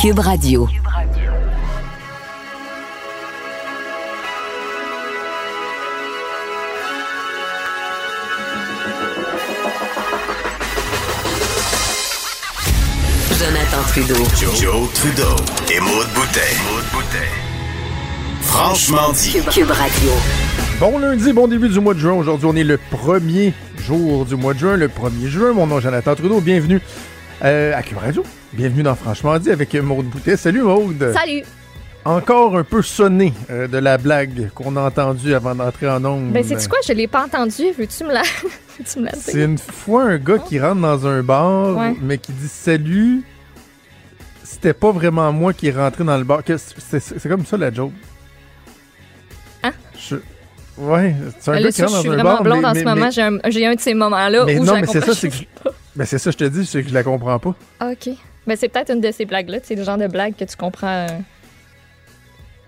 [0.00, 0.66] Cube Radio.
[13.38, 14.14] Jonathan Trudeau.
[14.54, 15.22] Joe, Trudeau
[15.70, 16.40] et Maude Boutet.
[18.40, 19.32] Franchement dit.
[19.52, 20.10] Cube Radio.
[20.78, 22.14] Bon lundi, bon début du mois de juin.
[22.14, 23.52] Aujourd'hui, on est le premier
[23.86, 25.52] jour du mois de juin, le 1er juin.
[25.52, 26.40] Mon nom est Jonathan Trudeau.
[26.40, 26.80] Bienvenue
[27.44, 28.24] euh, à Cube Radio.
[28.52, 30.36] Bienvenue dans Franchement dit avec Maude Boutet.
[30.36, 31.12] Salut Maude.
[31.14, 31.42] Salut!
[32.04, 36.32] Encore un peu sonné euh, de la blague qu'on a entendue avant d'entrer en ondes.
[36.32, 36.78] Ben, c'est quoi?
[36.86, 37.64] Je l'ai pas entendu.
[37.78, 38.22] Veux-tu me la,
[38.78, 39.12] Veux-tu me la?
[39.14, 41.94] C'est une fois un gars qui rentre dans un bar, Ouais.
[42.00, 43.22] mais qui dit salut.
[44.42, 46.40] C'était pas vraiment moi qui est rentré dans le bar.
[46.46, 47.92] C'est comme ça la joke.
[49.62, 49.72] Hein?
[49.98, 50.16] Je-
[50.78, 52.42] Ouais, c'est un Ben gars qui rentre je suis dans un vraiment bar.
[52.42, 53.10] blonde mais, en ce mais- moment.
[53.10, 53.22] J'ai
[53.66, 55.34] un, un de ces moments-là mais où non, je mais c'est ça, c'est que
[56.00, 57.54] ben, c'est ça, je te dis, c'est que je la comprends pas.
[57.78, 58.08] Ah, OK.
[58.46, 59.58] Ben, c'est peut-être une de ces blagues-là.
[59.62, 61.08] C'est le genre de blague que tu comprends euh,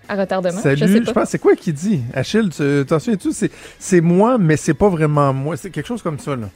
[0.07, 0.51] à retardement.
[0.61, 1.13] Salut, je sais je pas.
[1.21, 2.01] pense, c'est quoi qu'il dit?
[2.13, 3.31] Achille, tu t'en souviens-tu?
[3.31, 5.57] C'est- C'est moi, mais c'est pas vraiment moi.
[5.57, 6.47] C'est quelque chose comme ça, là.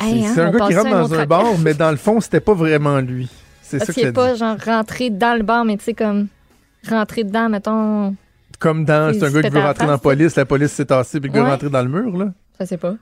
[0.00, 1.98] Hey, C'est hein, c'est un gars qui rentre un dans un bar, mais dans le
[1.98, 3.28] fond, c'était pas vraiment lui.
[3.60, 4.38] C'est ça Parce que qu'il ça est pas dit.
[4.38, 6.28] genre rentré dans le bar, mais tu sais, comme
[6.88, 8.16] rentré dedans, mettons.
[8.58, 11.20] Comme dans, c'est un gars qui veut rentrer dans la police, la police s'est tassée,
[11.20, 11.50] puis le gars est Ouais.
[11.50, 12.32] rentré dans le mur, là.
[12.58, 12.94] Je sais pas.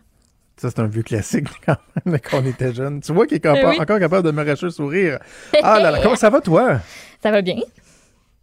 [0.61, 3.01] Ça, c'est un vieux classique, quand même, quand on était jeune.
[3.01, 3.81] Tu vois qu'il est capa- oui.
[3.81, 5.19] encore capable de m'arracher un sourire.
[5.63, 6.81] Ah là là, comment ça va, toi?
[7.23, 7.57] Ça va bien?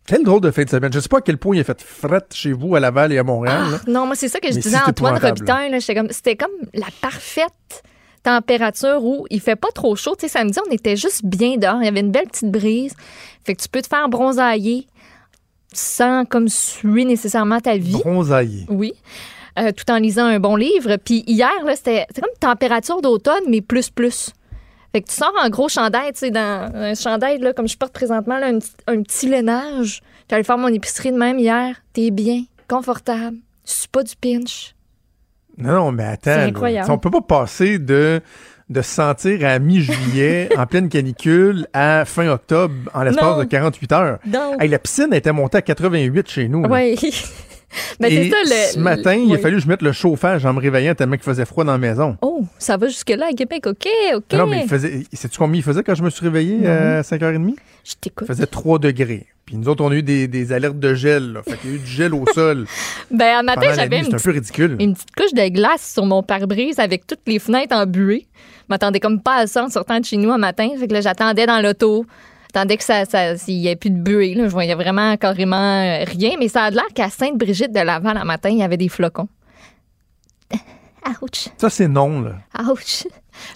[0.08, 0.94] Quel drôle de fin de semaine.
[0.94, 3.18] Je sais pas à quel point il a fait fret chez vous, à Laval et
[3.18, 3.64] à Montréal.
[3.74, 5.14] Ah, non, moi, c'est ça que je Mais disais à Antoine.
[5.18, 5.72] Robitaille.
[5.96, 7.84] comme- C'était comme la parfaite
[8.22, 10.16] température où il fait pas trop chaud.
[10.20, 11.78] Tu sais, samedi, on était juste bien dehors.
[11.82, 12.94] Il y avait une belle petite brise.
[13.46, 14.88] Fait que tu peux te faire bronzailler
[15.74, 17.94] sans comme suer nécessairement ta vie.
[17.94, 18.66] Bronzaillé.
[18.70, 18.94] Oui.
[19.58, 20.98] Euh, tout en lisant un bon livre.
[20.98, 24.32] Puis hier, là, c'était comme température d'automne, mais plus, plus.
[24.92, 27.78] Fait que tu sors en gros chandail, tu sais, dans un chandail, là, comme je
[27.78, 30.02] porte présentement, là, un, petit- un petit lainage.
[30.30, 31.76] J'allais faire mon épicerie de même hier.
[31.94, 33.38] T'es bien, confortable.
[33.64, 34.76] Suis pas du pinch.
[35.58, 36.22] Non, non, mais attends.
[36.26, 36.44] C'est là.
[36.46, 36.92] incroyable.
[36.92, 38.20] On peut pas passer de,
[38.70, 43.92] de se sentir à mi-juillet, en pleine canicule, à fin octobre, en l'espace de 48
[43.94, 44.20] heures.
[44.60, 46.62] Hey, la piscine était montée à 88 chez nous.
[46.64, 46.68] là.
[48.00, 48.74] Ben, Et c'est ça, le.
[48.74, 51.24] ce matin, il a fallu que je mette le chauffage en me réveillant tellement qu'il
[51.24, 52.18] faisait froid dans la maison.
[52.22, 53.68] Oh, ça va jusque-là à Québec.
[53.68, 54.34] OK, OK.
[54.34, 55.04] Non, mais il faisait.
[55.14, 56.70] Sais-tu combien il faisait quand je me suis réveillé Non.
[56.70, 57.56] à 5h30?
[57.84, 58.28] Je Il t'écoute.
[58.28, 59.28] faisait 3 degrés.
[59.46, 61.34] Puis nous autres, on a eu des, des alertes de gel.
[61.34, 61.44] Là.
[61.44, 62.66] Fait qu'il y a eu du gel au sol.
[63.12, 64.76] Ben, un matin, j'avais une C'est un peu ridicule.
[64.80, 68.26] une petite couche de glace sur mon pare-brise avec toutes les fenêtres embuées.
[68.34, 70.70] Je m'attendais comme pas à ça en sortant de chez nous un matin.
[70.80, 72.06] Fait que là, j'attendais dans l'auto.
[72.56, 74.34] J'attendais que ça, ça, s'il y ait plus de buée.
[74.34, 74.46] Là.
[74.46, 76.38] Je voyais vraiment carrément euh, rien.
[76.40, 79.28] Mais ça a l'air qu'à Sainte-Brigitte de Laval, un matin, il y avait des flocons.
[81.22, 81.50] Ouch!
[81.58, 82.36] Ça, c'est non, là.
[82.72, 83.08] Ouch!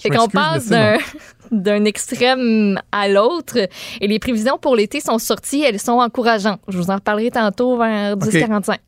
[0.01, 0.97] Fait qu'on passe d'un,
[1.51, 3.69] d'un extrême à l'autre.
[4.01, 5.63] Et les prévisions pour l'été sont sorties.
[5.63, 6.59] Elles sont encourageantes.
[6.67, 8.79] Je vous en reparlerai tantôt vers 10h45.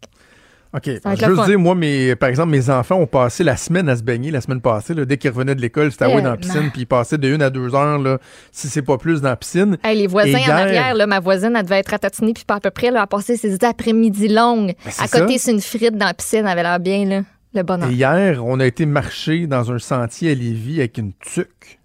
[0.73, 0.85] OK.
[0.85, 4.03] Je veux dire, moi, mes, par exemple, mes enfants ont passé la semaine à se
[4.03, 4.93] baigner, la semaine passée.
[4.93, 7.27] Là, dès qu'ils revenaient de l'école, c'était à dans la piscine, puis ils passaient de
[7.27, 8.19] une à deux heures, là,
[8.53, 9.77] si c'est pas plus, dans la piscine.
[9.83, 12.59] Hey, les voisins en arrière, là, ma voisine, elle devait être ratatinée, puis pas à
[12.61, 14.73] peu près, là, à passer ses après-midi longues.
[14.85, 17.21] Ben, c'est à côté, c'est une frite dans la piscine, elle avait l'air bien, là.
[17.53, 17.89] Le bonheur.
[17.89, 21.79] Et hier, on a été marcher dans un sentier à Lévis avec une tuque.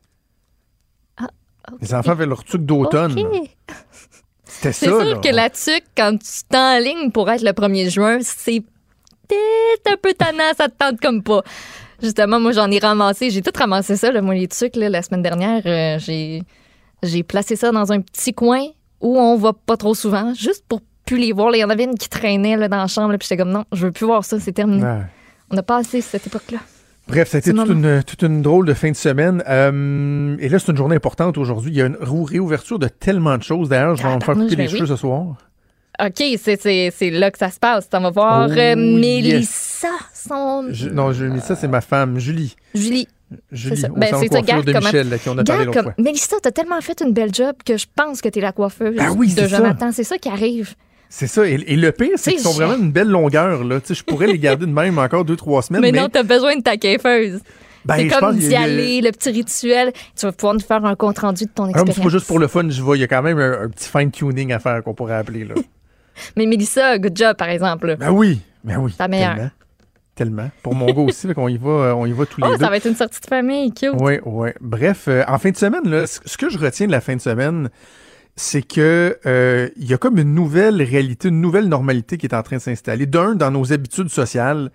[1.17, 1.25] Ah,
[1.73, 1.79] ok.
[1.83, 3.17] Les enfants avaient leur tuque d'automne.
[3.17, 3.23] là.
[3.23, 3.51] OK.
[4.45, 5.21] C'était C'est ça, sûr là.
[5.21, 8.63] que la tuque, quand tu t'enlignes pour être le 1er juin, c'est
[9.29, 11.43] peut-être un peu tannant, ça te tente comme pas.
[12.03, 13.31] Justement, moi, j'en ai ramassé.
[13.31, 15.63] J'ai tout ramassé ça, là, moi, les tuques, là, la semaine dernière.
[15.67, 16.43] euh, j'ai,
[17.03, 18.63] j'ai placé ça dans un petit coin
[19.01, 21.55] où on va pas trop souvent, juste pour plus les voir.
[21.55, 23.65] Il y en avait une qui traînait là, dans la chambre, puis j'étais comme non,
[23.73, 24.83] je veux plus voir ça, c'est terminé.
[24.83, 25.03] Ouais.
[25.51, 26.59] On a passé cette époque-là.
[27.09, 29.43] Bref, ça a été Petit toute une, toute une drôle de fin de semaine.
[29.49, 31.71] Euh, et là, c'est une journée importante aujourd'hui.
[31.71, 33.69] Il y a une réouverture de tellement de choses.
[33.69, 35.37] D'ailleurs, je vais me faire couper les ben cheveux ce soir.
[36.01, 37.89] OK, c'est, là que ça se passe.
[37.93, 38.77] On va voir Oh, euh, yes.
[38.77, 40.67] Mélissa, son...
[40.71, 42.55] Je- non, je, mais ça, c'est ma femme, Julie.
[42.75, 43.09] Julie.
[43.51, 45.93] Julie, Ben, c'est de ça, de Michel, là, qui on a parlé l'autre comme...
[45.93, 45.95] fois.
[45.99, 49.11] Mélissa, t'as tellement fait une belle job que je pense que t'es la coiffeuse Ah
[49.13, 49.49] oui, de.
[49.49, 49.91] Jonathan.
[49.93, 50.75] C'est ça qui arrive.
[51.09, 51.47] C'est ça.
[51.49, 53.65] Et, et le pire, c'est qu'ils sont vraiment une belle longueur.
[53.65, 53.79] Là.
[53.89, 55.83] Je pourrais les garder de même encore deux, trois semaines.
[55.83, 57.41] Mais, Mais, non, t'as besoin de ta coiffeuse.
[57.85, 59.93] Ben, c'est comme d'y aller, le petit rituel.
[60.17, 61.97] Tu vas pouvoir nous faire un compte rendu de ton Ah, expérience.
[61.97, 62.97] c'est pas juste pour le fun, je vois.
[62.97, 65.45] Il y a quand même un, un petit fine-tuning à faire qu'on pourrait appeler.
[65.45, 65.55] Là.
[66.37, 67.97] Mais Mélissa, good job, par exemple.
[67.99, 68.93] ben oui, ben oui.
[68.97, 69.35] Ta meilleure.
[69.35, 69.51] Tellement.
[70.15, 70.51] Tellement.
[70.63, 72.65] Pour mon gars aussi, qu'on y va, euh, on y va tous les Oh, deux.
[72.65, 73.91] ça va être une sortie de famille, cute.
[74.01, 74.49] Oui, oui.
[74.63, 77.21] Bref, euh, en fin de semaine, là, ce que je retiens de la fin de
[77.21, 77.69] semaine,
[78.35, 82.35] c'est que euh, il y a comme une nouvelle réalité, une nouvelle normalité qui est
[82.35, 83.05] en train de s'installer.
[83.07, 84.71] D'un, dans nos habitudes sociales,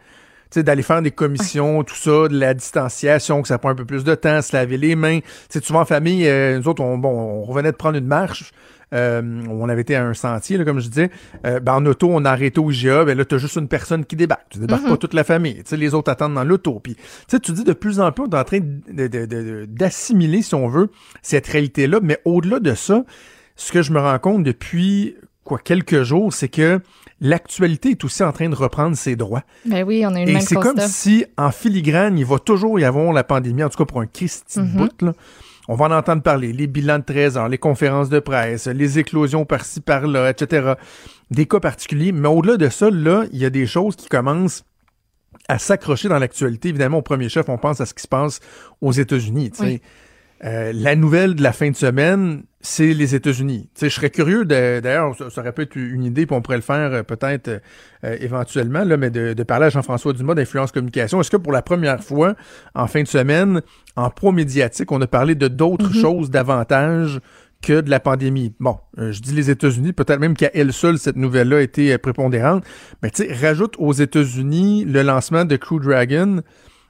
[0.51, 3.75] tu sais, d'aller faire des commissions, tout ça, de la distanciation, que ça prend un
[3.75, 5.21] peu plus de temps, se laver les mains.
[5.21, 8.05] Tu sais, souvent en famille, euh, nous autres, on, bon, on revenait de prendre une
[8.05, 8.51] marche.
[8.93, 11.09] Euh, on avait été à un sentier, là, comme je disais.
[11.45, 13.05] Euh, ben, en auto, on a arrêté au IGA.
[13.05, 14.47] Ben là, t'as juste une personne qui débarque.
[14.49, 15.55] Tu débarques pas toute la famille.
[15.55, 16.79] Tu sais, les autres attendent dans l'auto.
[16.79, 18.59] Puis, tu sais, tu dis de plus en plus, on est en train
[19.67, 20.89] d'assimiler, si on veut,
[21.21, 21.99] cette réalité-là.
[22.01, 23.03] Mais au-delà de ça,
[23.55, 26.79] ce que je me rends compte depuis quoi quelques jours, c'est que
[27.19, 29.43] l'actualité est aussi en train de reprendre ses droits.
[29.65, 32.79] Ben oui, on a eu le Et c'est comme si, en filigrane, il va toujours
[32.79, 34.67] y avoir la pandémie, en tout cas pour un Christy Mhm.
[34.77, 35.13] bout, là.
[35.67, 38.99] On va en entendre parler, les bilans de 13 heures, les conférences de presse, les
[38.99, 40.73] éclosions par-ci, par-là, etc.
[41.29, 42.11] Des cas particuliers.
[42.11, 44.63] Mais au-delà de ça, là, il y a des choses qui commencent
[45.47, 46.69] à s'accrocher dans l'actualité.
[46.69, 48.39] Évidemment, au premier chef, on pense à ce qui se passe
[48.81, 49.51] aux États-Unis.
[50.43, 53.69] Euh, la nouvelle de la fin de semaine, c'est les États-Unis.
[53.79, 56.63] Je serais curieux, d'ailleurs, ça, ça aurait pu être une idée, puis on pourrait le
[56.63, 57.61] faire euh, peut-être
[58.03, 61.21] euh, éventuellement, là, mais de, de parler à Jean-François Dumas d'Influence Communication.
[61.21, 62.35] Est-ce que pour la première fois,
[62.73, 63.61] en fin de semaine,
[63.95, 67.19] en pro-médiatique, on a parlé de d'autres choses davantage
[67.61, 68.55] que de la pandémie?
[68.59, 71.95] Bon, euh, je dis les États-Unis, peut-être même qu'à elle seule, cette nouvelle-là a été
[71.99, 72.63] prépondérante.
[73.03, 76.41] Mais tu sais, rajoute aux États-Unis le lancement de Crew Dragon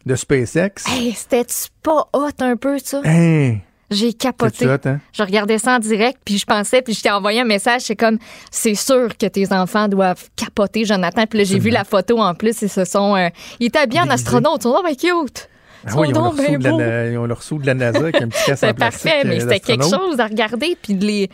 [0.06, 0.84] de SpaceX.
[0.88, 3.02] Hey, c'était-tu pas hot un peu, ça?
[3.06, 3.58] Hein,
[3.90, 4.66] J'ai capoté.
[4.68, 5.00] hot, hein?
[5.14, 7.96] Je regardais ça en direct, puis je pensais, puis je t'ai envoyé un message, c'est
[7.96, 8.18] comme,
[8.50, 11.26] c'est sûr que tes enfants doivent capoter, Jonathan.
[11.28, 13.16] Puis là, j'ai vu la photo en plus, ils se sont...
[13.16, 15.50] euh, ils étaient bien en astronaute, ils sont donc ben cute.
[15.84, 17.74] Ils Ah sont oui, ils ont, ben la, na- ils ont leur sous de la
[17.74, 19.04] NASA avec un petit casque en C'est plastique.
[19.12, 20.78] parfait, mais euh, c'était quelque chose à regarder.
[20.82, 21.30] Puis de les...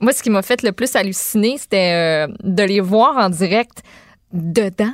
[0.00, 3.82] Moi, ce qui m'a fait le plus halluciner, c'était euh, de les voir en direct
[4.32, 4.92] dedans.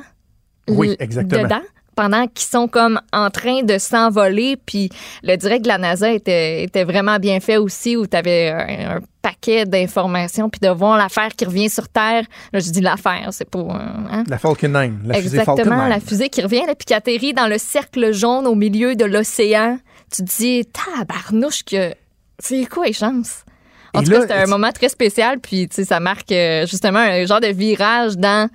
[0.68, 1.44] Oui, exactement.
[1.44, 1.62] Dedans,
[1.98, 4.56] pendant qu'ils sont comme en train de s'envoler.
[4.56, 4.88] Puis
[5.24, 8.98] le direct de la NASA était, était vraiment bien fait aussi, où tu avais un,
[8.98, 10.48] un paquet d'informations.
[10.48, 12.22] Puis de voir l'affaire qui revient sur Terre.
[12.52, 13.58] Là, je dis l'affaire, c'est pas...
[13.58, 14.22] euh, hein?
[14.28, 15.88] La Falcon 9, la fusée Falcon Exactement, 9.
[15.88, 19.04] la fusée qui revient, là, puis qui atterrit dans le cercle jaune au milieu de
[19.04, 19.78] l'océan.
[20.14, 21.92] Tu te dis, tabarnouche, que
[22.38, 23.44] c'est quoi les chances?
[23.92, 26.30] En Et tout là, cas, c'était un moment très spécial, puis tu sais, ça marque
[26.30, 28.48] euh, justement un genre de virage dans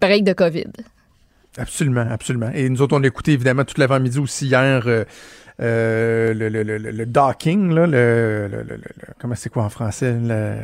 [0.00, 0.64] break de COVID.
[1.58, 2.50] Absolument, absolument.
[2.54, 5.04] Et nous autres, on a écouté évidemment toute l'avant-midi aussi hier euh,
[5.60, 8.48] euh, le, le, le, le- docking, là, le,
[9.20, 10.16] comment c'est quoi en français?
[10.20, 10.56] Le,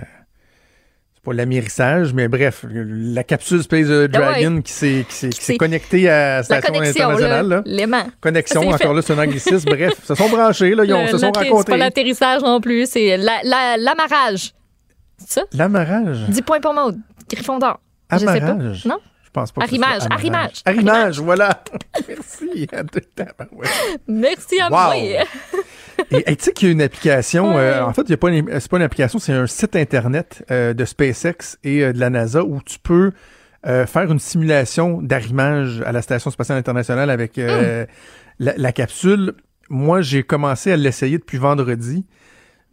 [1.14, 6.42] c'est pas l'amérissage, mais bref, la capsule Space Dragon qui s'est qui connectée à la
[6.42, 7.62] station connexion, internationale.
[7.66, 8.06] l'aimant.
[8.20, 8.94] Connexion, encore fait.
[8.94, 9.68] là, c'est un anglicisme.
[9.70, 11.72] bref, se sont branchés, là, ils ont, se sont l'atterri- C'est racontés.
[11.72, 14.54] pas l'atterrissage non plus, c'est la- la- l'amarrage.
[15.18, 15.42] c'est ça?
[15.52, 16.28] L'amarrage.
[16.30, 16.96] 10 points pour Maud.
[17.30, 17.78] Griffon d'or.
[18.10, 18.32] Je sais pas.
[18.32, 18.86] Amarrage?
[18.86, 18.98] Non?
[19.28, 21.62] Je pense pas Arrimage, arrimage, Arrimage, voilà.
[22.08, 22.66] Merci.
[23.14, 24.00] Tabarouette.
[24.08, 24.70] Merci à Wow.
[24.70, 24.94] moi.
[26.12, 28.82] Et et tu sais qu'il y a une application, euh, en fait, c'est pas une
[28.82, 32.78] application, c'est un site internet euh, de SpaceX et euh, de la NASA où tu
[32.78, 33.12] peux
[33.64, 37.84] faire une simulation d'arrimage à la Station spatiale internationale avec la,
[38.38, 39.34] la capsule.
[39.68, 42.06] Moi, j'ai commencé à l'essayer depuis vendredi.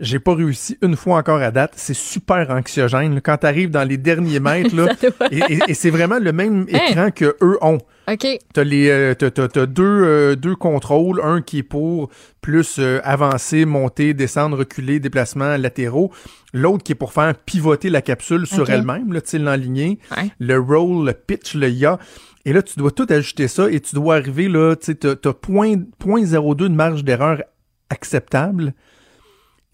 [0.01, 1.71] J'ai pas réussi une fois encore à date.
[1.77, 3.15] C'est super anxiogène.
[3.15, 3.21] là.
[3.21, 4.87] Quand tu arrives dans les derniers mètres, là,
[5.31, 6.79] et, et- et c'est vraiment le même Hein?
[6.89, 7.77] écran que eux ont.
[8.11, 8.27] OK.
[8.53, 12.09] T'as les euh, t'as, t'as- t'as deux, euh, deux contrôles, un qui est pour
[12.41, 16.11] plus euh, avancer, monter, descendre, reculer, déplacements latéraux,
[16.53, 20.29] l'autre qui est pour faire pivoter la capsule sur elle-même, là, tu l'enligner, Ouais.
[20.39, 21.97] le roll, le pitch, le ya.
[22.43, 25.15] Et là, tu dois tout ajuster ça et tu dois arriver là, tu sais, t'as,
[25.15, 27.41] t'as point, point 0.2 de marge d'erreur
[27.89, 28.73] acceptable.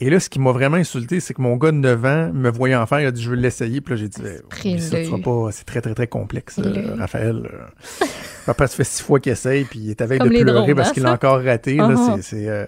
[0.04, 2.50] Et là, ce qui m'a vraiment insulté, c'est que mon gars de 9 ans me
[2.50, 3.82] voyant faire, il a dit je veux l'essayer.
[3.82, 4.22] Puis là, j'ai dit
[4.66, 6.96] eh, ça, tu pas, c'est très, très, très complexe, euh.
[6.98, 7.48] Raphaël.
[7.54, 8.06] euh.
[8.48, 10.90] Papa, ça fait six fois qu'il essaye, puis il est avec de pleurer drones, parce
[10.90, 11.76] hein, qu'il l'a encore raté.
[11.76, 12.16] là, Uh-huh.
[12.16, 12.66] c'est- c'est, euh,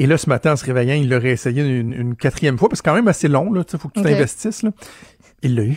[0.00, 2.82] Et là, ce matin, en se réveillant, il l'aurait essayé une, une quatrième fois, parce
[2.82, 3.52] que quand même assez long.
[3.54, 4.06] Il faut que tu Ok.
[4.06, 4.64] t'investisses.
[5.42, 5.76] Il l'a eu.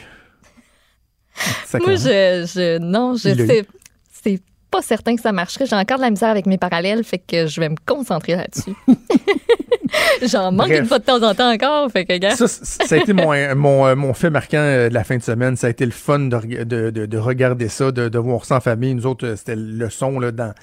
[1.74, 3.68] Moi, je, je non, je sais,
[4.24, 4.42] c'est
[4.72, 5.66] pas certain que ça marcherait.
[5.68, 8.74] J'ai encore de la misère avec mes parallèles, fait que je vais me concentrer là-dessus.
[10.28, 10.80] J'en manque Bref.
[10.82, 12.36] une fois de temps en temps encore, fait que.
[12.36, 15.24] Ça, ça a été mon, mon, euh, mon fait marquant euh, de la fin de
[15.24, 15.56] semaine.
[15.56, 18.46] Ça a été le fun de, reg- de, de, de regarder ça, de, de voir
[18.46, 18.94] ça en famille.
[18.96, 20.54] Nous autres, euh, c'était le son là, dans,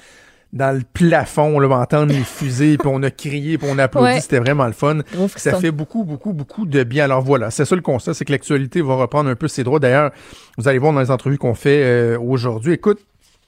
[0.52, 4.06] dans le plafond, là, entendre les fusées, puis on a crié, puis on a applaudi.
[4.06, 4.20] Ouais.
[4.20, 4.98] C'était vraiment le fun.
[5.36, 7.04] Ça fait beaucoup, beaucoup, beaucoup de bien.
[7.04, 9.78] Alors voilà, c'est ça le constat, c'est que l'actualité va reprendre un peu ses droits.
[9.80, 10.10] D'ailleurs,
[10.58, 12.74] vous allez voir dans les entrevues qu'on fait euh, aujourd'hui.
[12.74, 12.98] Écoute,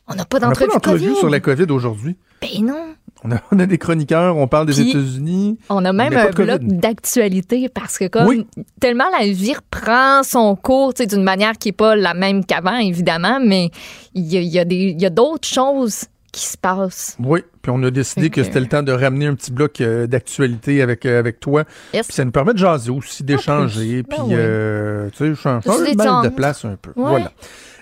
[0.09, 1.17] On n'a pas d'entrevue COVID.
[1.17, 2.17] sur la COVID aujourd'hui.
[2.43, 2.95] Ben non.
[3.27, 5.59] On a, on a des chroniqueurs, on parle des États-Unis.
[5.71, 8.47] On a même un bloc d'actualité parce que comme Oui.
[8.81, 13.39] tellement la vie reprend son cours, d'une manière qui est pas la même qu'avant, évidemment,
[13.43, 13.71] mais
[14.15, 17.17] il y a, y a des- y a d'autres choses qui se passent.
[17.21, 20.07] Oui, puis on a décidé que c'était le temps de ramener un petit bloc euh,
[20.07, 21.65] d'actualité avec, euh, avec toi.
[21.95, 22.09] Yes.
[22.09, 24.35] Puis ça nous permet de jaser aussi, d'échanger, Ben puis oui.
[24.37, 26.91] euh, tu sais, changer De place un peu.
[26.97, 27.09] Ouais.
[27.09, 27.33] Voilà.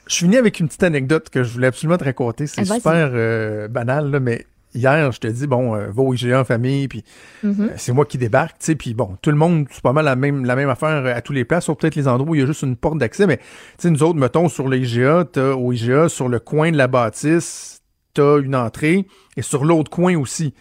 [0.08, 2.46] Je finis avec une petite anecdote que je voulais absolument te raconter.
[2.46, 6.12] C'est Ah, super euh, banal, là, mais hier, je te dis, bon, euh, va au
[6.14, 7.04] IGA en famille, puis
[7.42, 7.60] Mhm.
[7.60, 10.04] euh, c'est moi qui débarque, tu sais, puis bon, tout le monde, c'est pas mal
[10.04, 12.40] la même, la même affaire à tous les places, sauf peut-être les endroits où il
[12.40, 13.44] y a juste une porte d'accès, mais tu
[13.78, 16.88] sais, nous autres, mettons, sur le IGA, t'as, au IGA, sur le coin de la
[16.88, 17.80] bâtisse,
[18.14, 19.06] t'as une entrée,
[19.36, 20.52] et sur l'autre coin aussi.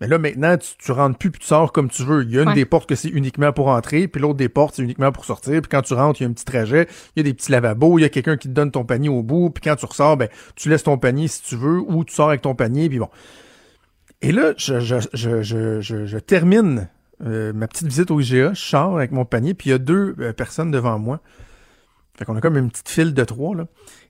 [0.00, 2.22] Mais là, maintenant, tu, tu rentres plus puis tu sors comme tu veux.
[2.22, 2.54] Il y a une Ouais.
[2.54, 5.60] des portes que c'est uniquement pour entrer, puis l'autre des portes, c'est uniquement pour sortir.
[5.60, 6.86] Puis quand tu rentres, il y a un petit trajet,
[7.16, 9.08] il y a des petits lavabos, il y a quelqu'un qui te donne ton panier
[9.08, 12.04] au bout, puis quand tu ressors, ben, tu laisses ton panier si tu veux, ou
[12.04, 13.08] tu sors avec ton panier, puis bon.
[14.22, 16.88] Et là, je, je, je, je, termine
[17.24, 19.78] euh, ma petite visite au IGA, je sors avec mon panier, puis il y a
[19.78, 21.20] deux euh, personnes devant moi.
[22.16, 23.66] Fait qu'on a comme une petite file de trois, là.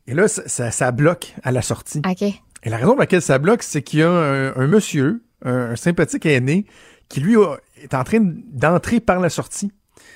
[0.07, 2.01] Et là, ça, ça, ça bloque à la sortie.
[2.09, 2.23] OK.
[2.23, 5.71] Et la raison pour laquelle ça bloque, c'est qu'il y a un, un monsieur, un,
[5.71, 6.67] un sympathique aîné,
[7.09, 7.37] qui lui
[7.83, 9.73] est en train d'entrer par la sortie.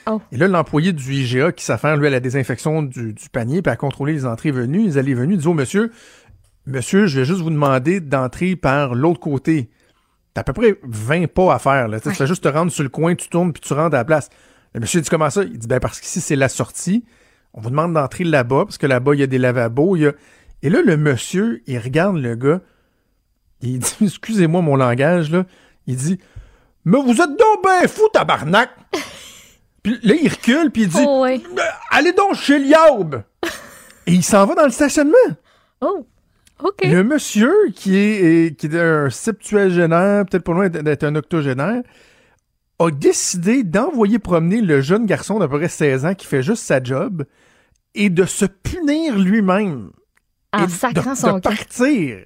[0.06, 0.20] Oh.
[0.32, 3.70] Et là, l'employé du IGA qui s'affaire, lui, à la désinfection du, du panier, puis
[3.70, 5.92] à contrôler les entrées venues, les allées venues, dit au monsieur,
[6.66, 9.70] monsieur, je vais juste vous demander d'entrer par l'autre côté.
[10.34, 12.00] T'as à peu près 20 pas à faire, là.
[12.00, 14.04] Tu fais juste te rendre sur le coin, tu tournes, puis tu rentres à la
[14.04, 14.28] place.
[14.74, 15.44] Le monsieur dit comment ça?
[15.44, 17.04] Il dit, ben, parce qu'ici, c'est la sortie.
[17.52, 20.06] On vous demande d'entrer là-bas, parce que là-bas, il y a des lavabos, il y
[20.06, 20.12] a...
[20.62, 22.60] Et là, le monsieur, il regarde le gars,
[23.62, 25.44] il dit, excusez-moi mon langage, là,
[25.86, 26.18] il dit,
[26.84, 28.70] mais vous êtes donc ben fou, tabarnak!
[29.82, 31.40] puis là, il recule, puis il dit, Oh, ouais.
[31.58, 33.22] Euh, allez donc chez Liaube!
[34.06, 35.16] Et il s'en va dans le stationnement.
[35.80, 36.06] Oh.
[36.62, 36.84] OK.
[36.84, 41.82] Le monsieur, qui est, est- qui est un septuagénaire, peut-être pas loin d'être un octogénaire,
[42.78, 46.64] a décidé d'envoyer promener le jeune garçon d'à peu près 16 ans qui fait juste
[46.64, 47.24] sa job
[47.94, 49.90] et de se punir lui-même.
[50.52, 52.24] En et sacrant de, son de partir.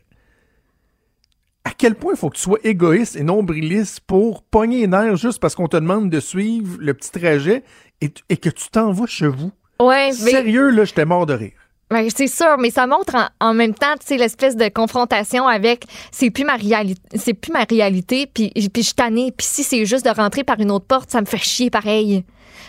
[1.66, 5.16] À quel point il faut que tu sois égoïste et nombriliste pour pogner les nerfs
[5.16, 7.64] juste parce qu'on te demande de suivre le petit trajet
[8.00, 9.50] et, que tu t'en vas chez vous?
[9.82, 11.58] Ouais, mais Sérieux, là, j'étais mort de rire.
[11.90, 15.48] Ben, c'est sûr, mais ça montre en, en même temps, tu sais, l'espèce de confrontation
[15.48, 19.64] avec c'est plus ma réalité, c'est plus ma réalité, puis puis je tannée, puis si
[19.64, 22.24] c'est juste de rentrer par une autre porte, ça me fait chier pareil.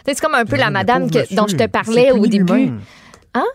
[0.08, 2.72] C'est comme un peu la Mais madame que- dont je te parlais au début.
[3.36, 3.46] Hein?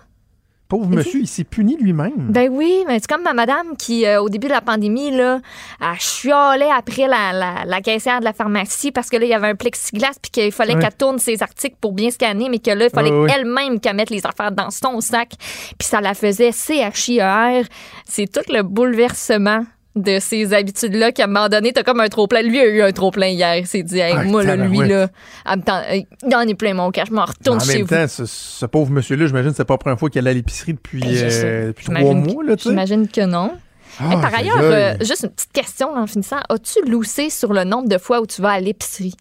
[0.73, 2.13] Pauvre monsieur, il s'est puni lui-même.
[2.17, 5.41] Ben oui, mais c'est comme ma madame qui, euh, au début de la pandémie, là,
[5.83, 9.35] elle chialait après la, la, la caissière de la pharmacie parce que là, il y
[9.35, 10.81] avait un plexiglas puis qu'il fallait Ouais.
[10.81, 13.31] qu'elle tourne ses articles pour bien scanner, mais que là, il fallait Ouais, ouais.
[13.37, 15.33] elle-même qu'elle mette les affaires dans son sac.
[15.79, 17.65] Puis ça la faisait CHIER.
[18.07, 22.43] C'est tout le bouleversement de ces habitudes-là qu'à un moment donné, t'as comme un trop-plein.
[22.43, 23.57] Lui a eu un trop-plein hier.
[23.59, 25.09] Il s'est dit, Hey, Ah, moi, là, lui, là,
[25.47, 27.89] il en est plein mon cas, je m'en retourne en chez même vous.
[27.95, 30.35] temps, ce, ce pauvre monsieur-là, j'imagine que c'est pas la première fois qu'il allait à
[30.35, 32.45] l'épicerie depuis, Ben, euh, depuis trois mois.
[32.59, 33.53] J'imagine que non.
[34.01, 36.39] Mais par ailleurs, euh, juste une petite question en finissant.
[36.49, 39.15] As-tu loussé sur le nombre de fois où tu vas à l'épicerie?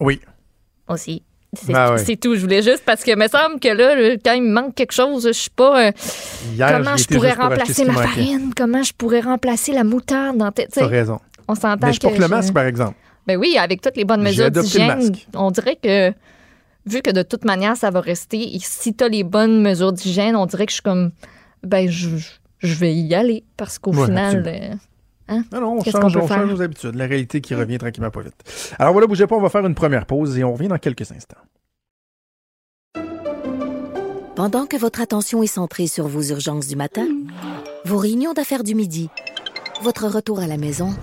[0.00, 0.20] Oui.
[0.88, 1.22] aussi?
[1.64, 1.98] C'est Ben ouais.
[1.98, 2.34] c'est tout.
[2.34, 5.26] Je voulais juste parce que me semble que là, quand il me manque quelque chose,
[5.26, 5.92] je sais pas euh,
[6.54, 10.50] Hier, comment je pourrais pour remplacer ma farine, comment je pourrais remplacer la moutarde dans
[10.52, 11.18] T'as raison.
[11.48, 12.94] On s'entend Mais je que porte le je- masque, par exemple.
[13.26, 16.12] Ben oui, avec toutes les bonnes mesures d'hygiène, on dirait que
[16.86, 19.92] vu que de toute manière ça va rester, et si tu as les bonnes mesures
[19.92, 21.10] d'hygiène, on dirait que je suis comme
[21.64, 22.08] ben je,
[22.60, 24.78] je vais y aller parce qu'au Ouais, final
[25.30, 26.94] euh, Non, non, on change, on change nos habitudes.
[26.94, 28.74] La réalité qui revient tranquillement pas vite.
[28.78, 31.10] Alors voilà, bougez pas, on va faire une première pause et on revient dans quelques
[31.12, 31.36] instants.
[34.36, 37.06] Pendant que votre attention est centrée sur vos urgences du matin,
[37.86, 39.08] vos réunions d'affaires du midi,
[39.82, 40.94] votre retour à la maison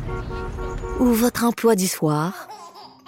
[0.99, 2.47] ou votre emploi du soir,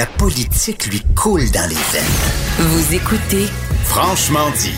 [0.00, 2.68] La politique lui coule dans les veines.
[2.70, 3.44] Vous écoutez
[3.84, 4.72] Franchement dit.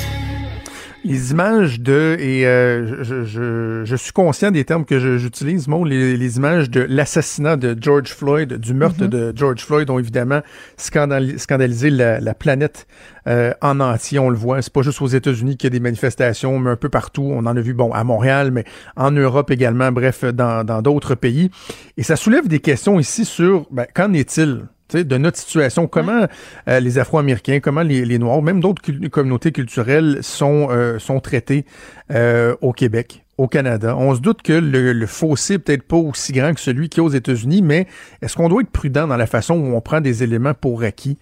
[1.05, 5.87] les images de, et euh, je, je, je, suis conscient des termes que j'utilise, moi,
[5.87, 9.09] les, les, images de l'assassinat de George Floyd, du meurtre mm-hmm.
[9.09, 10.41] de George Floyd ont évidemment
[10.76, 12.88] scandalisé la, la planète
[13.29, 14.61] euh, en entier, on le voit.
[14.61, 17.31] C'est pas juste aux États-Unis qu'il y a des manifestations, mais un peu partout.
[17.33, 18.64] On en a vu, bon, à Montréal, mais
[18.97, 21.52] en Europe également, bref, dans d'autres pays.
[21.97, 26.26] Et ça soulève des questions ici sur, ben, qu'en est-il de notre situation, comment
[26.68, 31.64] euh, les Afro-Américains, comment les, Noirs, même d'autres communautés culturelles sont, euh, sont traités
[32.11, 33.96] euh, au Québec, au Canada?
[33.96, 37.02] On se doute que le, le fossé peut-être pas aussi grand que celui qui est
[37.02, 37.87] aux États-Unis, mais
[38.20, 41.18] est-ce qu'on doit être prudent dans la façon où on prend des éléments pour acquis?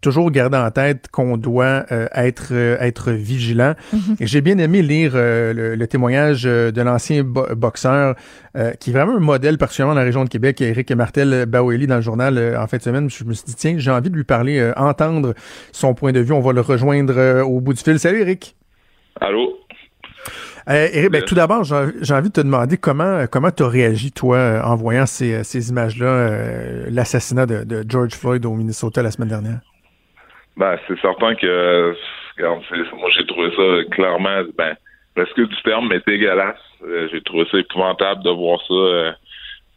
[0.00, 3.74] Toujours garder en tête qu'on doit euh, être euh, être vigilant.
[3.92, 4.16] Mhm.
[4.20, 8.14] Et j'ai bien aimé lire euh, le, témoignage de l'ancien boxeur
[8.80, 11.96] qui est vraiment un modèle particulièrement dans la région de Québec, Éric Martel Baweli dans
[11.96, 13.08] le journal en fin de semaine.
[13.08, 15.32] Je me suis dit tiens, j'ai envie de lui parler, entendre
[15.72, 16.34] son point de vue.
[16.34, 17.98] On va le rejoindre au bout du fil.
[17.98, 18.54] Salut Éric.
[19.20, 19.58] Allô?
[20.68, 24.60] Éric, ben, tout d'abord, j'ai envie de te demander comment comment tu as réagi, toi,
[24.62, 29.60] en voyant ces, ces images-là, l'assassinat de, de George Floyd au Minnesota la semaine dernière?
[30.58, 31.94] Ben, c'est certain que
[32.40, 34.76] moi j'ai trouvé ça clairement ben
[35.14, 36.56] presque du terme, mais dégueulasse.
[36.84, 39.12] Euh, j'ai trouvé ça épouvantable de voir ça euh,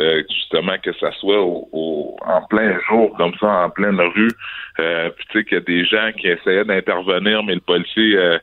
[0.01, 4.31] euh, justement que ça soit au, en plein jour, comme ça, en pleine rue.
[4.77, 8.39] puis tu sais qu'il y a des gens qui essayaient d'intervenir, mais le policier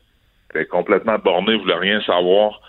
[0.49, 2.61] était complètement borné, voulait rien savoir.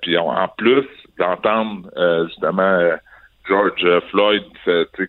[0.00, 0.86] puis en plus
[1.18, 1.90] d'entendre
[2.28, 2.92] justement
[3.48, 4.44] George Floyd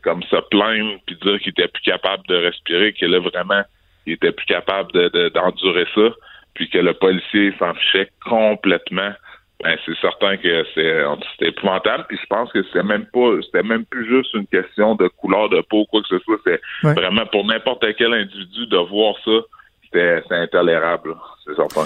[0.04, 3.64] comme se plaindre puis dire qu'il était plus capable de respirer, qu'il a vraiment
[4.10, 4.92] il était plus capable
[5.32, 6.10] d'endurer ça,
[6.54, 9.12] puis que le policier s'en fichait complètement.
[9.62, 12.06] Ben, c'est certain que c'est épouvantable.
[12.08, 15.50] Puis je pense que c'est même pas c'était même plus juste une question de couleur
[15.50, 16.38] de peau ou quoi que ce soit.
[16.46, 19.32] C'est vraiment pour n'importe quel individu de voir ça,
[19.84, 21.14] c'était intolérable.
[21.46, 21.86] C'est certain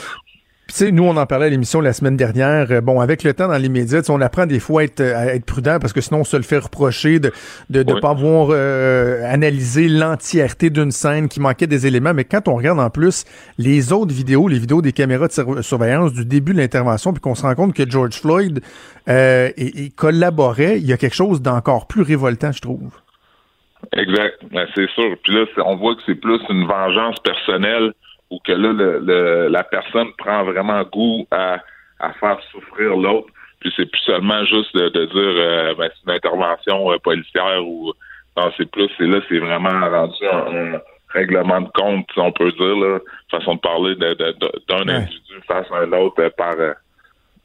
[0.74, 2.72] sais, nous, on en parlait à l'émission la semaine dernière.
[2.72, 5.36] Euh, bon, avec le temps dans les médias, on apprend des fois à être, à
[5.36, 7.32] être, prudent parce que sinon, on se le fait reprocher de
[7.70, 12.14] de, de pas avoir euh, analysé l'entièreté d'une scène qui manquait des éléments.
[12.14, 13.26] Mais quand on regarde en plus
[13.58, 17.36] les autres vidéos, les vidéos des caméras de surveillance du début de l'intervention, puis qu'on
[17.36, 18.62] se rend compte que George Floyd
[19.08, 19.50] euh,
[19.96, 22.92] collaborait, il y a quelque chose d'encore plus révoltant, je trouve.
[23.92, 25.16] Exact, ben, c'est sûr.
[25.24, 27.94] Puis là, on voit que c'est plus une vengeance personnelle
[28.34, 31.60] ou que là, le, la personne prend vraiment goût à,
[32.00, 33.28] à faire souffrir l'autre.
[33.60, 37.94] Puis c'est plus seulement juste de, dire euh, ben, c'est une intervention euh, policière ou
[38.36, 40.80] non, c'est plus, c'est là, c'est vraiment rendu un,
[41.10, 42.98] règlement de compte, si on peut dire, là,
[43.30, 46.56] façon de parler d'un de, individu face à un autre par,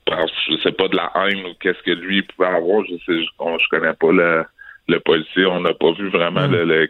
[0.06, 2.82] par, je sais pas, de la haine ou qu'est-ce que lui pouvait avoir.
[2.86, 4.44] Je sais, je, je connais pas le,
[4.88, 6.88] le policier, on n'a pas vu vraiment le, le,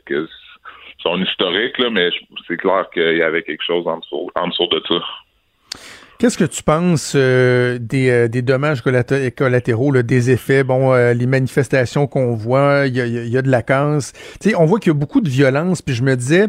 [0.99, 2.11] son historique, là, mais
[2.47, 5.01] c'est clair qu'il y avait quelque chose en dessous, en dessous de ça.
[6.19, 11.29] Qu'est-ce que tu penses euh, des, euh, des, dommages collatéraux, des effets, bon, euh, les
[11.29, 14.13] manifestations qu'on voit, il y a, y a, de la casse.
[14.57, 16.47] on voit qu'il y a beaucoup de violence, puis je me disais,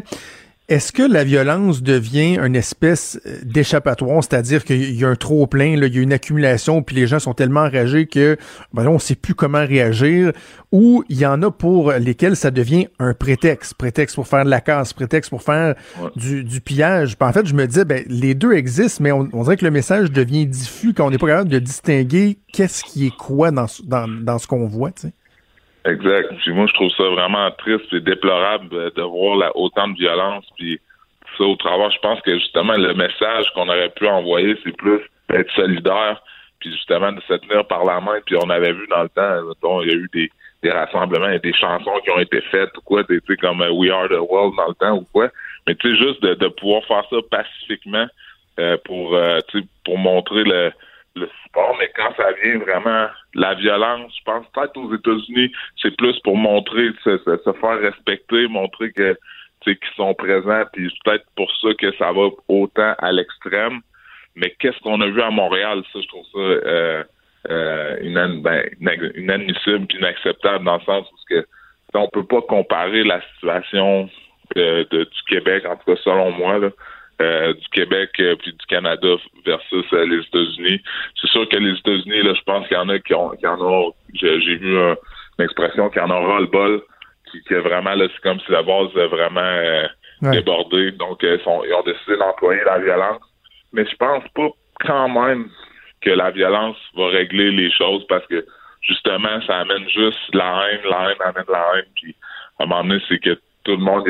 [0.70, 5.48] est-ce que la violence devient une espèce euh, d'échappatoire, c'est-à-dire qu'il y a un trop
[5.48, 8.36] plein, il y a une accumulation, puis les gens sont tellement enragés que
[8.72, 10.30] ben on ne sait plus comment réagir,
[10.70, 14.50] ou il y en a pour lesquels ça devient un prétexte, prétexte pour faire de
[14.50, 15.74] la casse, prétexte pour faire
[16.14, 17.16] du, pillage.
[17.20, 20.12] en fait, je me disais, ben, les deux existent, mais on, dirait que le message
[20.12, 24.06] devient diffus quand on n'est pas capable de distinguer qu'est-ce qui est quoi dans, dans,
[24.06, 24.92] dans ce qu'on voit.
[24.92, 25.12] Tu sais.
[25.84, 26.34] Exact.
[26.38, 30.44] Puis moi, je trouve ça vraiment triste et déplorable de voir la, autant de violence.
[30.58, 30.78] Puis
[31.38, 35.00] ça, au travers, je pense que justement, le message qu'on aurait pu envoyer, c'est plus
[35.32, 36.22] être solidaire,
[36.58, 38.20] puis justement de se tenir par la main.
[38.26, 41.54] Puis on avait vu dans le temps, il y a eu des, rassemblements, a des
[41.54, 44.56] chansons qui ont été faites ou quoi, tu sais, comme euh, We Are the World
[44.56, 45.30] dans le temps ou quoi.
[45.66, 48.06] Mais tu sais, juste de, de pouvoir faire ça pacifiquement
[48.58, 49.38] euh, pour, euh,
[49.84, 50.72] pour montrer le
[51.16, 55.96] le sport, mais quand ça vient vraiment la violence, je pense peut-être aux États-Unis, c'est
[55.96, 57.18] plus pour montrer, se,
[57.60, 59.16] faire respecter, montrer que
[59.62, 63.80] qu'ils sont présents, puis peut-être pour ça que ça va autant à l'extrême.
[64.34, 67.04] Mais qu'est-ce qu'on a vu à Montréal, ça, je trouve ça euh,
[67.50, 67.96] euh,
[68.40, 71.46] ben, inadmissible inacceptable dans le sens où que
[71.94, 74.08] on peut pas comparer la situation
[74.56, 76.70] euh, du Québec, en tout cas selon moi, là,
[77.20, 79.08] euh, du Québec euh, puis du Canada
[79.44, 80.80] versus euh, les États-Unis.
[81.20, 83.46] C'est sûr que les États-Unis, là, je pense qu'il y en a qui, ont, qui
[83.46, 83.92] en ont.
[84.14, 86.82] J'ai vu une expression qui en aura le bol,
[87.30, 89.86] qui, qui vraiment là, c'est comme si la base est vraiment
[90.22, 90.92] débordée.
[90.92, 93.22] Donc, ils, sont, ils ont décidé d'employer la violence.
[93.72, 94.48] Mais je pense pas
[94.80, 95.48] quand même
[96.00, 98.44] que la violence va régler les choses parce que
[98.82, 101.86] justement, ça amène juste la haine, la haine amène la haine.
[101.94, 102.16] Puis
[102.58, 104.08] à un moment donné, c'est que tout le monde,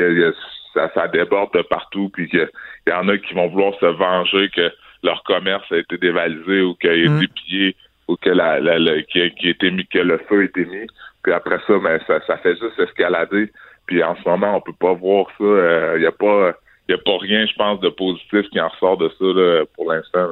[0.74, 2.48] ça, ça déborde de partout, puis qu'il
[2.88, 4.70] y en a qui vont vouloir se venger, que
[5.02, 7.28] leur commerce a été dévalisé ou qu'il a été Mm.
[7.28, 7.76] pillé
[8.09, 10.44] ou que la, la, la- qui, a, qui a été mis, que le feu a
[10.44, 10.87] été mis.
[11.22, 13.50] Puis après ça, ben, ça, ça fait juste escalader.
[13.87, 15.96] Puis en ce moment, on peut pas voir ça.
[15.96, 16.52] Il y a pas
[16.88, 19.92] y a pas rien, je pense, de positif qui en ressort de ça là, pour
[19.92, 20.30] l'instant.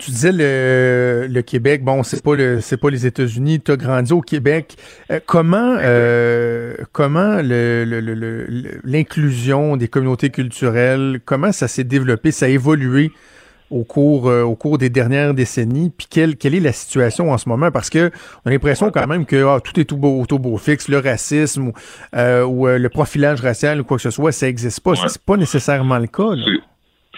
[0.00, 3.76] Tu disais le, le Québec, bon, c'est pas le c'est pas les États-Unis, tu as
[3.76, 4.76] grandi au Québec.
[5.10, 12.30] Euh, comment euh, comment le- le- le- l'inclusion des communautés culturelles, comment ça s'est développé,
[12.32, 13.10] ça a évolué
[13.70, 17.38] au cours euh, au cours des dernières décennies, puis quelle quelle est la situation en
[17.38, 17.70] ce moment?
[17.70, 18.10] Parce que
[18.44, 20.98] on a l'impression quand même que ah, tout est tout beau tout beau fixe, le
[20.98, 21.72] racisme ou,
[22.16, 24.96] euh, ou euh, le profilage racial ou quoi que ce soit, ça existe pas, Ouais.
[25.06, 26.30] c'est pas nécessairement le cas.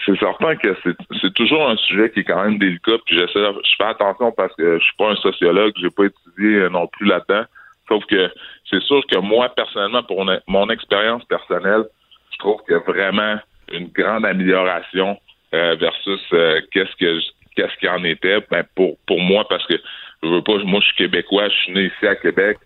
[0.05, 0.75] C'est- certain que
[1.21, 4.53] c'est toujours un sujet qui est quand même délicat, puis j'essaie, je fais attention parce
[4.55, 7.43] que je suis pas un sociologue, j'ai pas étudié euh, non plus là-dedans.
[7.87, 8.31] Sauf que
[8.69, 11.83] c'est sûr que moi, personnellement, pour mon, expérience personnelle,
[12.31, 13.37] je trouve qu'il y a vraiment
[13.71, 15.19] une grande amélioration
[15.53, 17.19] euh, versus euh, qu'est-ce que
[17.55, 18.39] qu'est-ce qu'il en était.
[18.49, 19.75] Ben pour pour moi, parce que
[20.23, 22.57] je veux pas, moi je suis québécois, je suis né ici à Québec,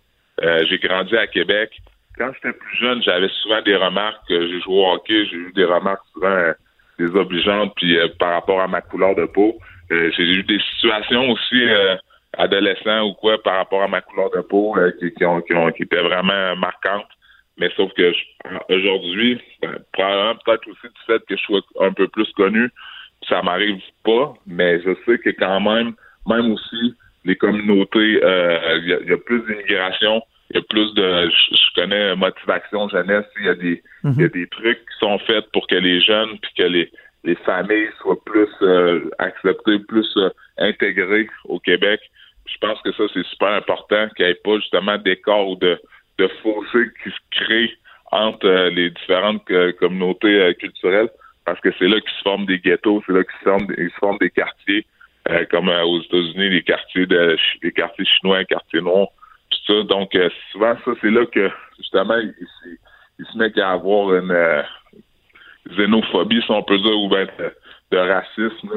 [0.41, 1.71] euh, j'ai grandi à Québec.
[2.17, 4.31] Quand j'étais plus jeune, j'avais souvent des remarques.
[4.31, 6.53] euh, J'ai joué au hockey, j'ai eu des remarques souvent
[6.97, 9.57] désobligeantes, puis euh, par rapport à ma couleur de peau.
[9.91, 11.95] Euh, j'ai eu des situations aussi euh,
[12.37, 15.53] adolescents ou quoi par rapport à ma couleur de peau euh, qui, qui, ont, qui,
[15.53, 17.07] ont, qui étaient vraiment marquantes.
[17.57, 18.11] Mais sauf que
[18.69, 22.69] aujourd'hui, ben, probablement peut-être aussi du fait que je sois un peu plus connu,
[23.27, 25.93] ça m'arrive pas, mais je sais que quand même,
[26.27, 30.93] même aussi, les communautés, euh, il y, y a plus d'immigration, il y a plus
[30.93, 34.99] de, je, connais motivation jeunesse, il y a des, il y a des trucs qui
[34.99, 36.91] sont faits pour que les jeunes puis que les,
[37.23, 41.99] les familles soient plus euh, acceptées, plus euh, intégrées au Québec.
[42.45, 45.79] Je pense que ça, c'est super important qu'il n'y ait pas justement d'écart ou de,
[46.17, 47.71] de fossé qui se crée
[48.11, 51.09] entre euh, les différentes euh, communautés euh, culturelles
[51.47, 53.89] parce que c'est là qu'ils se forment des ghettos, c'est là qu'ils se forment, ils
[53.89, 54.85] se forment des quartiers,
[55.29, 59.07] euh, comme euh, aux États-Unis, les quartiers de les quartiers chinois, les quartiers noirs,
[59.69, 64.61] Donc euh, souvent ça, c'est là que justement il, se met qu'à avoir une euh,
[65.75, 67.27] xénophobie, si on peut dire, ou bien
[67.91, 68.69] de, racisme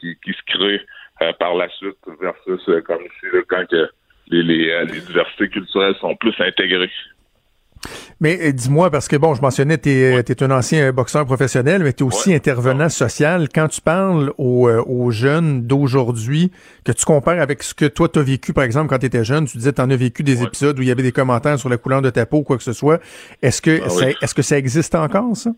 [0.00, 0.80] qui, se crée
[1.22, 3.66] euh, par la suite versus comme ici quand
[4.30, 6.90] les diversités culturelles sont plus intégrées.
[8.20, 11.92] Mais euh, dis-moi, parce que bon, je mentionnais, tu es, un ancien boxeur professionnel, mais
[11.92, 12.36] tu es aussi Ouais.
[12.36, 13.48] intervenant social.
[13.54, 16.50] Quand tu parles aux, euh, aux jeunes d'aujourd'hui,
[16.84, 19.24] que tu compares avec ce que toi tu as vécu, par exemple, quand tu étais
[19.24, 20.46] jeune, tu disais tu en as vécu des Ouais.
[20.46, 22.56] épisodes où il y avait des commentaires sur la couleur de ta peau ou quoi
[22.56, 23.00] que ce soit.
[23.42, 24.14] Est-ce que, Ah ça, oui.
[24.20, 25.50] est-ce que ça existe encore, ça?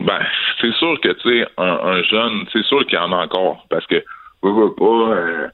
[0.00, 0.20] Ben,
[0.60, 3.66] c'est sûr que, tu sais, un, un jeune, c'est sûr qu'il y en a encore.
[3.68, 3.96] Parce que,
[4.42, 5.48] veux, veux pas, euh,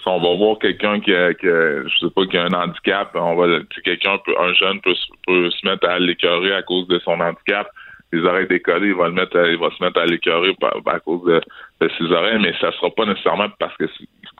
[0.00, 2.52] si on va voir quelqu'un qui a, qui a- je sais pas, qui a un
[2.52, 4.94] handicap, on va, quelqu'un un jeune peut,
[5.26, 7.68] peut se mettre à l'écœurer à cause de son handicap.
[8.12, 10.56] Les oreilles décollées, il va le mettre, à- il va se mettre à l'écœurer
[10.86, 11.40] à cause de,
[11.80, 13.84] de ses oreilles, mais ça sera pas nécessairement parce que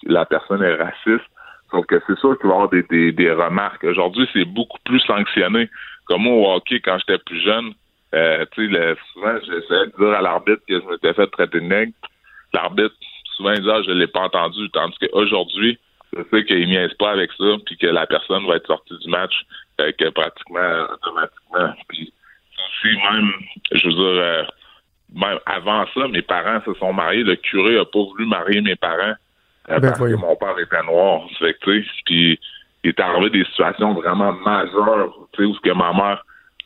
[0.04, 1.26] la personne est raciste.
[1.70, 3.84] Sauf que c'est sûr qu'il va y avoir des, des, des remarques.
[3.84, 5.68] Aujourd'hui, c'est beaucoup plus sanctionné.
[6.06, 7.74] Comme moi, au hockey, quand j'étais plus jeune,
[8.14, 11.66] euh, tu sais, souvent, j'essayais de dire à l'arbitre que je m'étais fait traiter de
[11.66, 11.92] nègre.
[12.54, 12.94] L'arbitre,
[13.38, 14.68] souvent, il disait, ah, je l'ai pas entendu.
[14.70, 15.78] Tandis qu'aujourd'hui,
[16.14, 19.08] je sais qu'il niaise pas avec ça, puis que la personne va être sortie du
[19.08, 19.32] match
[19.80, 21.74] euh, que pratiquement automatiquement.
[21.88, 22.12] Puis,
[22.58, 23.32] aussi même,
[23.72, 24.42] je veux dire, euh,
[25.14, 27.22] même avant ça, mes parents se sont mariés.
[27.22, 29.14] Le curé a pas voulu marier mes parents
[29.70, 31.22] euh, Ben, parce que mon père était noir.
[31.38, 32.38] Fait que, puis
[32.84, 36.24] il est arrivé des situations vraiment majeures, tu sais, où ce que ma mère,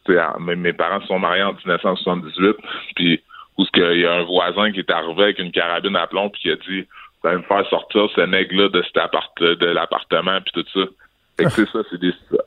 [0.09, 2.57] en- mes, mes parents se sont mariés en 1978,
[2.97, 3.23] puis
[3.63, 6.31] où que il y a un voisin qui est arrivé avec une carabine à plomb,
[6.31, 6.87] puis qui a dit,
[7.23, 8.97] vous allez me faire sortir ce nègre-là de cet
[9.67, 10.87] l'appartement, puis tout ça.
[11.37, 12.01] Fait que, sais, ça, c'est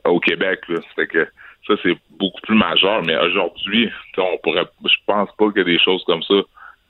[0.04, 0.78] au Québec, là.
[1.06, 1.28] Que
[1.66, 6.04] ça, c'est beaucoup plus majeur, mais aujourd'hui, on pourrait, je pense pas a des choses
[6.04, 6.34] comme ça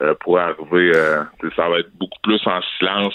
[0.03, 1.23] euh, pourraient arriver, euh,
[1.55, 3.15] ça va être beaucoup plus en silence.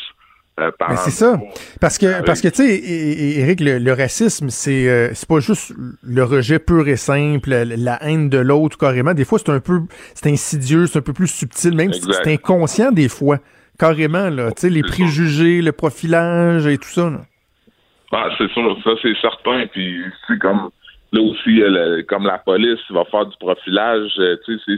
[0.60, 1.40] Euh, c'est ça.
[1.80, 5.74] Parce que, parce que tu sais, Éric, le, le racisme, c'est euh, c'est pas juste
[6.04, 9.14] le rejet pur et simple, la, haine de l'autre carrément.
[9.14, 9.82] Des fois, c'est un peu,
[10.14, 13.40] c'est insidieux, c'est un peu plus subtil, même si c'est inconscient des fois,
[13.80, 14.52] carrément là.
[14.52, 17.10] Tu sais, les préjugés, le profilage et tout ça.
[17.10, 17.22] là.
[18.12, 19.66] Ah, c'est sûr, ça c'est certain.
[19.72, 20.70] Puis c'est comme
[21.14, 24.12] là aussi, euh, le- comme la police va faire du profilage,
[24.46, 24.76] tu sais,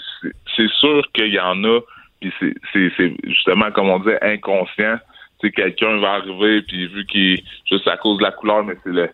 [0.55, 1.79] c'est- sûr qu'il y en a.
[2.21, 4.97] Puis c'est- c'est c'est justement comme on disait inconscient.
[5.43, 8.75] Tu sais, quelqu'un va arriver puis vu qu'il juste à cause de la couleur, mais
[8.83, 9.09] c'est le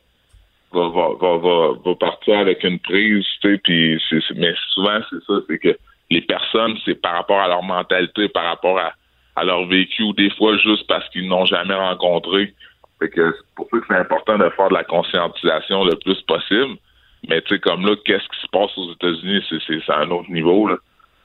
[0.72, 5.00] va, va, va, va, va partir avec une prise, tu sais, puis c'est, mais souvent
[5.10, 5.76] c'est ça, c'est que
[6.12, 8.94] les personnes, c'est par rapport à leur mentalité, par rapport à,
[9.36, 12.54] à leur vécu, ou des fois juste parce qu'ils n'ont jamais rencontré.
[13.00, 16.22] Fait que c'est pour ça que c'est important de faire de la conscientisation le plus
[16.24, 16.76] possible.
[17.28, 20.00] Mais tu sais, comme là, qu'est-ce qui se passe aux États-Unis, c'est, c'est, c'est à
[20.00, 20.68] un autre niveau.
[20.68, 20.78] Là.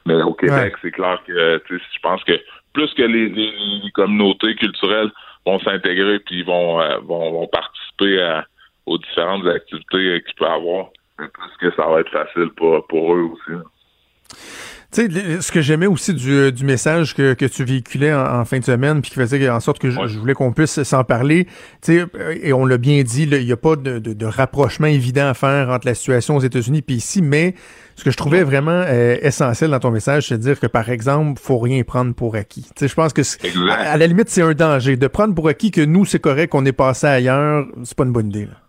[0.07, 2.33] Mais au Québec, c'est clair que je pense que
[2.75, 5.11] plus que les, communautés culturelles
[5.47, 8.43] vont s'intégrer puis vont, euh, vont, vont participer
[8.87, 13.31] aux différentes activités qu'il peut avoir, plus que ça va être facile pour, pour eux
[13.33, 13.65] aussi.
[14.95, 18.45] Tu sais, ce que j'aimais aussi du, euh, du message que, que, tu véhiculais en,
[18.45, 21.47] fin de semaine, puis qui faisait en sorte que je, voulais qu'on puisse s'en parler,
[21.83, 22.07] tu sais,
[22.41, 25.71] et on l'a bien dit, il n'y a pas de, de, rapprochement évident à faire
[25.71, 27.57] entre la situation aux États-Unis puis ici, mais
[27.97, 30.89] ce que je trouvais vraiment euh, essentiel dans ton message, c'est de dire que, par
[30.89, 32.63] exemple, faut rien prendre pour acquis.
[32.63, 33.23] Tu sais, je pense que,
[33.73, 34.97] à, la limite, c'est un danger.
[34.97, 38.13] De prendre pour acquis que nous, c'est correct, qu'on est passé ailleurs, c'est pas une
[38.13, 38.47] bonne idée.
[38.47, 38.64] Là.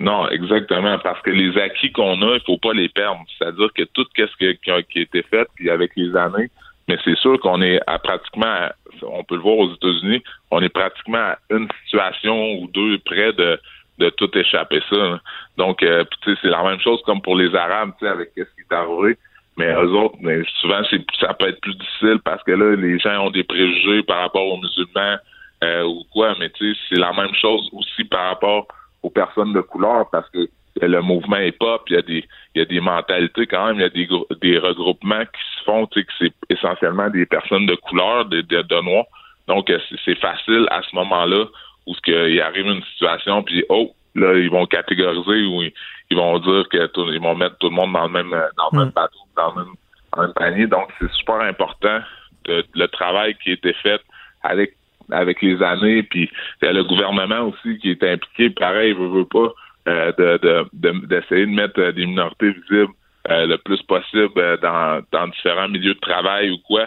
[0.00, 3.20] Non, exactement, parce que les acquis qu'on a, il faut pas les perdre.
[3.38, 6.50] C'est-à-dire que tout ce qui a, été fait, puis avec les années,
[6.88, 8.68] mais c'est sûr qu'on est à pratiquement,
[9.02, 13.32] on peut le voir aux États-Unis, on est pratiquement à une situation ou deux près
[13.32, 13.58] de,
[13.98, 15.20] de tout échapper ça.
[15.56, 19.16] Donc, euh, c'est la même chose comme pour les Arabes, avec ce qui est arrivé.
[19.56, 20.82] Mais eux autres, mais souvent,
[21.20, 24.46] ça peut être plus difficile parce que là, les gens ont des préjugés par rapport
[24.46, 25.16] aux musulmans
[25.62, 26.34] euh, ou quoi.
[26.40, 28.66] Mais c'est la même chose aussi par rapport
[29.04, 30.48] aux personnes de couleur parce que
[30.80, 33.76] le mouvement est pop, il y a des il y a des mentalités quand même,
[33.76, 34.08] il y a des
[34.40, 38.40] des regroupements qui se font, tu sais que c'est essentiellement des personnes de couleur, de,
[38.40, 39.06] de, de noirs.
[39.46, 41.44] Donc euh, c'est facile à ce moment-là
[41.86, 46.38] où ce qu'il arrive une situation puis oh là ils vont catégoriser ou ils, vont
[46.38, 48.92] dire que ils vont mettre tout le monde dans le même dans le même mm.
[48.92, 50.66] bateau, dans le même, panier.
[50.66, 52.00] Donc c'est super important
[52.46, 54.00] de, le travail qui a été fait
[54.42, 54.76] avec
[55.10, 56.30] avec les années, puis
[56.62, 59.52] le gouvernement aussi qui est impliqué, pareil, veut, veut pas,
[59.86, 62.94] euh, de, d'essayer de, mettre euh, des minorités visibles
[63.28, 66.86] euh, le plus possible dans, dans différents milieux de travail ou quoi.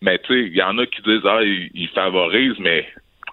[0.00, 2.86] Mais tu sais, il y en a qui disent ah ils, favorisent, mais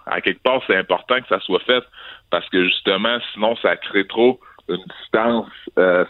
[0.06, 1.84] à quelque part c'est important que ça soit fait
[2.30, 5.46] parce que justement sinon ça crée trop une distance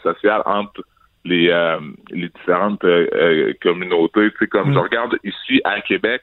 [0.02, 0.82] sociale entre
[1.26, 1.48] les
[2.10, 2.86] les différentes
[3.60, 4.30] communautés.
[4.30, 4.82] Tu sais comme je mm.
[4.82, 6.22] regarde ici à Québec,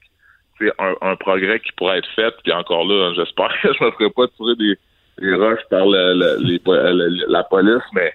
[0.79, 2.33] un, progrès qui pourrait être fait.
[2.43, 4.77] Puis encore là, j'espère que je me ferai pas tirer des,
[5.19, 8.13] des roches par la police, mais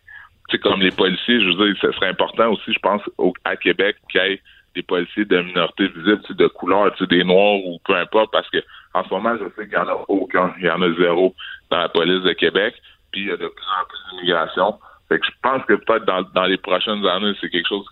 [0.63, 3.03] comme les policiers, je veux dire, ce serait important aussi, je pense,
[3.45, 4.41] à Québec qu'il y ait
[4.75, 8.59] des policiers de minorité visible, de couleur, des noirs ou peu importe, parce que
[8.95, 11.35] en ce moment, je sais qu'il y en a aucun, il y en a zéro
[11.71, 12.75] dans la police de Québec,
[13.11, 14.79] puis il y a de plus en plus d'immigration.
[15.09, 17.87] Fait que je pense que peut-être dans, dans les prochaines années, c'est quelque chose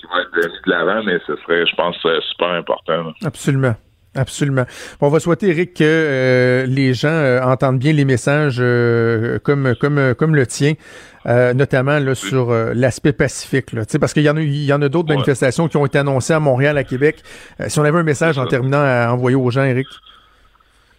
[0.00, 3.12] qui, va être mis de l'avant, mais ce serait, je pense, euh, super important.
[3.24, 3.74] Absolument.
[4.16, 4.64] Absolument.
[5.00, 8.60] on va souhaiter, Eric, que euh, les gens euh, entendent bien les messages
[9.44, 10.72] comme, comme, comme le tien,
[11.24, 13.72] notamment là, sur l'aspect pacifique.
[13.72, 15.98] Là, parce qu'il y en a, il y en a d'autres manifestations qui ont été
[15.98, 17.22] annoncées à Montréal, à Québec.
[17.68, 19.86] si on avait un message en terminant à envoyer aux gens, Eric.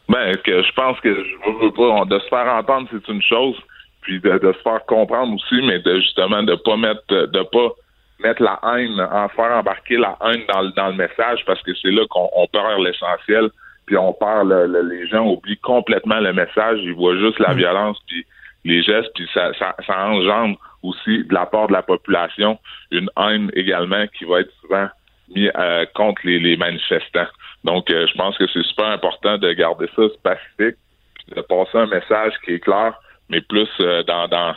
[0.07, 3.57] Ben, que je pense que je veux pas, de se faire entendre, c'est une chose,
[4.01, 7.75] puis de, de, se faire comprendre aussi, mais de justement de pas mettre, de pas
[8.21, 11.91] mettre la haine, en faire embarquer la haine dans, dans le message parce que c'est
[11.91, 13.49] là qu'on perd l'essentiel,
[13.85, 17.57] puis on perd le, les gens oublient complètement le message, ils voient juste la mm.
[17.57, 18.25] violence puis
[18.63, 22.59] les gestes, puis ça, ça, ça engendre aussi de la part de la population
[22.91, 24.87] une haine également qui va être souvent
[25.33, 27.27] mis euh, contre les, les, manifestants.
[27.63, 30.77] Donc, euh, je pense que c'est super important de garder ça pacifique,
[31.15, 32.93] puis de passer un message qui est clair,
[33.29, 34.55] mais plus euh, dans, dans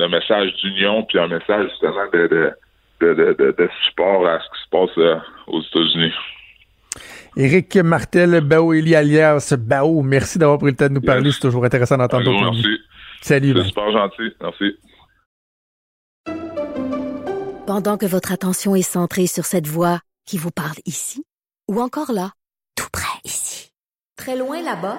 [0.00, 2.52] un message d'union, puis un message justement de, de
[3.04, 6.12] de, support à ce qui se passe euh, aux États-Unis.
[7.36, 11.32] Éric Martel, Bao Eli alias Bao, merci d'avoir pris le temps de nous parler.
[11.32, 12.78] C'est toujours intéressant d'entendre ton Merci.
[13.20, 13.54] Salut.
[13.56, 14.32] C'est super gentil.
[14.40, 14.76] Merci.
[17.66, 21.24] Pendant que votre attention est centrée sur cette voix qui vous parle ici,
[21.68, 22.30] ou encore là,
[22.76, 23.72] tout près ici,
[24.16, 24.98] très loin là-bas,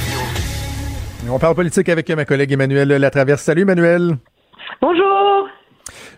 [1.33, 3.41] On parle politique avec ma collègue Emmanuel Latraverse.
[3.41, 4.17] Salut Emmanuel.
[4.81, 5.47] Bonjour.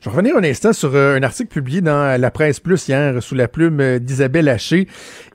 [0.02, 3.22] Je vais revenir un instant sur euh, un article publié dans la presse plus hier
[3.22, 4.88] sous la plume d'Isabelle Haché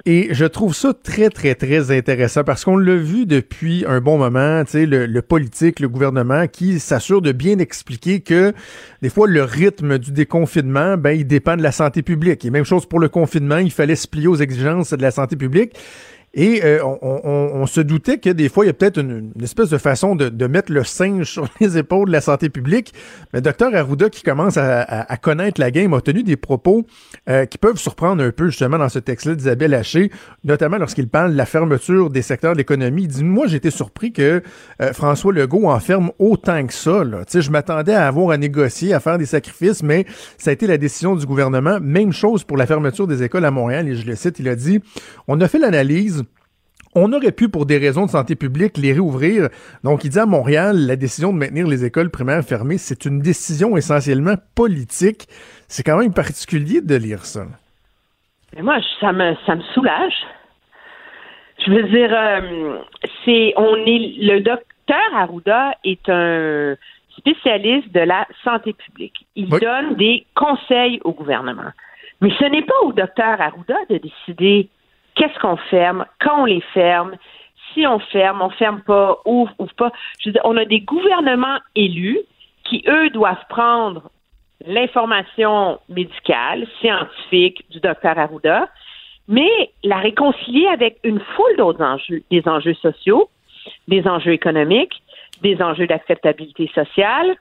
[0.05, 4.19] et je trouve ça très très très intéressant parce qu'on l'a vu depuis un bon
[4.19, 8.53] moment, tu sais le, le, politique, le gouvernement qui s'assure de bien expliquer que
[9.01, 12.65] des fois le rythme du déconfinement ben il dépend de la santé publique et même
[12.65, 15.77] chose pour le confinement, il fallait se plier aux exigences de la santé publique
[16.35, 19.79] Et euh, on, se doutait que des fois, il y a peut-être une, espèce de
[19.79, 22.93] façon de, mettre le singe sur les épaules de la santé publique.
[23.33, 26.87] Mais docteur Arruda, qui commence à, connaître la game, a tenu des propos
[27.29, 30.11] euh, qui peuvent surprendre un peu justement dans ce texte-là d'Isabelle Haché,
[30.45, 33.03] notamment lorsqu'il parle de la fermeture des secteurs de l'économie.
[33.03, 34.43] Il dit, moi, j'étais surpris que
[34.81, 37.05] euh, François Legault en ferme autant que ça.
[37.05, 37.23] Là.
[37.33, 40.79] Je m'attendais à avoir à négocier, à faire des sacrifices, mais ça a été la
[40.79, 41.79] décision du gouvernement.
[41.81, 43.89] Même chose pour la fermeture des écoles à Montréal.
[43.89, 44.81] Et je le cite, il a dit,
[45.27, 46.19] on a fait l'analyse
[46.95, 49.49] on aurait pu, pour des raisons de santé publique, les réouvrir.
[49.85, 53.21] Donc, il dit à Montréal, la décision de maintenir les écoles primaires fermées, c'est une
[53.21, 55.27] décision essentiellement politique.
[55.69, 57.45] C'est quand même particulier de lire ça.
[58.57, 60.15] Mais moi, ça me, ça me soulage.
[61.65, 62.79] Je veux dire, euh,
[63.25, 66.77] c'est, on est, le docteur Arruda est un
[67.19, 69.27] spécialiste de la santé publique.
[69.37, 71.73] Il donne des conseils au gouvernement.
[72.21, 74.69] Mais ce n'est pas au docteur Arruda de décider
[75.19, 77.17] qu'est-ce qu'on ferme, quand on les ferme,
[77.75, 79.93] si on ferme, on ferme pas, ouvre, ouvre pas.
[80.21, 82.21] Je veux dire, on a des gouvernements élus
[82.65, 84.11] qui, eux, doivent prendre
[84.67, 88.69] l'information médicale, scientifique du docteur Arruda,
[89.29, 93.29] mais la réconcilier avec une foule d'autres enjeux, des enjeux sociaux,
[93.87, 95.03] des enjeux économiques,
[95.43, 97.37] des enjeux d'acceptabilité sociale,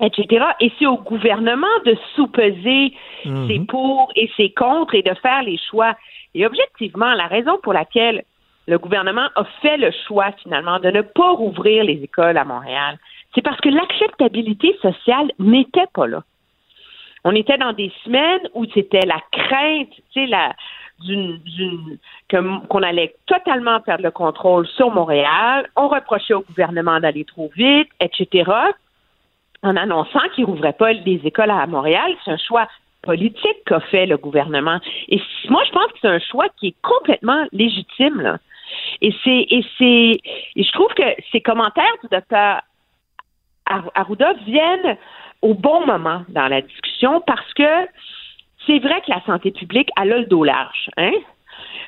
[0.00, 0.46] etc.
[0.60, 2.94] Et c'est au gouvernement de sous-peser
[3.24, 3.48] mhm.
[3.48, 5.94] ses pour et ses contre et de faire les choix.
[6.34, 8.24] Et objectivement, la raison pour laquelle
[8.66, 12.98] le gouvernement a fait le choix finalement de ne pas rouvrir les écoles à Montréal,
[13.34, 16.22] c'est parce que l'acceptabilité sociale n'était pas là.
[17.24, 20.54] On était dans des semaines où c'était la crainte, tu sais, la,
[21.00, 21.98] d'une,
[22.30, 25.68] qu'on allait totalement perdre le contrôle sur Montréal.
[25.76, 28.50] On reprochait au gouvernement d'aller trop vite, etc.
[29.62, 32.68] En annonçant qu'il rouvrait pas les écoles à Montréal, c'est un choix
[33.02, 34.80] politique qu'a fait le gouvernement.
[35.08, 38.20] Et moi, je pense que c'est un choix qui est complètement légitime.
[38.20, 38.38] Là.
[39.00, 40.20] Et c'est et c'est
[40.56, 42.60] et je trouve que ces commentaires du docteur
[43.94, 44.96] Arruda viennent
[45.42, 47.86] au bon moment dans la discussion parce que
[48.66, 50.90] c'est vrai que la santé publique a le dos large.
[50.96, 51.12] Hein?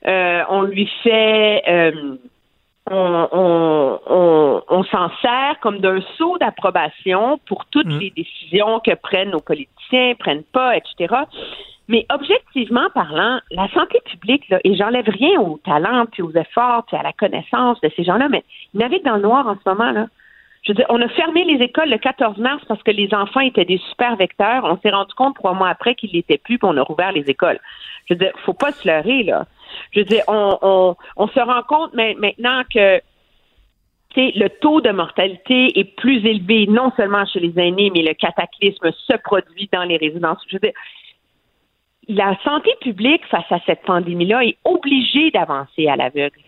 [0.06, 2.16] Euh, on lui fait euh,
[2.90, 7.98] on, on, s'en sert comme d'un saut d'approbation pour toutes mm.
[7.98, 11.14] les décisions que prennent nos politiciens, prennent pas, etc.
[11.88, 16.84] Mais objectivement parlant, la santé publique, là, et j'enlève rien au talent, puis aux efforts,
[16.86, 19.68] puis à la connaissance de ces gens-là, mais ils naviguent dans le noir en ce
[19.68, 20.06] moment, là.
[20.62, 23.40] Je veux dire, on a fermé les écoles le 14 mars parce que les enfants
[23.40, 24.62] étaient des super vecteurs.
[24.64, 27.24] On s'est rendu compte trois mois après qu'ils l'étaient plus, puis on a rouvert les
[27.30, 27.58] écoles.
[28.06, 29.46] Je veux dire, faut pas se leurrer, là.
[29.92, 33.00] Je veux dire, on, on, se rend compte maintenant que
[34.16, 38.90] le taux de mortalité est plus élevé, non seulement chez les aînés, mais le cataclysme
[38.92, 40.38] se produit dans les résidences.
[40.48, 40.72] Je veux dire,
[42.08, 46.40] la santé publique face à cette pandémie-là est obligée d'avancer à l'aveugle.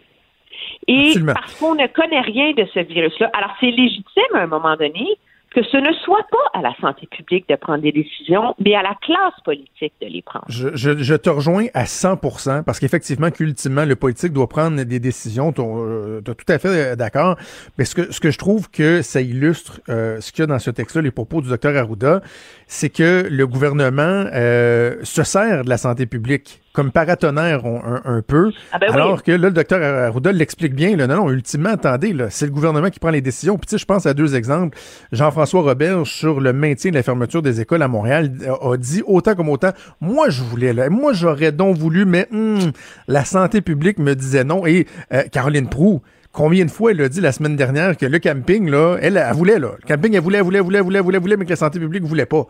[0.87, 3.31] Et parce qu'on ne connaît rien de ce virus-là.
[3.33, 5.07] Alors, c'est légitime à un moment donné
[5.53, 8.83] que ce ne soit pas à la santé publique de prendre des décisions, mais à
[8.83, 10.45] la classe politique de les prendre.
[10.49, 15.53] Je, je, te rejoins à 100% parce qu'effectivement, qu'ultimement, le politique doit prendre des décisions.
[15.53, 17.37] Tu es euh, tout à fait euh, d'accord.
[17.79, 20.47] Mais ce que, ce que je trouve que ça illustre euh, ce qu'il y a
[20.47, 22.23] dans ce texte-là, les propos du docteur Arruda,
[22.67, 28.51] c'est que le gouvernement se sert de la santé publique comme paratonnerre un, un, peu.
[28.73, 30.97] Ah ben alors que là, le docteur Arruda l'explique bien.
[30.97, 33.59] Là, non, non, ultimement, attendez, c'est le gouvernement qui prend les décisions.
[33.59, 34.79] Puis tu sais, je pense à deux exemples.
[35.13, 39.35] Jean-François Robert, sur le maintien de la fermeture des écoles à Montréal, a, dit autant
[39.35, 42.71] comme autant, moi je voulais, là, moi j'aurais donc voulu, mais hmm,
[43.07, 44.67] la santé publique me disait non.
[44.67, 46.01] Et euh, Caroline Proux,
[46.33, 49.35] combien de fois elle a dit la semaine dernière que le camping, là, elle, elle,
[49.35, 49.73] voulait, là.
[49.81, 52.05] Le camping, elle voulait, elle voulait, voulait, voulait, voulait, voulait, mais que la santé publique
[52.05, 52.47] voulait pas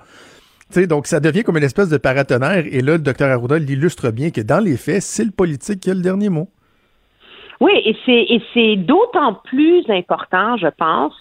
[0.81, 2.65] donc, ça devient comme une espèce de paratonnerre.
[2.67, 5.91] Et là, le docteur Arruda l'illustre bien que dans les faits, c'est le politique qui
[5.91, 6.49] a le dernier mot.
[7.61, 11.15] Oui, et c'est, d'autant plus important, je pense,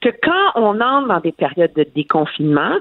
[0.00, 2.76] que quand on entre dans des périodes de déconfinement,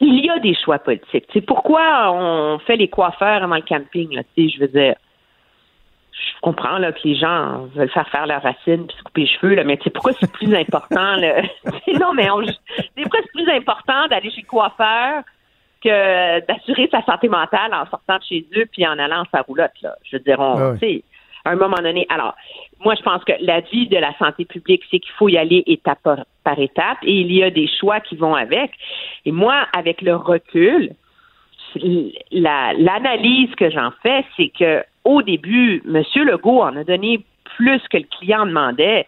[0.00, 1.26] il y a des choix politiques.
[1.32, 4.94] C'est pourquoi on fait les coiffeurs avant le camping, là, je veux dire
[6.14, 9.26] je comprends là, que les gens veulent faire faire leurs racines puis se couper les
[9.26, 11.42] cheveux, là, mais c'est pourquoi c'est plus important là?
[12.00, 12.28] non, mais
[12.76, 15.22] c'est pourquoi c'est plus important d'aller chez le coiffeur
[15.82, 19.42] que d'assurer sa santé mentale en sortant de chez eux puis en allant en sa
[19.42, 19.80] roulotte.
[19.82, 19.94] Là.
[20.04, 20.86] Je veux dire, on, ah
[21.44, 22.06] à un moment donné.
[22.08, 22.34] Alors,
[22.84, 25.62] moi, je pense que la vie de la santé publique, c'est qu'il faut y aller
[25.66, 26.08] étape
[26.42, 28.70] par étape et il y a des choix qui vont avec.
[29.24, 30.94] Et moi, avec le recul,
[32.30, 36.02] l'analyse que j'en fais, c'est que au début, M.
[36.24, 37.24] Legault en a donné
[37.56, 39.06] plus que le client demandait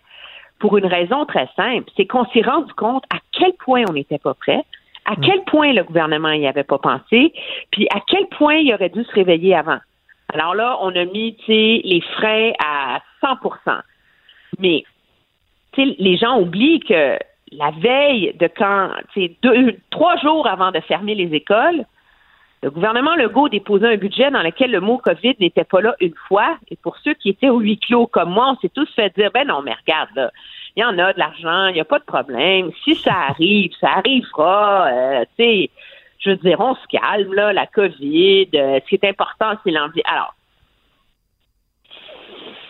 [0.58, 4.18] pour une raison très simple, c'est qu'on s'est rendu compte à quel point on n'était
[4.18, 4.62] pas prêt,
[5.04, 5.20] à mm.
[5.20, 7.32] quel point le gouvernement n'y avait pas pensé,
[7.70, 9.78] puis à quel point il aurait dû se réveiller avant.
[10.32, 13.80] Alors là, on a mis les frais à 100%
[14.58, 14.84] Mais
[15.76, 17.18] les gens oublient que
[17.52, 18.90] la veille de quand,
[19.42, 21.84] deux, trois jours avant de fermer les écoles,
[22.62, 26.14] le gouvernement Legault déposait un budget dans lequel le mot COVID n'était pas là une
[26.26, 26.56] fois.
[26.70, 29.30] Et pour ceux qui étaient au huis clos comme moi, on s'est tous fait dire,
[29.32, 30.30] ben non, mais regarde, là,
[30.74, 32.70] il y en a de l'argent, il n'y a pas de problème.
[32.84, 34.88] Si ça arrive, ça arrivera.
[34.88, 35.70] Euh, tu sais,
[36.18, 38.48] je veux dire, on se calme, là, la COVID.
[38.54, 40.02] Euh, ce qui est important, c'est l'envie.
[40.04, 40.34] Alors,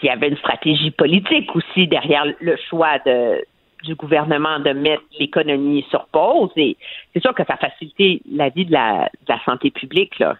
[0.02, 3.42] il y avait une stratégie politique aussi derrière le choix de,
[3.84, 6.50] du gouvernement de mettre l'économie sur pause.
[6.56, 6.76] Et
[7.12, 9.08] c'est sûr que ça a facilité la vie de la,
[9.44, 10.18] santé publique.
[10.18, 10.36] Là.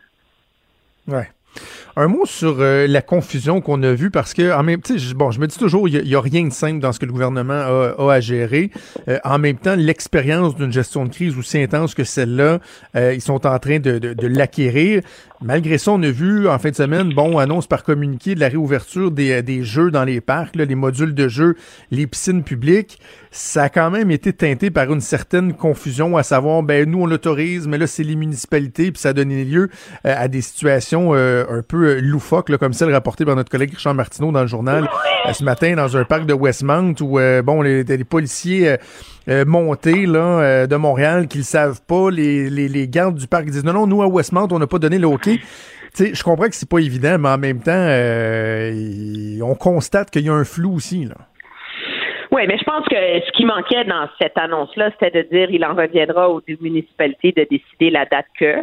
[1.99, 5.31] Un mot sur euh, la confusion qu'on a vue parce que en même temps, bon,
[5.31, 7.55] je me dis toujours, il n'y a, rien de simple dans ce que le gouvernement
[7.55, 8.71] a, à gérer.
[9.09, 12.59] Euh, en même temps, l'expérience d'une gestion de crise aussi intense que celle-là,
[12.97, 15.01] euh, ils sont en train de, l'acquérir.
[15.41, 18.49] Malgré ça, on a vu en fin de semaine, bon, annonce par communiqué de la
[18.49, 21.57] réouverture des, jeux dans les parcs, les modules de jeux,
[21.91, 22.99] les piscines publiques.
[23.39, 27.07] Ça a quand même été teinté par une certaine confusion, à savoir, ben nous on
[27.07, 29.69] l'autorise, mais là c'est les municipalités, puis ça a donné lieu
[30.05, 34.33] à des situations un peu loufoques, là, comme celle rapportée par notre collègue Richard Martineau
[34.33, 34.89] dans le journal
[35.33, 38.79] ce matin dans un parc de Westmount où bon les, les policiers
[39.29, 42.11] euh, montés là, euh, de Montréal qu'ils savent pas.
[42.11, 44.79] Les, les, les, gardes du parc disent non, non, nous à Westmount, on n'a pas
[44.79, 45.09] donné le
[45.95, 50.27] sais, je comprends que c'est pas évident, mais en même temps, euh, on constate qu'il
[50.27, 51.07] y a un flou aussi.
[51.07, 51.17] Là.
[52.37, 55.65] Oui, mais je pense que ce qui manquait dans cette annonce-là, c'était de dire il
[55.65, 58.57] en reviendra aux municipalités de décider la date que.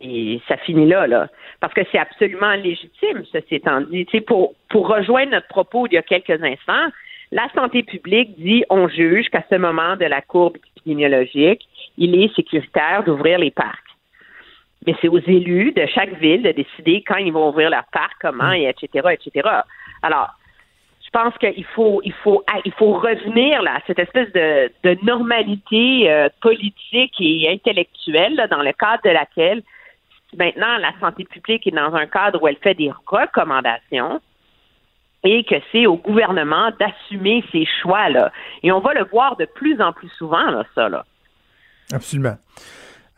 [0.00, 1.28] Et ça finit là, là.
[1.60, 4.04] Parce que c'est absolument légitime, ceci étant dit.
[4.26, 6.88] pour, pour rejoindre notre propos il y a quelques instants,
[7.30, 11.64] la santé publique dit on juge qu'à ce moment de la courbe épidémiologique,
[11.98, 13.78] il est sécuritaire d'ouvrir les parcs.
[14.84, 18.14] Mais c'est aux élus de chaque ville de décider quand ils vont ouvrir leur parc,
[18.20, 19.48] comment, et etc., etc.
[20.02, 20.30] Alors,
[21.12, 28.62] pense qu'il ah, faut revenir à cette espèce de, normalité euh, politique et intellectuelle dans
[28.62, 29.62] le cadre de laquelle
[30.36, 34.20] maintenant la santé publique est dans un cadre où elle fait des recommandations
[35.24, 38.32] et que c'est au gouvernement d'assumer ces choix-là.
[38.62, 40.88] Et on va le voir de plus en plus souvent, là, ça.
[40.88, 41.04] Là.
[41.92, 42.36] Absolument.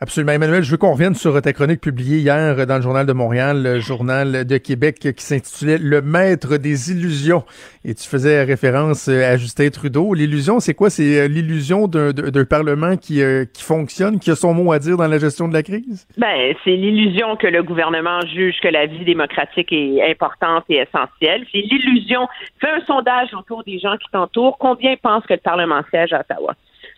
[0.01, 0.33] Absolument.
[0.33, 3.63] Emmanuel, je veux qu'on revienne sur ta chronique publiée hier dans le Journal de Montréal,
[3.63, 7.45] le Journal de Québec, qui s'intitulait Le maître des illusions.
[7.85, 10.13] Et tu faisais référence à Justin Trudeau.
[10.13, 10.89] L'illusion, c'est quoi?
[10.89, 14.97] C'est euh, l'illusion d'un Parlement qui, euh, qui fonctionne, qui a son mot à dire
[14.97, 16.05] dans la gestion de la crise?
[16.17, 21.45] Ben, c'est l'illusion que le gouvernement juge que la vie démocratique est importante et essentielle.
[21.53, 22.27] C'est l'illusion.
[22.59, 24.57] Fais un sondage autour des gens qui t'entourent.
[24.57, 26.53] Combien pensent que le Parlement siège à Ottawa?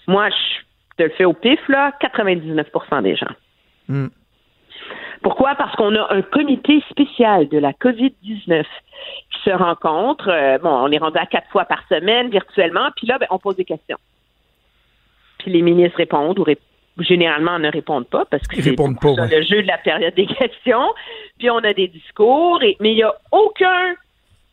[0.07, 0.67] Moi, je
[0.97, 3.27] te le fais au pif, là, 99% des gens.
[3.87, 4.07] Hmm.
[5.21, 5.55] Pourquoi?
[5.55, 10.29] Parce qu'on a un comité spécial de la COVID-19 qui se rencontre.
[10.29, 13.39] Euh, bon, on est rendu à quatre fois par semaine virtuellement, puis là, ben, on
[13.39, 13.97] pose des questions.
[15.39, 16.45] Puis les ministres répondent ou
[16.99, 20.93] généralement ne répondent pas parce que c'est le jeu de la période des questions.
[21.37, 23.95] Puis on a des discours, et, mais il n'y a aucun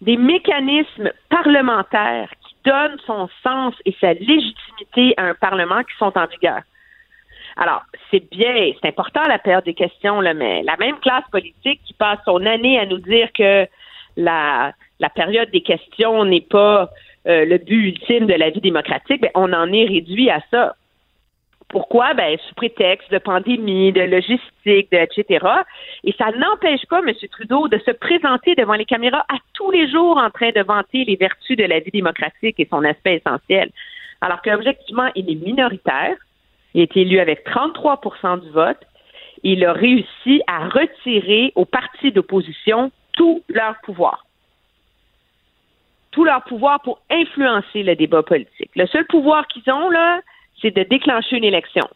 [0.00, 2.30] des mécanismes parlementaires
[2.64, 6.60] donne son sens et sa légitimité à un Parlement qui sont en vigueur.
[7.56, 11.94] Alors, c'est bien, c'est important la période des questions, mais la même classe politique qui
[11.94, 13.66] passe son année à nous dire que
[14.16, 16.90] la, la période des questions n'est pas
[17.26, 20.76] euh, le but ultime de la vie démocratique, ben, on en est réduit à ça.
[21.74, 22.14] Pourquoi?
[22.14, 25.44] Ben, sous prétexte de pandémie, de logistique, de, etc.
[26.04, 27.12] Et ça n'empêche pas M.
[27.32, 31.04] Trudeau de se présenter devant les caméras à tous les jours en train de vanter
[31.04, 33.72] les vertus de la vie démocratique et son aspect essentiel.
[34.20, 36.14] Alors qu'objectivement, il est minoritaire.
[36.74, 38.78] Il est élu avec 33% du vote.
[39.42, 44.24] Il a réussi à retirer aux partis d'opposition tout leur pouvoir.
[46.12, 48.70] Tout leur pouvoir pour influencer le débat politique.
[48.76, 50.20] Le seul pouvoir qu'ils ont, là,
[50.60, 51.86] c'est de déclencher une élection.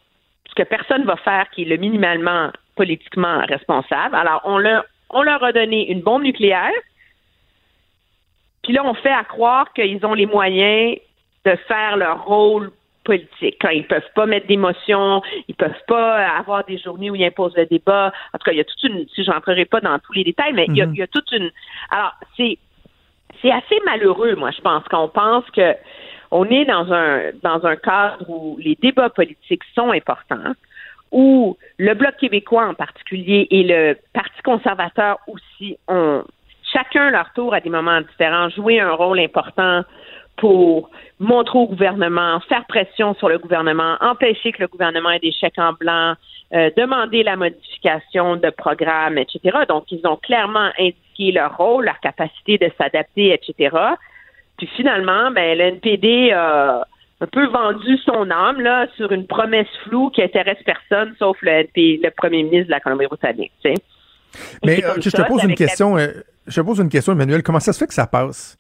[0.49, 4.15] Ce que personne va faire qui est le minimalement politiquement responsable.
[4.15, 6.73] Alors, on leur, on leur a donné une bombe nucléaire,
[8.63, 10.99] puis là, on fait à croire qu'ils ont les moyens
[11.45, 12.71] de faire leur rôle
[13.05, 13.57] politique.
[13.61, 17.57] Quand ils peuvent pas mettre d'émotion, ils peuvent pas avoir des journées où ils imposent
[17.57, 18.13] le débat.
[18.35, 20.53] En tout cas, il y a toute une, si j'entrerai pas dans tous les détails,
[20.53, 21.51] mais il, y a, il y a toute une,
[21.91, 22.59] alors, c'est,
[23.41, 25.75] c'est assez malheureux, moi, je pense, quand on pense que
[26.31, 30.53] on est dans un, dans un cadre où les débats politiques sont importants,
[31.11, 36.23] où le Bloc québécois en particulier et le Parti conservateur aussi ont
[36.73, 39.85] chacun leur tour à des moments différents joué un rôle important
[40.37, 45.33] pour montrer au gouvernement, faire pression sur le gouvernement, empêcher que le gouvernement ait des
[45.33, 46.15] chèques en blanc,
[46.55, 49.59] euh, demander la modification de programmes, etc.
[49.69, 53.77] Donc, ils ont clairement indiqué leur rôle, leur capacité de s'adapter, etc.
[54.59, 56.87] Puis finalement, ben, le NPD a
[57.21, 61.67] un peu vendu son âme là sur une promesse floue qui intéresse personne sauf le,
[61.75, 63.53] le premier ministre de la Colombie-Britannique.
[64.65, 66.09] Mais euh, je te pose une question, euh,
[66.47, 67.43] je te pose une question, Emmanuel.
[67.43, 68.59] Comment ça se fait que ça passe?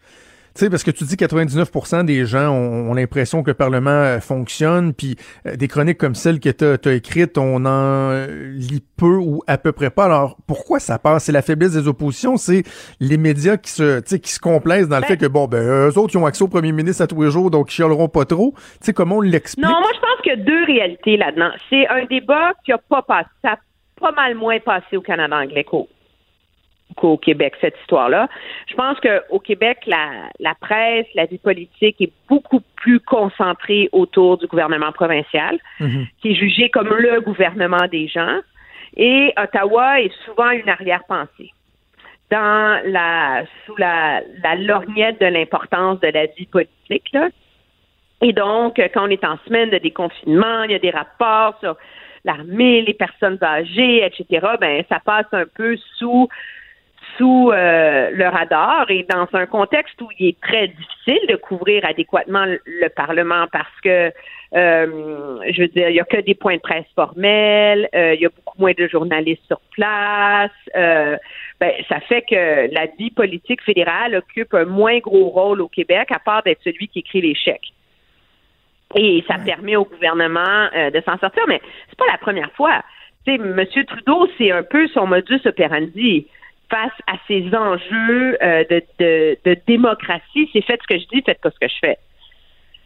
[0.55, 4.20] Tu sais, parce que tu dis 99% des gens ont, l'impression que le Parlement euh,
[4.20, 9.42] fonctionne, puis des chroniques comme celle que tu as, écrites, on en lit peu ou
[9.46, 10.07] à peu près pas.
[10.07, 11.24] Alors, pourquoi ça passe?
[11.24, 12.62] C'est la faiblesse des oppositions, c'est
[13.01, 15.99] les médias qui se, qui se complaisent dans le ben fait que, bon, ben, eux
[15.99, 18.24] autres, ils ont accès au premier ministre à tous les jours, donc ils chialeront pas
[18.24, 18.55] trop.
[18.57, 19.64] Tu sais, comment on l'explique?
[19.64, 21.51] Non, moi, je pense qu'il y a deux réalités là-dedans.
[21.70, 23.28] C'est un débat qui a pas passé.
[23.42, 23.57] Ça
[23.99, 25.88] pas mal moins passé au Canada anglais qu'au
[27.22, 28.28] Québec, cette histoire-là.
[28.66, 34.39] Je pense qu'au Québec, la, la presse, la vie politique est beaucoup plus concentrée autour
[34.39, 36.07] du gouvernement provincial, mhm.
[36.20, 38.39] qui est jugé comme le gouvernement des gens.
[38.97, 41.53] Et Ottawa est souvent une arrière-pensée
[42.30, 47.12] dans la sous la, la lorgnette de l'importance de la vie politique.
[47.12, 47.28] Là.
[48.20, 51.76] Et donc, quand on est en semaine de déconfinement, il y a des rapports sur
[52.24, 56.28] l'armée, les personnes âgées, etc., ben ça passe un peu sous
[57.18, 61.84] sous euh, le radar et dans un contexte où il est très difficile de couvrir
[61.84, 64.10] adéquatement le Parlement parce que
[64.54, 68.20] euh, je veux dire, il n'y a que des points de presse formels, euh, il
[68.20, 70.50] y a beaucoup moins de journalistes sur place.
[70.74, 76.08] ben, ça fait que la vie politique fédérale occupe un moins gros rôle au Québec,
[76.10, 77.72] à part d'être celui qui écrit les chèques.
[78.94, 82.82] Et ça permet au gouvernement euh, de s'en sortir, mais c'est pas la première fois.
[83.26, 83.66] Tu sais, M.
[83.86, 86.26] Trudeau, c'est un peu son modus operandi
[86.70, 90.48] face à ces enjeux euh, de, de, de, démocratie.
[90.52, 91.98] C'est faites ce que je dis, faites pas ce que je fais.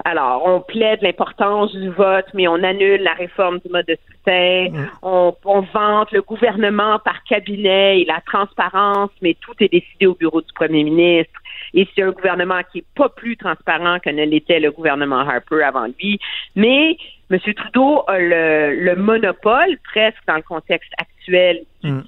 [0.05, 4.89] Alors, on plaide l'importance du vote, mais on annule la réforme du mode de scrutin.
[5.03, 10.15] On, on, vante le gouvernement par cabinet et la transparence, mais tout est décidé au
[10.15, 11.39] bureau du premier ministre.
[11.75, 15.63] Et c'est un gouvernement qui est pas plus transparent que ne l'était le gouvernement Harper
[15.63, 16.19] avant lui.
[16.57, 16.97] Mais
[17.31, 17.39] M.
[17.55, 21.37] Trudeau a le, monopole, presque dans le contexte actuel du
[21.83, 22.03] mm.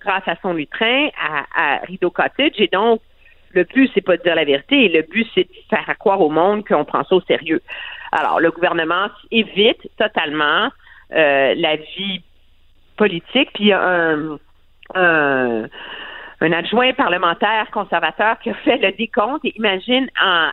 [0.00, 2.52] grâce à son lutrin à, à Rideau Cottage.
[2.58, 3.00] Et donc,
[3.52, 4.88] le but, c'est pas de dire la vérité.
[4.88, 7.60] Le but, c'est de faire croire au monde qu'on prend ça au sérieux.
[8.12, 10.70] Alors, le gouvernement évite totalement
[11.12, 12.22] euh, la vie
[12.96, 13.50] politique.
[13.54, 14.38] Puis, un,
[14.94, 15.64] un,
[16.40, 19.44] un adjoint parlementaire conservateur qui a fait le décompte.
[19.44, 20.50] Et imagine, en,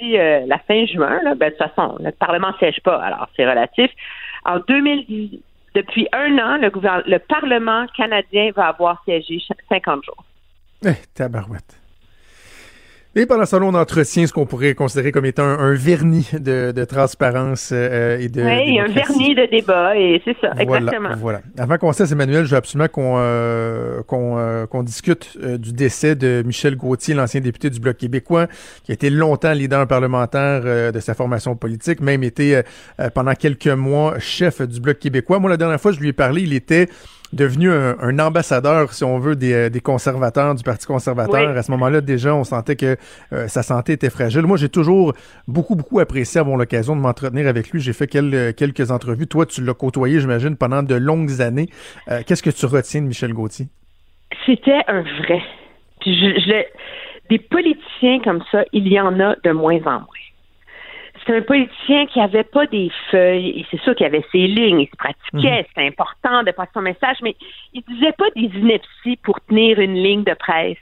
[0.00, 3.28] euh, la fin juin, là, ben, de toute façon, le Parlement ne siège pas, alors
[3.36, 3.90] c'est relatif.
[4.44, 5.40] En 2010,
[5.74, 6.70] depuis un an, le,
[7.10, 10.24] le Parlement canadien va avoir siégé 50 jours.
[10.84, 11.81] Eh, tabarouette.
[13.14, 16.84] Et pendant ce long d'entretien, ce qu'on pourrait considérer comme étant un, vernis de, de
[16.86, 18.42] transparence euh, et de.
[18.42, 21.10] Oui, un vernis de débat, et c'est ça, exactement.
[21.18, 21.42] Voilà.
[21.58, 26.14] Avant qu'on cesse, Emmanuel, je veux absolument qu'on euh, qu'on euh, qu'on discute du décès
[26.14, 28.46] de Michel Gauthier, l'ancien député du Bloc québécois,
[28.82, 32.62] qui a été longtemps leader parlementaire de sa formation politique, même été
[33.14, 35.38] pendant quelques mois chef du Bloc québécois.
[35.38, 36.88] Moi, la dernière fois, je lui ai parlé, il était
[37.32, 41.56] devenu un, ambassadeur, si on veut, des, euh, des conservateurs, du Parti conservateur.
[41.56, 42.96] À ce moment-là, déjà, on sentait que
[43.32, 44.42] euh, sa santé était fragile.
[44.42, 45.14] Moi, j'ai toujours
[45.48, 47.80] beaucoup, beaucoup apprécié avoir l'occasion de m'entretenir avec lui.
[47.80, 49.26] J'ai fait quelques entrevues.
[49.26, 51.68] Toi, tu l'as côtoyé, j'imagine, pendant de longues années.
[52.10, 53.66] Euh, qu'est-ce que tu retiens de Michel Gauthier?
[54.46, 55.42] C'était un vrai.
[56.00, 56.64] Puis je,
[57.30, 60.21] des politiciens comme ça, il y en a de moins en moins
[61.26, 64.80] c'est un politicien qui avait pas des feuilles, et c'est sûr qu'il avait ses lignes,
[64.80, 65.64] il se pratiquait, mhm.
[65.68, 67.36] c'était important de passer son message, mais
[67.72, 70.78] il disait pas des inepties pour tenir une ligne de presse.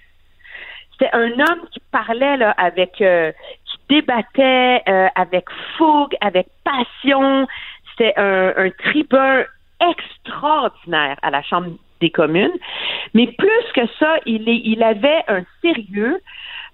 [0.92, 3.32] C'était un homme qui parlait là, avec, euh,
[3.64, 7.46] qui débattait euh, avec fougue, avec passion.
[7.90, 9.44] C'était un, un tribun
[9.80, 11.70] extraordinaire à la Chambre
[12.00, 12.52] des communes.
[13.14, 16.20] Mais plus que ça, il, est, il avait un sérieux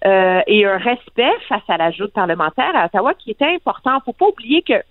[0.04, 4.00] euh, et un respect face à la joute parlementaire à Ottawa qui était important.
[4.04, 4.82] Faut pas oublier que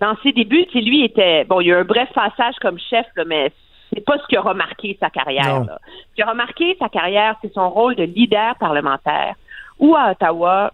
[0.00, 3.06] dans ses débuts, lui était bon, il y a eu un bref passage comme chef,
[3.16, 3.50] là, mais
[3.92, 5.64] c'est pas ce qui a remarqué sa carrière.
[6.10, 9.34] Ce qui a remarqué sa carrière, c'est son rôle de leader parlementaire.
[9.78, 10.72] Ou à Ottawa,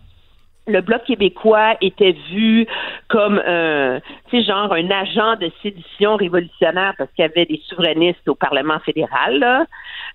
[0.67, 2.67] le Bloc québécois était vu
[3.09, 4.01] comme un,
[4.31, 8.79] tu genre un agent de sédition révolutionnaire parce qu'il y avait des souverainistes au Parlement
[8.81, 9.67] fédéral.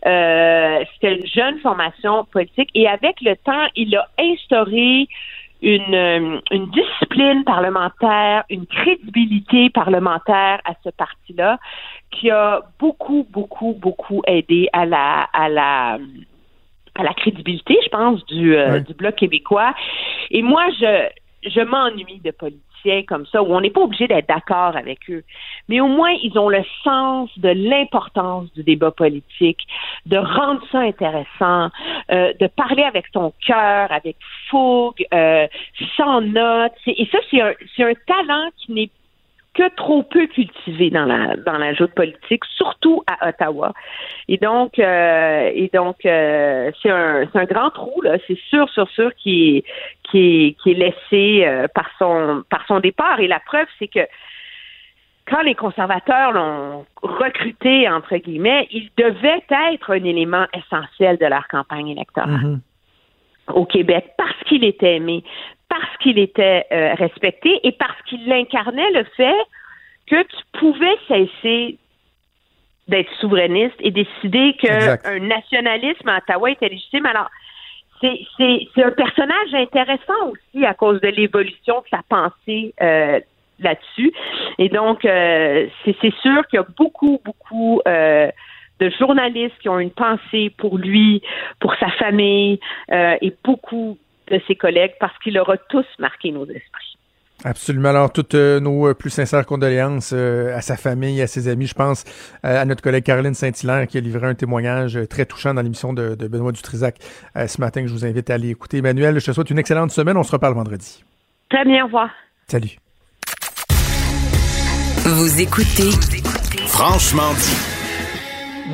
[0.06, 5.08] Euh, C'était une jeune formation politique et avec le temps, il a instauré
[5.62, 11.58] une, euh, une discipline parlementaire, une crédibilité parlementaire à ce parti-là
[12.12, 15.98] qui a beaucoup, beaucoup, beaucoup aidé à la, à la
[17.00, 19.74] à la crédibilité, je pense, du, euh, du Bloc québécois.
[20.32, 21.08] Et moi, je
[21.44, 22.68] je m'ennuie de politiciens
[23.08, 25.24] comme ça, où on n'est pas obligé d'être d'accord avec eux.
[25.68, 29.60] Mais au moins, ils ont le sens de l'importance du débat politique,
[30.06, 31.70] de rendre ça intéressant,
[32.12, 34.18] euh, de parler avec son cœur, avec
[34.50, 35.48] fougue, euh,
[35.96, 36.74] sans notes.
[36.86, 38.90] Et ça, c'est un, c'est un talent qui n'est
[39.58, 43.74] que trop peu cultivé dans la dans la joute politique, surtout à Ottawa.
[44.28, 48.70] Et donc euh, et donc euh, c'est un c'est un grand trou là, c'est sûr
[48.70, 49.64] sûr sûr qui est
[50.04, 53.88] qui est qui est laissé euh, par son par son départ et la preuve c'est
[53.88, 54.08] que
[55.30, 59.44] quand les conservateurs l'ont recruté, entre guillemets, il devait
[59.74, 62.46] être un élément essentiel de leur campagne électorale.
[62.46, 62.62] Mhm.
[63.54, 65.24] au Québec parce qu'il était aimé,
[65.70, 69.36] parce qu'il était euh, respecté et parce qu'il incarnait le fait
[70.08, 71.78] que tu pouvais cesser
[72.88, 77.06] d'être souverainiste et décider qu'un nationalisme à Ottawa était légitime.
[77.06, 77.30] Alors,
[78.02, 83.20] c'est, un personnage intéressant aussi à cause de l'évolution de sa pensée euh,
[83.60, 84.14] là-dessus.
[84.60, 88.30] Et donc, euh, c'est, sûr qu'il y a beaucoup, beaucoup euh,
[88.80, 91.22] de journalistes qui ont une pensée pour lui,
[91.60, 92.60] pour sa famille
[92.90, 93.98] et beaucoup
[94.30, 96.98] de ses collègues parce qu'il aura tous marqué nos esprits.
[97.44, 97.90] Absolument.
[97.90, 101.68] Alors, toutes euh, nos euh, plus sincères condoléances euh, à sa famille, à ses amis.
[101.68, 102.04] Je pense
[102.44, 105.62] euh, à notre collègue Caroline Saint-Hilaire qui a livré un témoignage euh, très touchant dans
[105.62, 106.96] l'émission de, de Benoît Dutrisac
[107.36, 108.78] euh, ce matin que je vous invite à aller écouter.
[108.78, 110.18] Emmanuel, je te souhaite une excellente semaine.
[110.18, 111.04] On se reparle vendredi.
[111.50, 112.10] Très bien, au revoir.
[112.48, 112.78] Salut.
[115.06, 115.92] Vous écoutez
[116.68, 117.77] Franchement dit.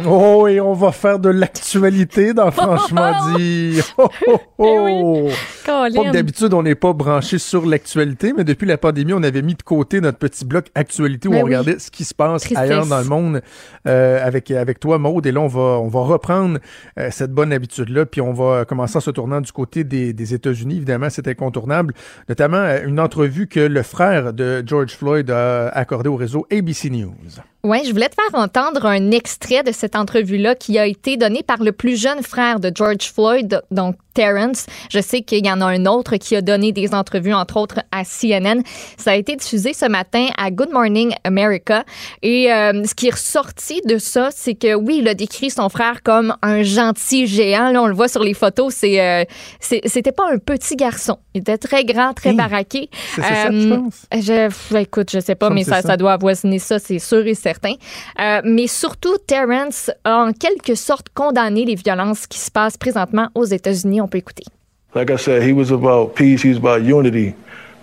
[0.07, 3.79] Oh, et on va faire de l'actualité dans Franchement dit.
[3.97, 5.29] Oh, oh, oh.
[5.65, 6.11] Pas que Colin.
[6.11, 9.61] d'habitude, on n'est pas branché sur l'actualité, mais depuis la pandémie, on avait mis de
[9.61, 11.49] côté notre petit bloc actualité où Ben on oui.
[11.55, 12.57] regardait ce qui se passe Tristesse.
[12.63, 13.41] ailleurs dans le monde
[13.87, 15.25] euh, avec avec toi, Maude.
[15.25, 16.59] Et là, on va on va reprendre
[16.97, 20.33] euh, cette bonne habitude-là, puis on va commencer en se tournant du côté des, des
[20.33, 20.77] États-Unis.
[20.77, 21.93] Évidemment, c'est incontournable,
[22.29, 26.89] notamment euh, une entrevue que le frère de George Floyd a accordée au réseau ABC
[26.89, 27.13] News.
[27.65, 31.43] Oui, je voulais te faire entendre un extrait de cette entrevue-là qui a été donné
[31.43, 34.67] par le plus jeune frère de George Floyd, donc Terrence.
[34.91, 37.79] Je sais qu'il y en a un autre qui a donné des entrevues, entre autres
[37.91, 38.61] à CNN.
[38.97, 41.83] Ça a été diffusé ce matin à Good Morning America.
[42.21, 45.67] Et euh, ce qui est ressorti de ça, c'est que oui, il a décrit son
[45.69, 47.69] frère comme un gentil géant.
[47.71, 48.71] Là, on le voit sur les photos.
[48.75, 49.23] C'est, euh,
[49.61, 51.17] c'était pas un petit garçon.
[51.33, 52.89] Il était très grand, très Hey, baraqué.
[53.15, 54.01] c'est- ça, je pense.
[54.13, 55.81] Je, pff, écoute, je sais pas, mais ça.
[55.81, 57.52] ça doit avoisiner ça, c'est sûr et certain.
[58.19, 63.27] Euh, mais surtout, Terrence a en quelque sorte condamné les violences qui se passent présentement
[63.35, 64.01] aux États-Unis.
[64.01, 64.43] On peut écouter.
[64.95, 67.33] Like I said, he was about peace, he was about unity.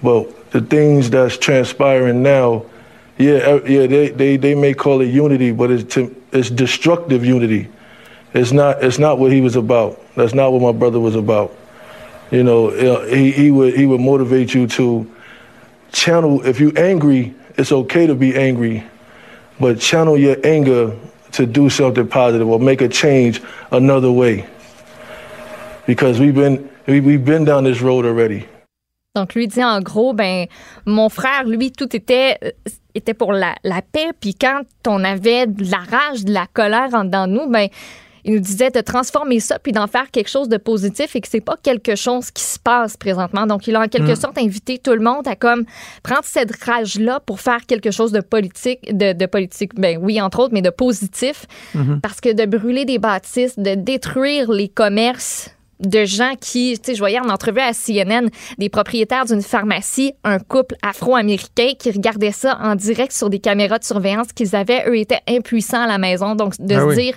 [0.03, 2.65] But the things that's transpiring now,
[3.19, 7.25] yeah, uh, yeah, they, they, they may call it unity, but it's, to, it's destructive
[7.25, 7.69] unity.
[8.33, 10.01] It's not, it's not what he was about.
[10.15, 11.53] That's not what my brother was about.
[12.31, 15.11] You know, uh, he, he, would, he would motivate you to
[15.93, 18.85] channel, if you're angry, it's okay to be angry,
[19.61, 20.97] but channel your anger
[21.33, 23.41] to do something positive or make a change
[23.71, 24.47] another way
[25.87, 28.47] because we've been we, we've been down this road already.
[29.17, 30.47] Donc, lui dit en gros, ben,
[30.87, 32.51] mon frère, lui, tout était, euh,
[32.95, 34.11] était pour la, la paix.
[34.19, 37.69] Puis quand on avait de la rage, de la colère en dedans de nous, ben,
[38.25, 41.29] il nous disait de transformer ça puis d'en faire quelque chose de positif et que
[41.29, 43.47] c'est pas quelque chose qui se passe présentement.
[43.47, 45.65] Donc, il a en quelque sorte invité tout le monde à comme
[46.03, 50.41] prendre cette rage-là pour faire quelque chose de politique, de, de politique, ben oui, entre
[50.41, 51.47] autres, mais de positif.
[52.03, 55.51] Parce que de brûler des bâtisses, de détruire les commerces,
[55.81, 60.13] de gens qui, tu sais, je voyais en entrevue à CNN des propriétaires d'une pharmacie,
[60.25, 64.85] un couple afro-américain qui regardait ça en direct sur des caméras de surveillance qu'ils avaient,
[64.89, 66.35] eux étaient impuissants à la maison.
[66.35, 66.97] Donc, de Ah se oui.
[66.97, 67.15] dire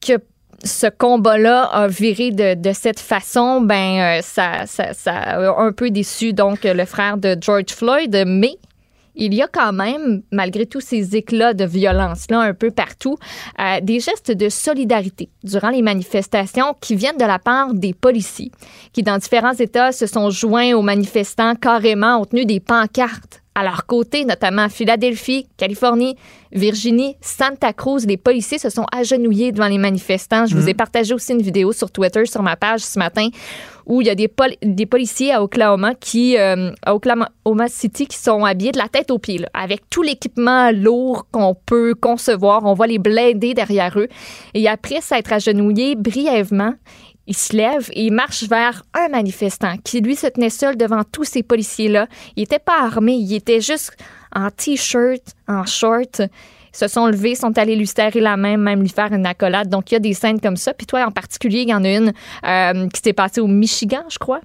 [0.00, 0.18] que
[0.64, 5.72] ce combat-là a viré de, de cette façon, ben euh, ça, ça, ça a un
[5.72, 8.58] peu déçu donc le frère de George Floyd, mais
[9.16, 13.16] il y a quand même, malgré tous ces éclats de violence-là un peu partout,
[13.58, 18.50] euh, des gestes de solidarité durant les manifestations qui viennent de la part des policiers,
[18.92, 23.64] qui dans différents États se sont joints aux manifestants carrément, ont tenu des pancartes à
[23.64, 26.16] leur côté, notamment à Philadelphie, Californie,
[26.52, 28.06] Virginie, Santa Cruz.
[28.06, 30.46] Les policiers se sont agenouillés devant les manifestants.
[30.46, 33.28] Je vous ai partagé aussi une vidéo sur Twitter, sur ma page ce matin,
[33.86, 38.06] où il y a des, pol- des policiers à Oklahoma qui, euh, à Oklahoma City,
[38.06, 41.94] qui sont habillés de la tête aux pieds, là, avec tout l'équipement lourd qu'on peut
[41.94, 42.64] concevoir.
[42.64, 44.08] On voit les blindés derrière eux.
[44.54, 46.74] Et après s'être agenouillés brièvement,
[47.30, 51.04] il se lève et il marche vers un manifestant qui, lui, se tenait seul devant
[51.04, 52.08] tous ces policiers-là.
[52.34, 53.96] Il n'était pas armé, il était juste
[54.34, 56.18] en T-shirt, en short.
[56.18, 59.68] Ils se sont levés, sont allés lui serrer la main, même lui faire une accolade.
[59.68, 60.74] Donc, il y a des scènes comme ça.
[60.74, 62.12] Puis toi, en particulier, il y en a une
[62.44, 64.40] euh, qui s'est passée au Michigan, je crois.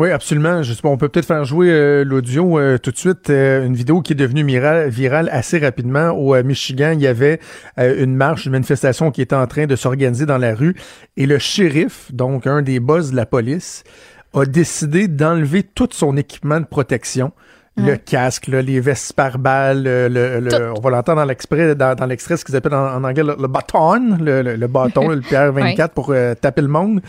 [0.00, 0.62] Oui, absolument.
[0.62, 3.28] Je sais pas, on peut peut-être faire jouer euh, l'audio euh, tout de suite.
[3.28, 6.08] Euh, une vidéo qui est devenue virale, virale assez rapidement.
[6.12, 7.38] Au Michigan, il y avait
[7.76, 10.74] une marche, une manifestation qui était en train de s'organiser dans la rue.
[11.18, 13.84] Et le shérif, donc un des boss de la police,
[14.32, 17.32] a décidé d'enlever tout son équipement de protection
[17.76, 22.44] le casque, les vestes par balles, le, on va l'entendre dans l'extrait, dans, l'extrait, ce
[22.44, 27.00] qu'ils appellent en, anglais le, bâton, le, bâton, le PR24 pour euh, taper le monde.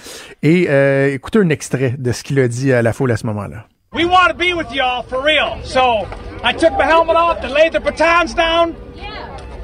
[0.44, 3.26] Et euh, écoutez un extrait de ce qu'il a dit à la foule à ce
[3.28, 3.66] moment-là.
[3.94, 5.60] We want to be with y'all for real.
[5.66, 6.08] So
[6.46, 8.74] I took my helmet off and laid the batons down.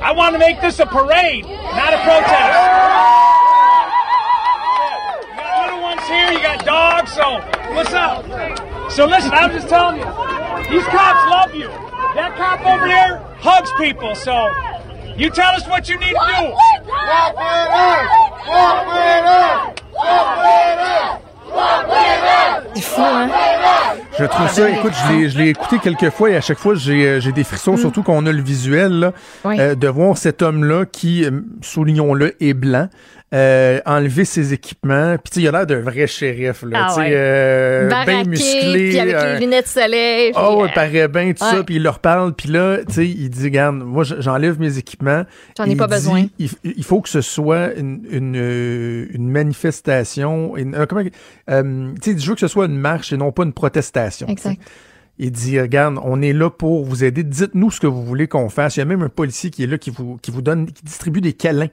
[0.01, 2.57] I want to make this a parade, not a protest.
[5.23, 7.39] You got little ones here, you got dogs, so
[7.73, 8.25] what's up?
[8.91, 10.46] So listen, I'm just telling you.
[10.69, 11.69] These cops love you.
[12.15, 14.49] That cop over there hugs people, so
[15.15, 16.43] you tell us what you need to do.
[16.49, 18.09] Walk with us!
[18.47, 19.81] Walk with us!
[19.93, 21.07] Walk with us!
[22.75, 23.29] C'est fou, hein?
[24.19, 27.31] Je trouve ça, écoute, je l'ai écouté quelques fois et à chaque fois, j'ai euh,
[27.31, 27.77] des frissons, mm.
[27.77, 29.13] surtout qu'on a le visuel, là,
[29.45, 31.31] euh, de voir cet homme-là qui, euh,
[31.61, 32.89] soulignons-le, est blanc,
[33.33, 35.17] euh, enlever ses équipements.
[35.17, 38.89] Puis il a l'air d'un vrai shérif, là, ah, euh, bien musclé.
[38.89, 40.31] Puis avec les euh, lunettes de soleil.
[40.37, 41.61] Oh, il paraît bien, tout ça.
[41.63, 42.33] Puis il leur parle.
[42.33, 45.23] Puis là, tu sais, il dit, regarde, moi, j'enlève mes équipements.
[45.57, 46.27] J'en ai pas besoin.
[46.39, 50.55] Il, faut que ce soit une, une, une manifestation.
[50.55, 51.11] Une, comment, tu
[52.01, 54.27] sais, je veux que ce soit une marche et non pas une protestation.
[54.27, 54.61] Exact.
[55.19, 57.23] Il dit, regarde, on est là pour vous aider.
[57.23, 58.77] Dites-nous ce que vous voulez qu'on fasse.
[58.77, 60.83] Il y a même un policier qui est là, qui vous, qui vous donne, qui
[60.85, 61.69] distribue des câlins.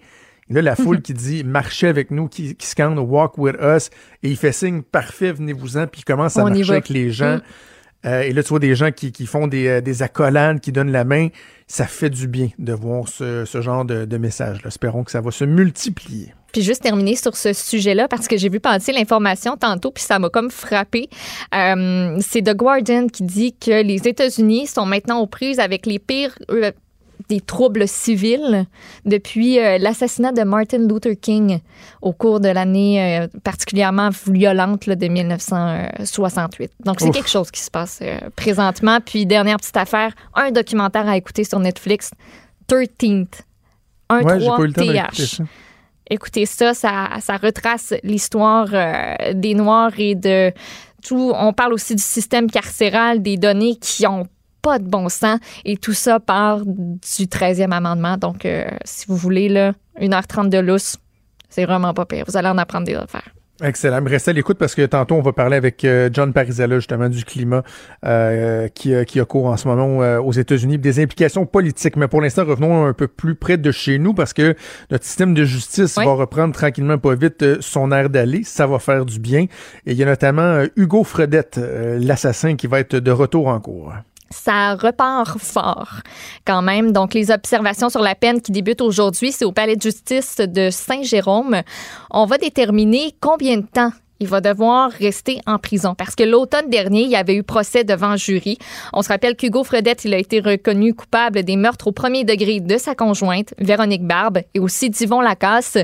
[0.51, 3.91] Et là, la foule qui dit marchez avec nous, qui, qui scanne walk with us,
[4.23, 7.37] et il fait signe parfait, venez-vous-en, puis il commence à marcher avec les gens.
[7.37, 7.43] Mm.
[8.07, 10.73] Euh, et là, tu vois des gens qui, qui font des, euh, des, accolades, qui
[10.73, 11.29] donnent la main.
[11.67, 14.59] Ça fait du bien de voir ce, ce genre de, de message.
[14.63, 14.69] -là.
[14.69, 16.35] Espérons que ça va se multiplier.
[16.53, 20.19] Puis juste terminer sur ce sujet-là, parce que j'ai vu passer l'information tantôt, puis ça
[20.19, 21.09] m'a comme frappé.
[21.55, 25.99] Euh, c'est The Guardian qui dit que les États-Unis sont maintenant aux prises avec les
[25.99, 26.39] pires
[27.29, 28.67] des troubles civils
[29.05, 31.61] depuis euh, l'assassinat de Martin Luther King
[32.03, 36.73] au cours de l'année euh, particulièrement violente de 1968.
[36.85, 38.99] Donc, c'est quelque chose qui se passe euh, présentement.
[39.01, 42.11] Puis, dernière petite affaire, un documentaire à écouter sur Netflix,
[42.69, 43.41] 13th,
[44.11, 45.41] un 3 TH.
[46.11, 48.69] Écoutez ça, ça, ça retrace l'histoire
[49.33, 50.53] des Noirs et de
[51.03, 51.33] tout.
[51.35, 54.27] On parle aussi du système carcéral, des données qui ont
[54.65, 55.39] pas de bon sens.
[55.65, 58.17] Et tout ça part du 13e amendement.
[58.17, 60.97] Donc, euh, si vous voulez, là, 1h30 de lousse,
[61.51, 62.25] c'est vraiment pas pire.
[62.27, 63.29] Vous allez en apprendre des affaires.
[63.63, 64.03] Excellent.
[64.05, 67.25] Restez à l'écoute parce que tantôt, on va parler avec euh, John Parizella, justement, du
[67.25, 67.63] climat
[68.05, 71.95] euh, qui, qui a cours en ce moment aux États-Unis, des implications politiques.
[71.95, 74.57] Mais pour l'instant, revenons un peu plus près de chez nous parce que
[74.91, 78.43] notre système de justice va reprendre tranquillement, pas vite, son air d'aller.
[78.43, 79.43] Ça va faire du bien.
[79.87, 81.61] Et il y a notamment Hugo Fredette,
[82.01, 83.93] l'assassin, qui va être de retour en cours
[84.35, 86.01] ça repart fort
[86.47, 86.93] quand même.
[86.93, 90.71] Donc, les observations sur la peine qui débutent aujourd'hui, c'est au Palais de justice de
[90.71, 91.63] Saint-Jérôme.
[92.11, 96.71] On va déterminer combien de temps il va devoir rester en prison parce que l'automne
[96.71, 98.59] dernier, il y avait eu procès devant jury.
[98.93, 102.61] On se rappelle qu'Hugo Fredette, il a été reconnu coupable des meurtres au premier degré
[102.61, 105.79] de sa conjointe, Véronique Barbe, et aussi d'Yvon Lacasse,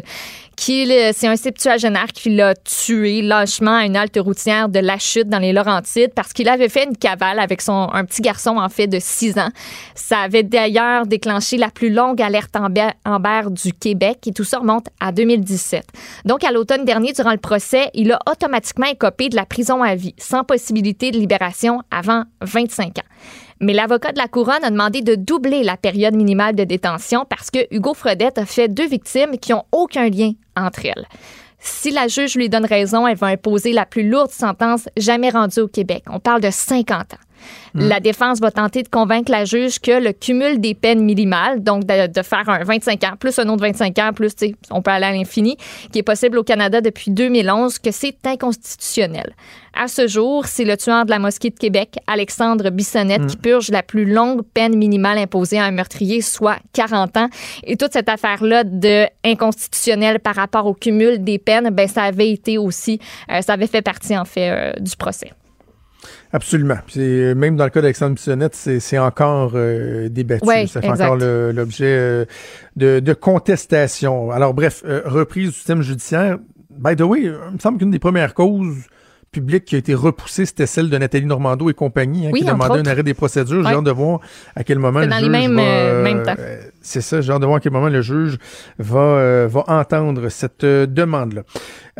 [0.62, 5.38] c'est un septuagénaire qui l'a tué lâchement à une halte routière de La Chute dans
[5.38, 8.86] les Laurentides parce qu'il avait fait une cavale avec son un petit garçon en fait
[8.86, 9.48] de 6 ans.
[9.94, 14.88] Ça avait d'ailleurs déclenché la plus longue alerte Amber du Québec et tout ça remonte
[15.00, 15.82] à 2017.
[16.26, 19.94] Donc à l'automne dernier durant le procès, il a automatiquement écopé de la prison à
[19.94, 23.08] vie sans possibilité de libération avant 25 ans.
[23.62, 27.50] Mais l'avocat de la couronne a demandé de doubler la période minimale de détention parce
[27.50, 30.32] que Hugo Fredette a fait deux victimes qui ont aucun lien
[31.58, 35.60] Si la juge lui donne raison, elle va imposer la plus lourde sentence jamais rendue
[35.60, 36.04] au Québec.
[36.08, 37.18] On parle de 50 ans.
[37.74, 37.88] Mm.
[37.88, 41.84] La défense va tenter de convaincre la juge que le cumul des peines minimales, donc
[41.84, 44.34] de, faire un 25 ans, plus un autre 25 ans, plus,
[44.70, 45.56] on peut aller à l'infini,
[45.92, 49.34] qui est possible au Canada depuis 2011, que c'est inconstitutionnel.
[49.72, 53.40] À ce jour, c'est le tueur de la mosquée de Québec, Alexandre Bissonnette, qui mm.
[53.40, 57.28] purge la plus longue peine minimale imposée à un meurtrier, soit 40 ans.
[57.64, 62.30] Et toute cette affaire-là de inconstitutionnel par rapport au cumul des peines, ben ça avait
[62.30, 62.98] été aussi,
[63.30, 65.32] euh, ça avait fait partie en fait euh, du procès.
[66.32, 66.78] Absolument.
[66.96, 70.46] Même dans le cas d'Alexandre Bissonnette, c'est encore euh, débattu.
[70.68, 72.24] ça fait encore l'objet euh,
[72.76, 74.30] de, de, contestation.
[74.30, 76.38] Alors bref, euh, reprise du système judiciaire.
[76.70, 78.86] By the way, il me semble qu'une des premières causes
[79.30, 82.46] publique qui a été repoussée, c'était celle de Nathalie Normando et compagnie, hein, Oui, qui
[82.46, 83.66] demandait un arrêt des procédures.
[83.66, 84.20] J'ai hâte de voir
[84.56, 86.34] à quel moment le dans les juge mêmes, va, euh, mêmes temps.
[86.80, 88.38] c'est ça, j'ai hâte de voir à quel moment le juge
[88.78, 91.42] va, va entendre cette euh, demande-là.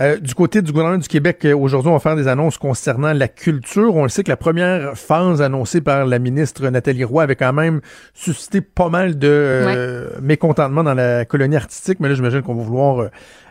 [0.00, 3.12] Euh, du côté du gouvernement du Québec, euh, aujourd'hui, on va faire des annonces concernant
[3.12, 3.94] la culture.
[3.96, 7.52] On le sait que la première phase annoncée par la ministre Nathalie Roy avait quand
[7.52, 7.80] même
[8.14, 12.62] suscité pas mal de euh, mécontentement dans la colonie artistique, mais là, j'imagine qu'on va
[12.62, 13.10] vouloir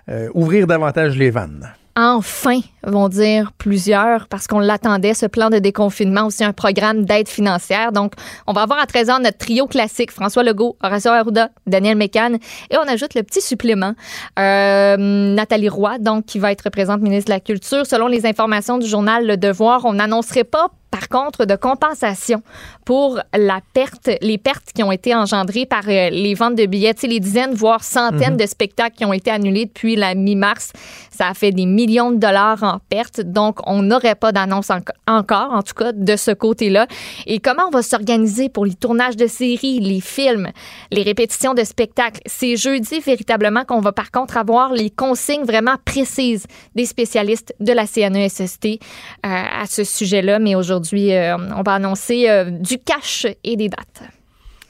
[0.09, 1.71] euh, ouvrir davantage les vannes.
[2.01, 7.27] Enfin, vont dire plusieurs, parce qu'on l'attendait, ce plan de déconfinement, aussi un programme d'aide
[7.27, 7.91] financière.
[7.91, 8.13] Donc,
[8.47, 12.35] on va avoir à 13 heures notre trio classique, François Legault, Horacio Arruda, Daniel Mécan,
[12.69, 13.95] et on ajoute le petit supplément,
[14.39, 14.95] euh,
[15.35, 17.85] Nathalie Roy, donc, qui va être représentante ministre de la Culture.
[17.85, 22.41] Selon les informations du journal Le Devoir, on n'annoncerait pas par contre, de compensation
[22.85, 26.93] pour la perte, les pertes qui ont été engendrées par euh, les ventes de billets.
[26.95, 30.71] Tu sais, les dizaines, voire centaines de spectacles qui ont été annulés depuis la mi-mars.
[31.11, 33.21] Ça a fait des millions de dollars en pertes.
[33.21, 36.87] Donc, on n'aurait pas d'annonce en- encore, en tout cas, de ce côté-là.
[37.27, 40.49] Et comment on va s'organiser pour les tournages de séries, les films,
[40.91, 42.21] les répétitions de spectacles?
[42.25, 47.73] C'est jeudi, véritablement, qu'on va par contre avoir les consignes vraiment précises des spécialistes de
[47.73, 48.77] la CNESST euh,
[49.23, 50.39] à ce sujet-là.
[50.39, 54.03] Mais aujourd'hui, euh, on va annoncer euh, du cash et des dates.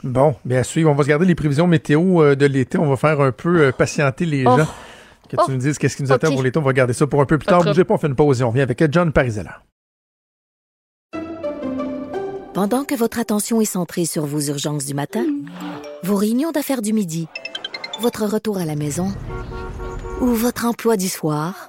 [0.02, 0.90] Bon, bien à suivre.
[0.90, 2.78] On va se garder les prévisions météo euh, de l'été.
[2.78, 4.56] On va faire un peu euh, patienter les Oh.
[4.58, 4.66] gens.
[5.28, 5.50] Que tu Oh.
[5.50, 6.58] nous dises qu'est-ce qui nous attend pour l'été.
[6.58, 7.64] On va garder ça pour un peu plus Pas tard.
[7.64, 9.62] Bougez pas, on fait une pause et on revient avec John Parizella.
[12.54, 15.24] Pendant que votre attention est centrée sur vos urgences du matin,
[16.02, 17.28] vos réunions d'affaires du midi,
[18.00, 19.12] votre retour à la maison
[20.20, 21.68] ou votre emploi du soir,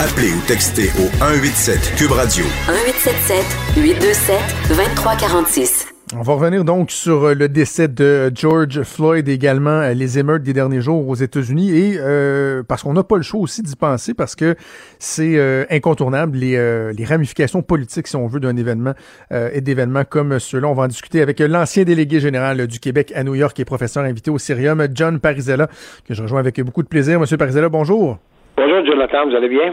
[0.00, 2.42] Appelez ou textez au 187 Cube Radio.
[2.68, 3.44] 1877
[3.76, 4.40] 827
[4.70, 5.88] 2346.
[6.16, 10.18] On va revenir donc sur euh, le décès de George Floyd et également euh, les
[10.18, 13.60] émeutes des derniers jours aux États-Unis et euh, parce qu'on n'a pas le choix aussi
[13.60, 14.56] d'y penser parce que
[14.98, 18.94] c'est euh, incontournable les, euh, les ramifications politiques si on veut d'un événement
[19.32, 20.66] euh, et d'événements comme ceux-là.
[20.66, 24.04] On va en discuter avec l'ancien délégué général du Québec à New York et professeur
[24.04, 25.68] invité au Cirium, John Parizella,
[26.08, 27.20] que je rejoins avec beaucoup de plaisir.
[27.20, 28.18] Monsieur Parizella, bonjour.
[28.60, 29.72] Bonjour Jonathan, vous allez bien?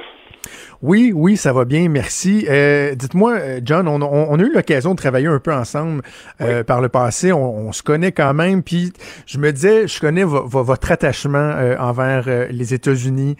[0.81, 2.45] Oui, oui, ça va bien, merci.
[2.49, 6.03] Euh, Dites-moi, euh, John, on, on- on a eu l'occasion de travailler un peu ensemble
[6.39, 7.33] euh, par le passé.
[7.33, 8.63] On, on se connaît quand même.
[8.63, 8.93] Puis
[9.25, 13.35] je me disais, je connais vo- vo- votre attachement euh, envers les États-Unis.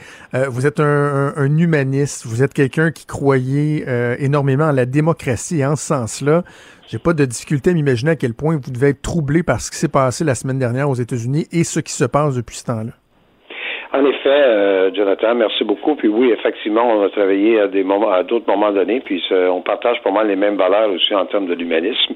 [0.50, 2.26] Vous êtes un, un- un humaniste.
[2.26, 3.86] Vous êtes quelqu'un qui croyait
[4.20, 5.60] énormément en la démocratie.
[5.60, 6.44] Et en ce sens-là,
[6.90, 9.72] j'ai pas de difficulté à m'imaginer à quel point vous devez être troublé par ce
[9.72, 12.66] qui s'est passé la semaine dernière aux États-Unis et ce qui se passe depuis ce
[12.66, 12.92] temps-là.
[13.94, 15.96] En effet, euh, Jonathan, merci beaucoup.
[15.96, 19.48] Puis oui, effectivement, on a travaillé à des moments, à d'autres moments donnés, puis euh,
[19.48, 22.14] on partage pas mal les mêmes valeurs aussi en termes de l'humanisme.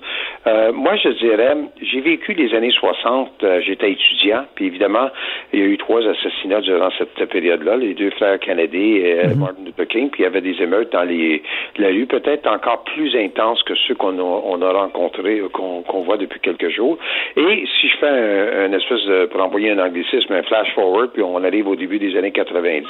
[0.47, 5.09] Euh, moi, je dirais, j'ai vécu les années 60, euh, j'étais étudiant, puis évidemment,
[5.53, 9.36] il y a eu trois assassinats durant cette période-là, les deux frères Kennedy et euh,
[9.36, 11.41] Martin Luther King, puis il y avait des émeutes dans les
[11.78, 16.01] la rue, peut-être encore plus intenses que ceux qu'on a, on a rencontrés, qu'on qu'on
[16.01, 16.97] voit depuis quelques jours.
[17.38, 21.11] Et si je fais un, un espèce de, pour envoyer un anglicisme, un flash forward,
[21.13, 22.88] puis on arrive au début des années 90,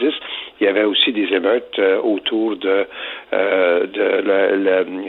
[0.59, 2.85] il y avait aussi des émeutes euh, autour de,
[3.33, 3.85] euh,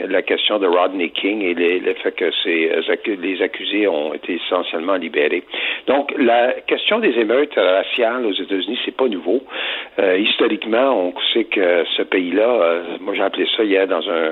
[0.07, 4.35] la, question de Rodney King et les- le fait que euh, les accusés ont été
[4.35, 5.43] essentiellement libérés.
[5.87, 9.41] Donc, la question des émeutes raciales aux États-Unis, c'est pas nouveau.
[10.17, 14.31] Historiquement, on sait que ce pays-là, moi j'ai appelé ça hier dans un,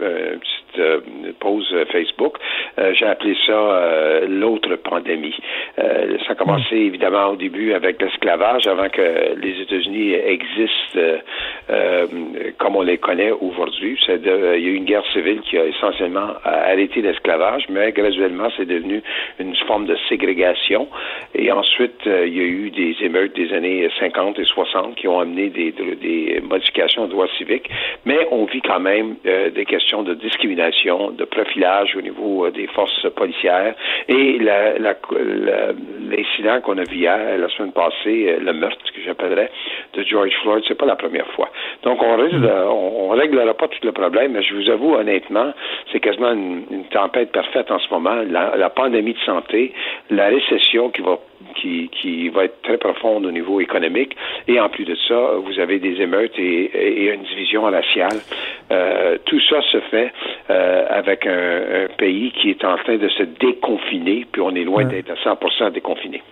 [0.00, 1.00] euh, une petite euh,
[1.40, 2.36] pause Facebook,
[2.78, 5.34] euh, j'ai appelé ça euh, l'autre pandémie.
[5.78, 10.98] Euh, ça a commencé évidemment au début avec l'esclavage, avant que les États-Unis existent
[11.70, 12.06] euh,
[12.58, 13.98] comme on les connaît aujourd'hui.
[14.08, 18.66] Il y a eu une guerre civile qui a essentiellement arrêté l'esclavage, mais graduellement c'est
[18.66, 19.02] devenu
[19.38, 20.88] une forme de ségrégation.
[21.34, 25.20] Et ensuite, il y a eu des émeutes des années 50 et 60 qui ont
[25.20, 27.68] amené des, des modifications aux droits civiques,
[28.04, 32.66] mais on vit quand même des questions de discrimination, de profilage au niveau euh, des
[32.68, 33.74] forces policières
[34.08, 34.38] et
[36.10, 39.50] l'incident qu'on a vu hier, la semaine passée, euh, le meurtre que j'appellerais
[39.94, 41.48] de George Floyd, c'est pas la première fois.
[41.82, 44.94] Donc on risque de- on, on réglera pas tout le problème, mais je vous avoue
[44.94, 45.52] honnêtement,
[45.92, 48.16] c'est quasiment une, une tempête parfaite en ce moment.
[48.28, 49.72] La, la pandémie de santé,
[50.10, 51.18] la récession qui va
[51.54, 54.16] qui, qui va être très profonde au niveau économique.
[54.48, 56.64] Et en plus de ça, vous avez des émeutes et,
[57.04, 58.18] et une division raciale.
[59.24, 60.12] Tout ça se fait
[60.48, 65.10] avec un, pays qui est en train de se déconfiner, puis on est loin d'être
[65.10, 66.22] à 100% déconfiné.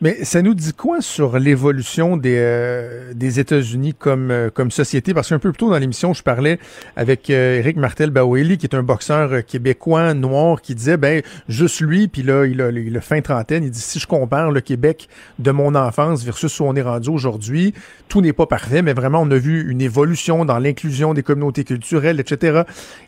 [0.00, 5.14] Mais ça nous dit quoi sur l'évolution des, euh, des États-Unis comme, euh, comme société?
[5.14, 6.58] Parce qu'un peu plus tôt dans l'émission, je parlais
[6.96, 12.08] avec euh, Eric Martel-Baweli, qui est un boxeur québécois noir, qui disait, ben, juste lui,
[12.08, 15.08] puis là, il a, il a fin trentaine, il dit, si je compare le Québec
[15.38, 17.74] de mon enfance versus où on est rendu aujourd'hui,
[18.08, 21.64] tout n'est pas parfait, mais vraiment, on a vu une évolution dans l'inclusion des communautés
[21.64, 22.62] culturelles, etc.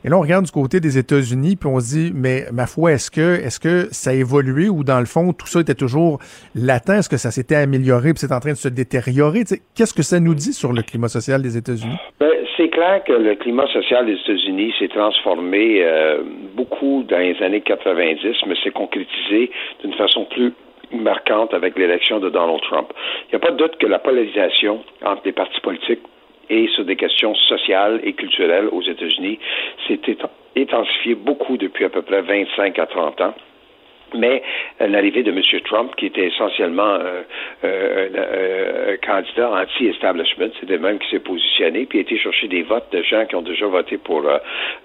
[0.05, 2.93] Et là, on regarde du côté des États-Unis, puis on se dit, mais ma foi,
[2.93, 6.19] est-ce que, est-ce que ça a évolué ou dans le fond, tout ça était toujours
[6.57, 6.99] latent?
[6.99, 9.45] Est-ce que ça s'était amélioré puis c'est en train de se détériorer?
[9.77, 11.97] Qu'est-ce que ça nous dit sur le climat social des États-Unis?
[12.19, 16.23] Ben, c'est clair que le climat social des États-Unis s'est transformé euh,
[16.55, 19.51] beaucoup dans les années 90, mais s'est concrétisé
[19.83, 20.53] d'une façon plus
[20.93, 22.89] marquante avec l'élection de Donald Trump.
[23.27, 26.03] Il n'y a pas de doute que la polarisation entre les partis politiques
[26.49, 29.39] et sur des questions sociales et culturelles aux États-Unis
[29.89, 30.01] s'est
[30.57, 33.35] intensifiée beaucoup depuis à peu près 25 à 30 ans.
[34.15, 34.43] Mais
[34.81, 35.43] euh, l'arrivée de M.
[35.65, 37.23] Trump, qui était essentiellement euh,
[37.65, 42.63] euh, un candidat anti-establishment, c'est le même qui s'est positionné, puis a été chercher des
[42.63, 44.23] votes de gens qui ont déjà voté pour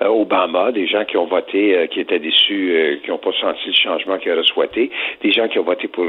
[0.02, 4.18] Obama, des gens qui ont voté, qui étaient déçus, qui n'ont pas senti le changement
[4.18, 4.92] qu'ils auraient souhaité,
[5.22, 6.06] des gens qui ont voté pour,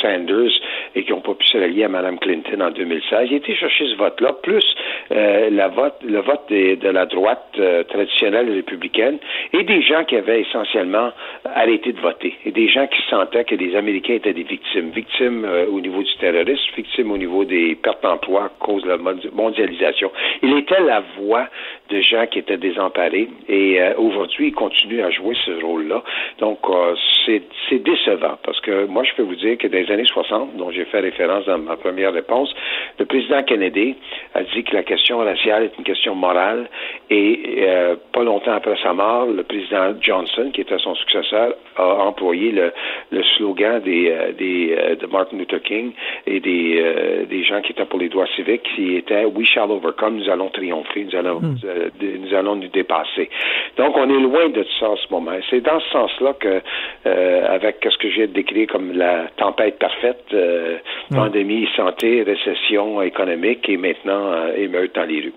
[0.00, 0.52] Sanders
[0.94, 3.28] et qui n'ont pas pu se rallier à Mme Clinton en 2016.
[3.30, 4.64] Il a été chercher ce vote-là, plus
[5.10, 9.18] le vote de la droite traditionnelle républicaine
[9.52, 11.12] et des gens qui avaient essentiellement
[11.54, 15.44] arrêté de voter et des gens qui sentaient que les Américains étaient des victimes, victimes
[15.44, 18.98] euh, au niveau du terrorisme, victimes au niveau des pertes d'emploi à cause de la
[18.98, 20.10] mondialisation.
[20.42, 21.48] Il était la voix
[21.90, 26.02] de gens qui étaient désemparés et euh, aujourd'hui, il continue à jouer ce rôle-là.
[26.38, 26.94] Donc, euh,
[27.26, 30.70] c'est décevant parce que moi, je peux vous dire que dans les années 60, dont
[30.70, 32.54] j'ai fait référence dans ma première réponse,
[32.98, 33.96] le président Kennedy
[34.34, 36.68] a dit que la question raciale est une question morale
[37.10, 37.66] et
[38.12, 42.72] pas longtemps après sa mort, le président Johnson, qui était son successeur, a employé le,
[43.10, 45.92] le slogan des, euh, des, euh, de Martin Luther King
[46.26, 49.70] et des, euh, des gens qui étaient pour les droits civiques qui était We shall
[49.70, 51.56] overcome, nous allons triompher, nous allons, hmm.
[52.00, 53.28] nous allons nous dépasser.
[53.76, 55.32] Donc, on est loin de ça en ce moment.
[55.50, 56.60] C'est dans ce sens-là que,
[57.04, 61.14] avec ce que j'ai décrit comme la tempête parfaite, hmm.
[61.14, 65.34] pandémie, santé, récession économique et maintenant émeute dans les rues.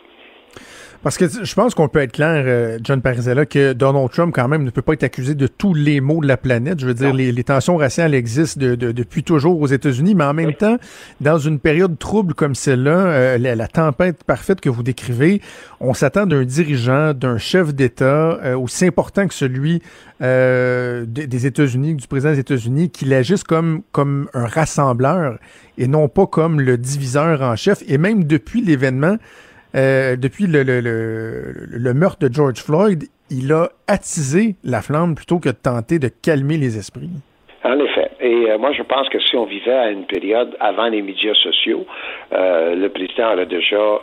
[1.01, 4.49] Parce que je pense qu'on peut être clair, euh, John Parizella, que Donald Trump, quand
[4.49, 6.81] même, ne peut pas être accusé de tous les maux de la planète.
[6.81, 10.77] Je veux dire, les, tensions raciales existent depuis toujours aux États-Unis, mais en même temps,
[11.21, 15.41] dans une période trouble comme celle-là, euh, la, tempête parfaite que vous décrivez,
[15.79, 19.81] on s'attend d'un dirigeant, d'un chef d'État euh, aussi important que celui
[20.21, 25.39] des États-Unis, du président des États-Unis, qu'il agisse comme, comme un rassembleur
[25.77, 27.83] et non pas comme le diviseur en chef.
[27.87, 29.15] Et même depuis l'événement,
[29.75, 35.39] euh, depuis le, le, le, meurtre de George Floyd, il a attisé la flamme plutôt
[35.39, 37.11] que de tenter de calmer les esprits.
[37.63, 38.08] En effet.
[38.29, 41.33] Et euh, moi, je pense que si on vivait à une période avant les médias
[41.33, 41.83] sociaux,
[42.31, 43.99] euh, le président aurait déjà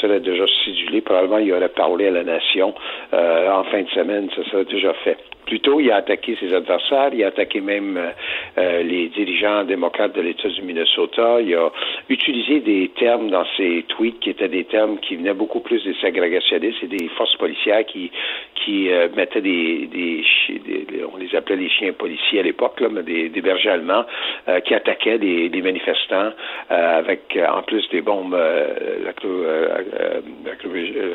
[0.00, 1.02] serait déjà sidulé.
[1.02, 2.74] Probablement, il aurait parlé à la nation
[3.12, 4.30] en fin de semaine.
[4.34, 5.18] Ça serait déjà fait.
[5.46, 8.10] Plutôt, il a attaqué ses adversaires, il a attaqué même euh,
[8.58, 11.40] euh, les dirigeants démocrates de l'État du Minnesota.
[11.40, 11.70] Il a
[12.08, 15.94] utilisé des termes dans ses tweets qui étaient des termes qui venaient beaucoup plus des
[16.00, 18.10] ségrégationnistes et des forces policières qui
[18.64, 20.24] qui euh, mettaient des, des,
[21.12, 24.04] on les appelait les chiens policiers à l'époque, là, mais des, des bergers allemands
[24.64, 26.30] qui attaquaient des, des manifestants
[26.68, 28.36] avec en plus des bombes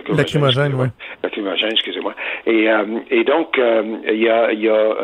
[0.09, 0.87] lacrymogènes, oui.
[1.23, 2.13] Lacrymogènes, excusez-moi.
[2.45, 2.67] Et,
[3.09, 3.59] et donc
[4.07, 4.49] il y, a,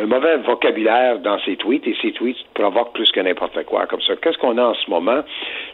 [0.01, 4.01] un mauvais vocabulaire dans ses tweets et ses tweets provoquent plus que n'importe quoi comme
[4.01, 4.15] ça.
[4.21, 5.23] Qu'est-ce qu'on a en ce moment?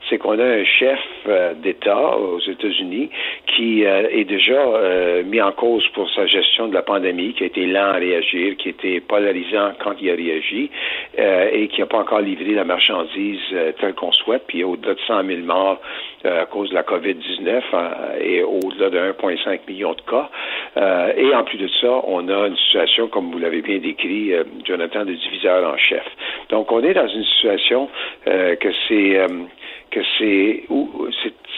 [0.10, 3.10] C'est qu'on a un chef euh, d'État aux États-Unis
[3.48, 7.44] qui euh, est déjà euh, mis en cause pour sa gestion de la pandémie, qui
[7.44, 10.70] a été lent à réagir, qui a été polarisant quand il a réagi
[11.52, 13.40] et qui n'a pas encore livré la marchandise
[13.80, 14.44] telle qu'on souhaite.
[14.48, 15.80] Puis au-delà de 100 000 morts
[16.26, 17.62] à cause de la COVID-19
[18.22, 20.30] et au-delà de 1,5 million de cas.
[21.16, 24.44] et en plus de ça, on a une situation, comme vous l'avez bien décrit, euh,
[24.66, 26.06] Jonathan, de diviseur en chef.
[26.50, 27.90] Donc, on est dans une situation
[28.28, 29.28] euh, que c'est euh,
[29.92, 30.64] que c'est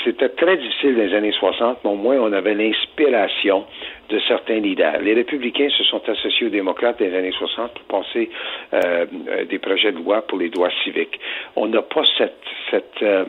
[0.04, 3.66] c'était très difficile dans les années 60, mais au moins on avait l'inspiration
[4.10, 5.02] de certains leaders.
[5.02, 8.30] Les républicains se sont associés aux démocrates dans les années 60 pour passer
[8.74, 9.06] euh,
[9.50, 11.20] des projets de loi pour les droits civiques.
[11.56, 13.26] On n'a pas cette, cette euh,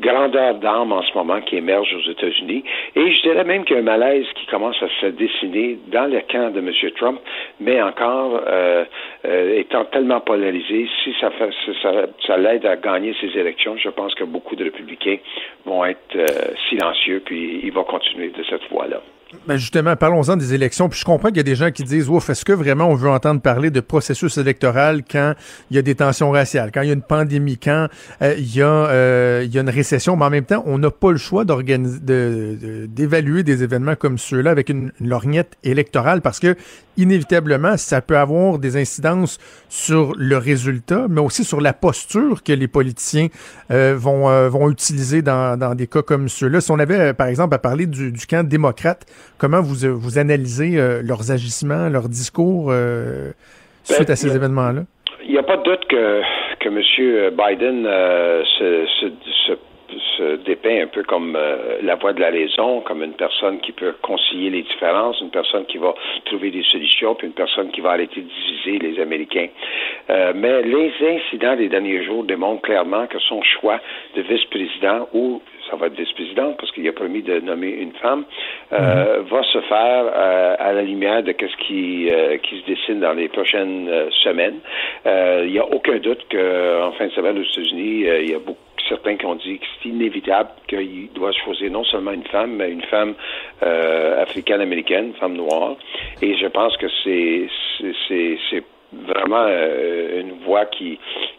[0.00, 2.64] grandeur d'âme en ce moment qui émerge aux États-Unis.
[2.96, 6.06] Et je dirais même qu'il y a un malaise qui commence à se dessiner dans
[6.10, 6.70] le camp de M.
[6.96, 7.20] Trump,
[7.60, 8.84] mais encore euh,
[9.26, 11.50] euh, étant tellement polarisé, si ça, fait,
[11.82, 15.18] ça, ça l'aide à gagner ces élections, je pense que beaucoup de républicains
[15.64, 16.26] vont être euh,
[16.68, 19.00] silencieux, puis ils vont continuer de cette voie-là.
[19.46, 20.88] Ben justement, parlons-en des élections.
[20.88, 22.94] Puis je comprends qu'il y a des gens qui disent Ouf, est-ce que vraiment on
[22.94, 25.34] veut entendre parler de processus électoral quand
[25.70, 27.88] il y a des tensions raciales, quand il y a une pandémie, quand
[28.22, 30.78] euh, il, y a, euh, il y a une récession, mais en même temps, on
[30.78, 36.40] n'a pas le choix d'évaluer des événements comme ceux-là avec une, une, lorgnette électorale parce
[36.40, 36.56] que
[36.96, 39.38] inévitablement, ça peut avoir des incidences
[39.68, 43.28] sur le résultat, mais aussi sur la posture que les politiciens
[43.70, 46.60] euh, vont, euh, vont utiliser dans, dans des cas comme ceux-là.
[46.60, 49.06] Si on avait, par exemple, à parler du, du camp démocrate,
[49.38, 53.32] Comment vous, vous analysez euh, leurs agissements, leurs discours euh,
[53.82, 54.82] suite ben, à ces événements-là?
[55.24, 56.20] Il n'y a pas de doute que,
[56.60, 57.34] que M.
[57.36, 59.06] Biden euh, se, se,
[59.46, 59.52] se
[60.16, 63.72] se dépeint un peu comme euh, la voix de la raison, comme une personne qui
[63.72, 67.80] peut concilier les différences, une personne qui va trouver des solutions, puis une personne qui
[67.80, 69.48] va arrêter de diviser les Américains.
[70.10, 73.80] Euh, mais les incidents des derniers jours démontrent clairement que son choix
[74.16, 75.40] de vice-président ou
[75.70, 78.24] ça va être vice-présidente parce qu'il a promis de nommer une femme,
[78.72, 79.28] euh, mm-hmm.
[79.28, 83.12] va se faire euh, à la lumière de ce qui, euh, qui se dessine dans
[83.12, 83.90] les prochaines
[84.22, 84.60] semaines.
[85.04, 88.58] Il n'y a aucun doute qu'en fin de semaine aux États-Unis, il y a beaucoup
[88.88, 92.70] certains qui ont dit que c'est inévitable qu'il doit choisir non seulement une femme, mais
[92.70, 93.14] une femme
[93.62, 95.76] euh, africaine-américaine, femme noire.
[96.22, 97.48] Et je pense que c'est
[98.08, 100.98] c'est vraiment euh, une voie qui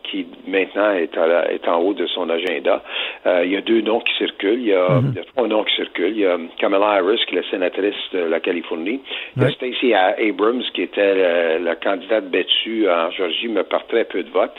[0.10, 2.84] qui maintenant est, à est en haut de son agenda.
[3.26, 4.60] Euh, il y a deux noms qui circulent.
[4.62, 5.12] Il y, a, mm-hmm.
[5.12, 6.14] il y, a, trois noms qui circulent.
[6.14, 9.01] Il y a Kamala Harris, qui est la sénatrice de la Californie.
[9.36, 13.86] Il y a Stacey Abrams, qui était la, la, candidate battue en Georgie, mais par
[13.88, 14.56] très peu de votes.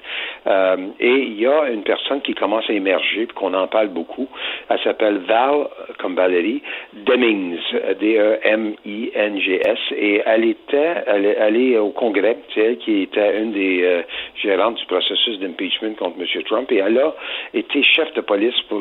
[0.46, 3.88] Euh, et il y a une personne qui commence à émerger, puis qu'on en parle
[3.88, 4.28] beaucoup.
[4.68, 5.68] Elle s'appelle Val,
[5.98, 7.58] comme Valérie, Demings,
[8.00, 9.78] D-E-M-I-N-G-S.
[9.96, 14.02] Et elle était, elle, elle est au Congrès, c'est elle qui était une des euh,
[14.42, 16.42] gérantes du processus d'impeachment contre M.
[16.44, 16.70] Trump.
[16.72, 17.14] Et elle a
[17.54, 18.80] été chef de police pour,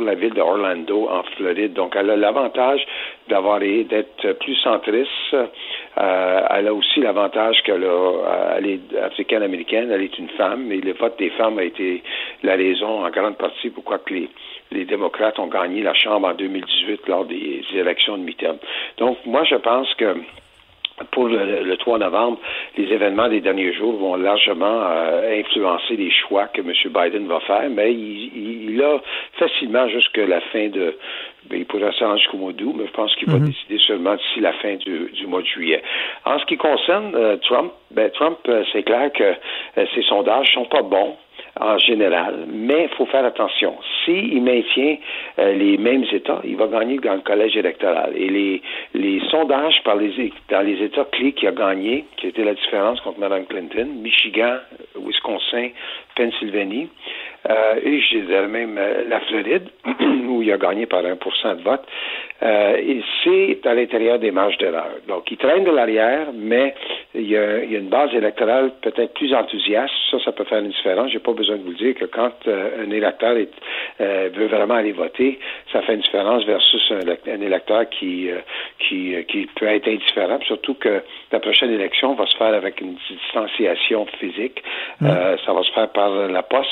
[0.00, 1.72] la ville d'Orlando, en Floride.
[1.74, 2.86] Donc, elle a l'avantage
[3.28, 5.10] d'avoir d'être plus centriste.
[5.34, 7.86] Euh, elle a aussi l'avantage qu'elle
[8.56, 12.02] elle est africaine-américaine, elle est une femme, et le vote des femmes a été
[12.42, 14.28] la raison en grande partie pourquoi que les,
[14.72, 18.58] les démocrates ont gagné la Chambre en 2018 lors des élections de mi-terme.
[18.98, 20.16] Donc, moi, je pense que
[21.10, 22.38] pour le, 3 novembre,
[22.76, 26.72] les événements des derniers jours vont largement euh, influencer les choix que M.
[26.86, 29.00] Biden va faire, mais il, il a
[29.38, 30.96] facilement jusqu'à la fin de...
[31.48, 33.46] Ben, il pourrait s'arranger jusqu'au mois d'août, mais je pense qu'il va mhm.
[33.46, 35.82] décider seulement d'ici la fin du, du, mois de juillet.
[36.24, 39.34] En ce qui concerne euh, Trump, ben, Trump, euh, c'est clair que
[39.94, 41.16] ses sondages sont pas bons
[41.60, 43.76] en général, mais il faut faire attention.
[44.04, 44.96] S'il maintient
[45.38, 48.12] euh, les mêmes États, il va gagner dans le collège électoral.
[48.14, 48.28] Et
[48.94, 53.00] les, sondages par les, dans les États clés qui a gagné, qui était la différence
[53.00, 54.56] contre Mme Clinton, Michigan,
[54.96, 55.68] Wisconsin,
[56.16, 56.88] Pennsylvanie,
[57.48, 59.68] euh, et je dirais même euh, la Floride,
[60.28, 61.14] où il a gagné par 1
[61.54, 61.84] de vote,
[62.42, 64.90] euh, c'est à l'intérieur des marges d'erreur.
[65.08, 66.74] Donc, il traîne de l'arrière, mais
[67.14, 69.92] il y, a, il y, a, une base électorale peut-être plus enthousiaste.
[70.10, 71.10] Ça, ça peut faire une différence.
[71.12, 73.52] J'ai pas besoin de vous dire que quand euh, un électeur est,
[74.00, 75.38] euh, veut vraiment aller voter,
[75.72, 78.28] ça fait une différence versus un, un électeur qui,
[78.80, 80.38] qui, qui peut être indifférent.
[80.46, 81.02] Surtout que
[81.32, 84.62] la prochaine élection va se faire avec une distanciation physique.
[85.00, 85.08] Mmh.
[85.44, 86.68] ça va se faire par la poste.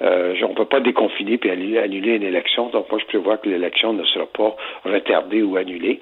[0.00, 2.68] on ne peut pas déconfiner puis annuler une élection.
[2.70, 6.00] Donc, moi, je prévois que l'élection ne sera pas retardée ou annulée.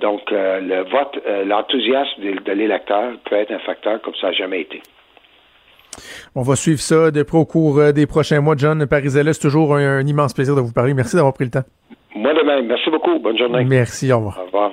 [0.00, 4.60] donc, le vote, l'enthousiasme de, de l'électeur peut être un facteur comme ça n'a jamais
[4.62, 4.80] été.
[6.34, 8.54] On va suivre ça de près au cours euh, des prochains mois.
[8.56, 10.94] John Parisella, c'est toujours un, immense plaisir de vous parler.
[10.94, 11.64] Merci d'avoir pris le temps.
[12.14, 12.66] Moi de même.
[12.66, 13.18] Merci beaucoup.
[13.18, 13.64] Bonne journée.
[13.64, 14.12] Merci.
[14.12, 14.38] Au revoir.
[14.40, 14.72] Au revoir.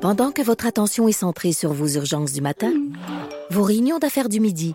[0.00, 2.72] Pendant que votre attention est centrée sur vos urgences du matin,
[3.50, 4.74] vos réunions d'affaires du midi,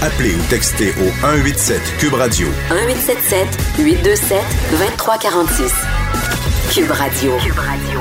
[0.00, 2.46] Appelez ou textez au 187 Cube Radio.
[2.70, 4.38] 1877 827
[4.70, 5.74] 2346.
[6.72, 7.32] Cube Radio.
[7.42, 7.98] Cube Radio.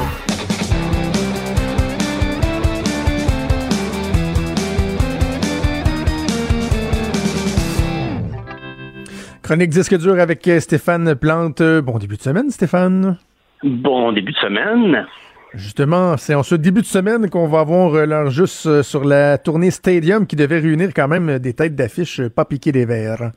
[9.41, 11.63] Chronique disque dur avec euh, Stéphane Plante.
[11.63, 13.17] Bon début de semaine, Stéphane.
[13.63, 15.07] Bon début de semaine.
[15.53, 19.05] Justement, c'est en ce début de semaine qu'on va avoir euh, l'heure juste euh, sur
[19.05, 23.31] la tournée Stadium qui devait réunir quand même des têtes d'affiche pas piquées des verres.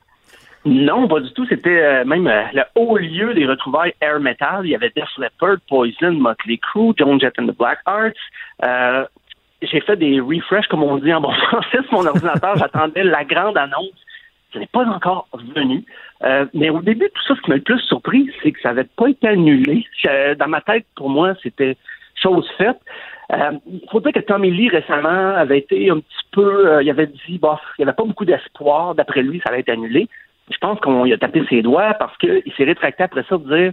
[0.65, 1.47] Non, pas du tout.
[1.47, 4.66] C'était même le haut lieu des retrouvailles air metal.
[4.66, 9.09] Il y avait Def Leppard, Poison, Motley Crue, Joan Jett and the Black Arts.
[9.62, 12.57] J'ai fait des refresh, comme on dit en bon français, sur mon ordinateur.
[12.59, 13.95] J'attendais la grande annonce
[14.53, 15.85] ce n'est pas encore venu.
[16.23, 18.70] Euh, mais au début, tout ça, ce qui m'a le plus surpris, c'est que ça
[18.70, 19.87] n'avait pas été annulé.
[20.39, 21.77] Dans ma tête, pour moi, c'était
[22.23, 22.79] chose faite.
[23.33, 26.69] Euh, il faut dire que Tommy Lee, récemment, avait été un petit peu...
[26.69, 28.95] Euh, il avait dit, bof, il n'y avait pas beaucoup d'espoir.
[28.95, 30.09] D'après lui, ça allait être annulé.
[30.51, 33.57] Je pense qu'on lui a tapé ses doigts parce qu'il s'est rétracté après ça de
[33.57, 33.73] dire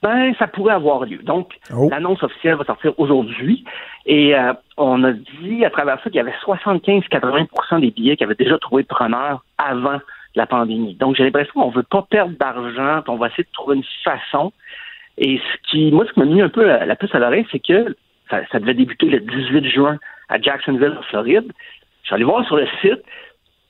[0.00, 1.18] ben, ça pourrait avoir lieu.
[1.18, 1.88] Donc, oh.
[1.90, 3.64] l'annonce officielle va sortir aujourd'hui.
[4.06, 4.32] Et
[4.76, 8.58] on a dit à travers ça qu'il y avait 75-80% des billets qui avaient déjà
[8.58, 9.98] trouvé preneur avant
[10.34, 10.94] la pandémie.
[10.94, 13.84] Donc, j'ai l'impression qu'on ne veut pas perdre d'argent, on va essayer de trouver une
[14.04, 14.52] façon.
[15.18, 17.58] Et ce qui, moi, ce qui m'a mis un peu la, puce à l'oreille, c'est
[17.58, 17.96] que
[18.30, 21.52] ça, devait débuter le 18 juin à Jacksonville, en Floride.
[22.02, 23.02] Je suis allé voir sur le site.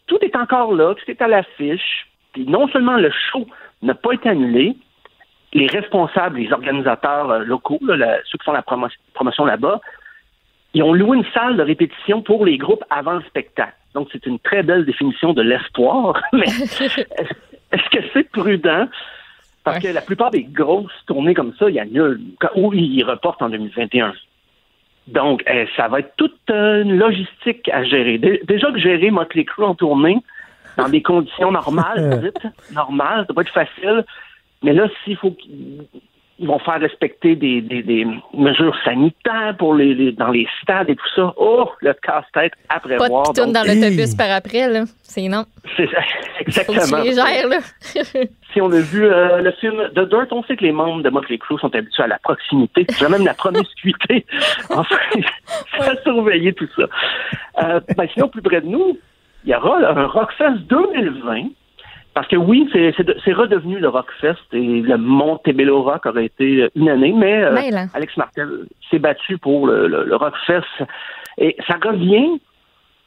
[0.06, 2.06] Tout est encore là, tout est à l'affiche.
[2.32, 3.46] Puis non seulement le show
[3.82, 4.76] n'a pas été annulé,
[5.54, 8.64] les responsables, les organisateurs euh, locaux, ceux qui font la
[9.14, 9.80] promotion là-bas,
[10.74, 13.74] ils ont loué une salle de répétition pour les groupes avant le spectacle.
[13.94, 16.20] Donc, c'est une très belle définition de l'espoir.
[16.32, 18.86] Mais est-ce que c'est prudent?
[19.72, 21.84] Parce que la plupart des grosses tournées comme ça, il y a
[22.54, 24.14] où ils reportent en 2021.
[25.08, 28.18] Donc, eh, ça va être toute une logistique à gérer.
[28.18, 30.18] Déjà que gérer Motley Crue en tournée
[30.76, 32.32] dans des conditions normales,
[32.72, 34.04] normales, ça va être facile.
[34.62, 35.34] Mais là, s'il faut
[36.40, 41.08] ils vont faire respecter des, des, mesures sanitaires pour les, dans les stades et tout
[41.16, 41.34] ça.
[41.36, 43.32] Oh, le casse-tête à prévoir.
[43.34, 44.84] Pas de dans l'autobus par après, là.
[45.02, 45.44] C'est non.
[45.76, 45.88] C'est
[46.40, 46.80] exactement.
[46.80, 47.58] Faut que gères, là.
[48.52, 51.10] si on a vu euh, le film The Dirt, on sait que les membres de
[51.10, 54.24] Motley Crue sont habitués à la proximité, même la promiscuité.
[54.70, 54.96] enfin,
[55.76, 56.84] ça surveiller tout ça.
[57.64, 58.96] Euh, ben, sinon, plus près de nous,
[59.44, 61.48] il y aura un Rockfest 2020
[62.14, 67.12] parce que oui, c'est redevenu le Rockfest et le Montebello Rock aurait été une année,
[67.16, 68.48] mais euh, Alex Martel
[68.90, 70.66] s'est battu pour le, Rockfest.
[71.38, 72.40] Et ça revient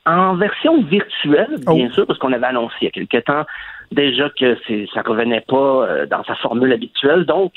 [0.06, 1.94] en version virtuelle, bien oh.
[1.94, 3.44] sûr, parce qu'on avait annoncé il y a quelque temps
[3.92, 4.58] déjà que
[4.94, 7.26] ça revenait pas euh, dans sa formule habituelle.
[7.26, 7.52] Donc,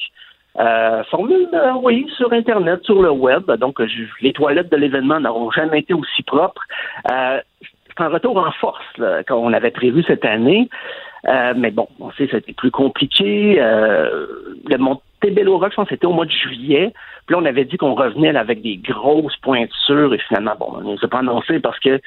[0.59, 1.49] euh, formule,
[1.83, 3.49] oui, sur Internet, sur le web.
[3.53, 3.81] Donc,
[4.21, 6.63] les toilettes de l'événement n'auront jamais été aussi propres.
[7.07, 8.85] c'est un retour en force
[9.29, 10.69] qu'on avait prévu cette année.
[11.29, 13.57] Euh, mais bon, on sait que c'était plus compliqué.
[13.59, 14.27] Euh,
[14.69, 16.93] le Montebello Rock, je pense c'était au mois de juillet.
[17.27, 20.93] Puis là, on avait dit qu'on revenait avec des grosses pointures et finalement, bon, on
[20.93, 22.01] ne s'est pas annoncé parce que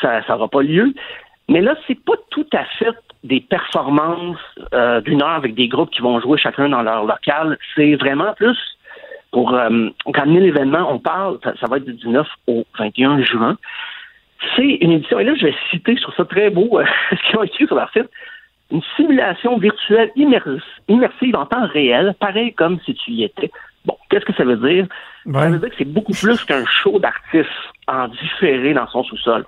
[0.00, 0.92] ça n'aura pas lieu.
[1.48, 4.38] Mais là, c'est pas tout à fait des performances
[4.72, 7.58] euh, d'une heure avec des groupes qui vont jouer chacun dans leur local.
[7.74, 8.58] C'est vraiment plus
[9.32, 13.56] pour euh, amener l'événement, on parle, ça, va être du 19 au 21 juin.
[14.56, 16.80] C'est une édition, et là je vais citer, trouve ça très beau,
[17.10, 18.08] ce qu'ils ont écrit sur leur site
[18.70, 23.50] une simulation virtuelle immersive en temps réel, pareil comme si tu y étais.
[23.84, 24.86] Bon, qu'est-ce que ça veut dire?
[25.32, 27.48] Ça veut dire que c'est beaucoup plus qu'un show d'artistes
[27.88, 29.44] en différé dans son sous-sol.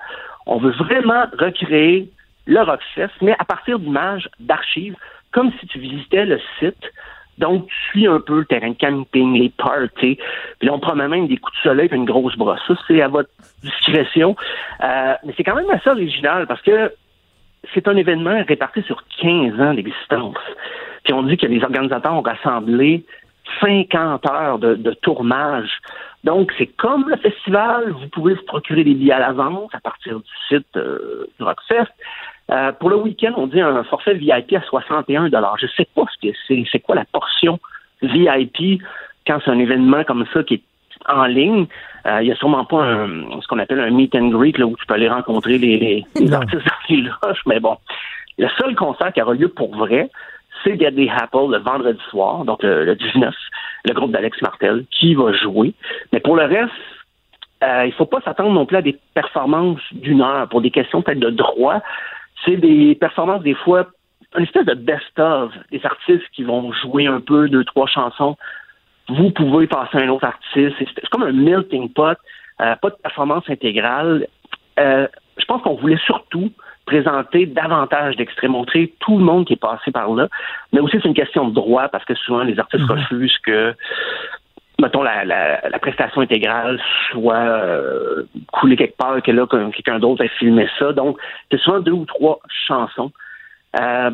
[0.46, 2.10] On veut vraiment recréer
[2.46, 4.96] le Rockfest, mais à partir d'images, d'archives,
[5.32, 6.92] comme si tu visitais le site.
[7.38, 10.18] Donc, tu suis un peu le terrain de camping, les parties.
[10.58, 12.60] Puis là, on promet même des coups de soleil et une grosse brosse.
[12.68, 13.30] Ça, c'est à votre
[13.62, 14.36] discrétion.
[14.82, 16.92] Euh, mais c'est quand même assez original parce que
[17.74, 20.36] c'est un événement réparti sur 15 ans d'existence.
[21.04, 23.04] Puis on dit que les organisateurs ont rassemblé
[23.60, 25.70] 50 heures de, tournage.
[26.24, 30.20] Donc, c'est comme le festival, vous pouvez vous procurer des billets à l'avance à partir
[30.20, 31.90] du site euh, du Rockfest.
[32.50, 36.04] Euh, pour le week-end, on dit un forfait VIP à 61 Je ne sais pas
[36.12, 37.58] ce que c'est, c'est quoi la portion
[38.02, 38.82] VIP
[39.26, 40.62] quand c'est un événement comme ça qui est
[41.08, 41.66] en ligne.
[42.06, 44.66] Euh, il n'y a sûrement pas un, ce qu'on appelle un meet and greet là,
[44.66, 47.76] où tu peux aller rencontrer les, les, artistes dans les mais bon.
[48.38, 50.10] Le seul concert qui aura lieu pour vrai,
[50.64, 53.34] c'est the Apple le vendredi soir, donc le, 19,
[53.84, 55.74] le groupe d'Alex Martel, qui va jouer.
[56.12, 56.72] Mais pour le reste,
[57.62, 60.70] euh, il ne faut pas s'attendre non plus à des performances d'une heure pour des
[60.70, 61.80] questions peut-être de droit.
[62.44, 63.86] C'est des performances des fois,
[64.36, 68.36] une espèce de best-of, des artistes qui vont jouer un peu, deux, trois chansons
[69.12, 70.76] vous pouvez passer à un autre artiste.
[70.78, 72.18] C'est comme un melting pot,
[72.60, 74.26] euh, pas de performance intégrale.
[74.78, 75.06] Euh,
[75.38, 76.50] je pense qu'on voulait surtout
[76.86, 80.28] présenter davantage d'extraits, montrer tout le monde qui est passé par là.
[80.72, 82.90] Mais aussi, c'est une question de droit parce que souvent, les artistes mhm.
[82.90, 83.74] refusent que
[84.80, 86.80] mettons, la, la, la prestation intégrale
[87.10, 90.92] soit euh, coulée quelque part, que là, que quelqu'un d'autre ait filmé ça.
[90.92, 91.18] Donc,
[91.50, 93.12] c'est souvent deux ou trois chansons.
[93.80, 94.10] Euh,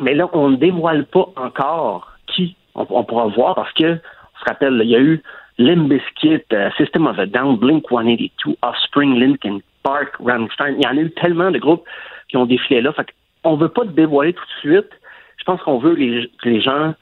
[0.00, 2.56] mais là, on ne dévoile pas encore qui
[2.88, 5.22] on, pourra voir parce que, on se rappelle, il y a eu
[5.58, 10.76] Limp Bizkit, euh, System of a Down, Blink 182, Offspring, Linkin Park, Rammstein.
[10.78, 11.84] Il y en a eu tellement de groupes
[12.28, 12.92] qui ont défilé là.
[12.92, 13.06] Fait
[13.44, 14.90] on veut pas te dévoiler tout de suite.
[15.38, 16.94] Je pense qu'on veut les, que les gens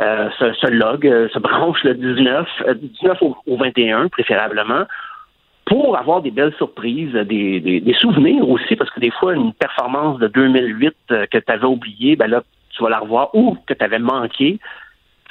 [0.00, 4.84] euh, se, se euh, se branchent le 19, euh, 19 au, au 21 préférablement,
[5.66, 10.18] pour avoir des belles surprises, des, des, souvenirs aussi, parce que des fois, une performance
[10.18, 13.74] de 2008 euh, que tu avais oubliée, ben là, tu vas la revoir, ou que
[13.74, 14.60] tu avais manqué,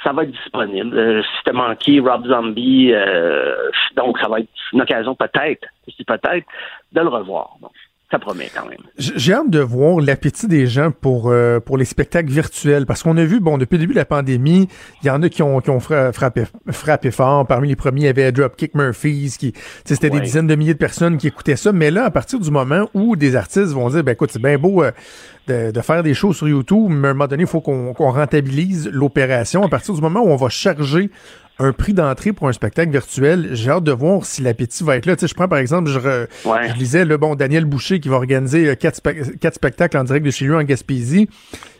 [0.02, 0.96] ça va être disponible.
[0.96, 5.66] Euh, si tu as manqué Rob Zombie, euh, donc ça va être une occasion peut-être,
[5.86, 6.46] dis peut-être,
[6.92, 7.56] de le revoir.
[7.60, 7.72] Donc,
[8.10, 8.78] ça promet quand même.
[8.98, 13.16] J'ai hâte de voir l'appétit des gens pour euh, pour les spectacles virtuels parce qu'on
[13.16, 14.68] a vu bon depuis le début de la pandémie,
[15.02, 17.46] il y en a qui ont qui ont fra- frappé frappé fort.
[17.46, 20.54] Parmi les premiers, il y avait Dropkick Murphys qui tu sais, c'était des dizaines de
[20.54, 23.72] milliers de personnes qui écoutaient ça, mais là à partir du moment où des artistes
[23.72, 24.92] vont dire ben écoute, c'est bien beau euh,
[25.48, 27.92] de, de faire des shows sur YouTube, mais à un moment donné, il faut qu'on
[27.92, 29.64] qu'on rentabilise l'opération.
[29.64, 31.10] À partir du moment où on va charger
[31.58, 35.06] un prix d'entrée pour un spectacle virtuel, j'ai hâte de voir si l'appétit va être
[35.06, 35.16] là.
[35.16, 36.68] Tu sais, je prends par exemple, je, re- Ouais.
[36.68, 40.04] je lisais le bon Daniel Boucher qui va organiser euh, quatre, spe- quatre spectacles en
[40.04, 41.30] direct de chez lui en Gaspésie.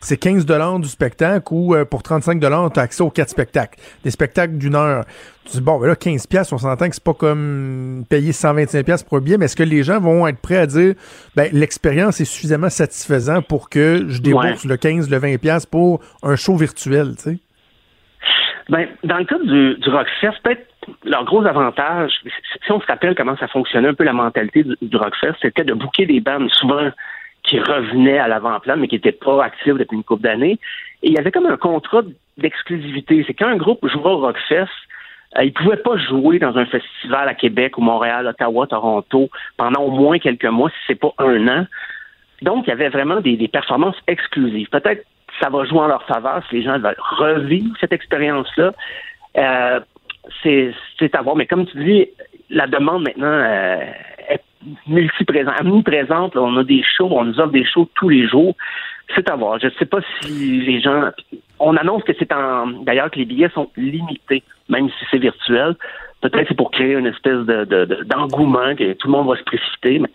[0.00, 3.28] C'est 15 dollars du spectacle ou euh, pour 35 dollars, tu as accès aux quatre
[3.28, 3.78] spectacles.
[4.02, 5.04] Des spectacles d'une heure.
[5.44, 8.82] Tu dis bon, ben là 15 pièces, on s'entend que c'est pas comme payer 125
[8.84, 10.94] pièces pour un billet, mais est-ce que les gens vont être prêts à dire
[11.36, 16.00] ben l'expérience est suffisamment satisfaisante pour que je débourse le 15, le 20 pièces pour
[16.22, 17.38] un show virtuel, tu sais?
[18.68, 20.66] Ben, dans le cas du, du Rockfest, peut-être
[21.04, 22.12] leur gros avantage,
[22.64, 25.64] si on se rappelle comment ça fonctionnait un peu la mentalité du, du Rockfest, c'était
[25.64, 26.90] de booker des bandes souvent
[27.44, 30.58] qui revenaient à l'avant-plan, mais qui n'étaient pas actifs depuis une couple d'années.
[31.02, 32.02] Et il y avait comme un contrat
[32.38, 33.22] d'exclusivité.
[33.26, 34.66] C'est quand un groupe jouait au Rockfest,
[35.38, 39.30] euh, il ne pouvait pas jouer dans un festival à Québec ou Montréal, Ottawa, Toronto
[39.56, 41.66] pendant au moins quelques mois, si c'est pas un an.
[42.42, 44.68] Donc, il y avait vraiment des, des performances exclusives.
[44.68, 45.04] Peut-être
[45.40, 48.72] ça va jouer en leur faveur si les gens veulent revivre cette expérience-là.
[49.36, 49.80] Euh,
[50.42, 51.36] c'est c'est à voir.
[51.36, 52.08] Mais comme tu dis,
[52.50, 53.78] la demande maintenant euh,
[54.28, 54.40] est
[54.86, 56.36] multiprésente, omniprésente.
[56.36, 58.54] On a des shows, on nous offre des shows tous les jours.
[59.14, 59.58] C'est à voir.
[59.60, 61.10] Je ne sais pas si les gens.
[61.60, 62.66] On annonce que c'est en.
[62.82, 65.76] D'ailleurs, que les billets sont limités, même si c'est virtuel.
[66.22, 69.36] Peut-être c'est pour créer une espèce de, de- de- d'engouement, que tout le monde va
[69.36, 69.98] se précipiter.
[70.00, 70.08] Mais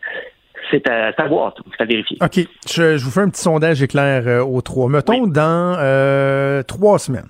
[0.69, 2.17] c'est à, à voir, c'est à vérifier.
[2.21, 2.39] OK.
[2.69, 4.89] Je, je vous fais un petit sondage éclair euh, aux trois.
[4.89, 7.27] Mettons dans euh, trois semaines.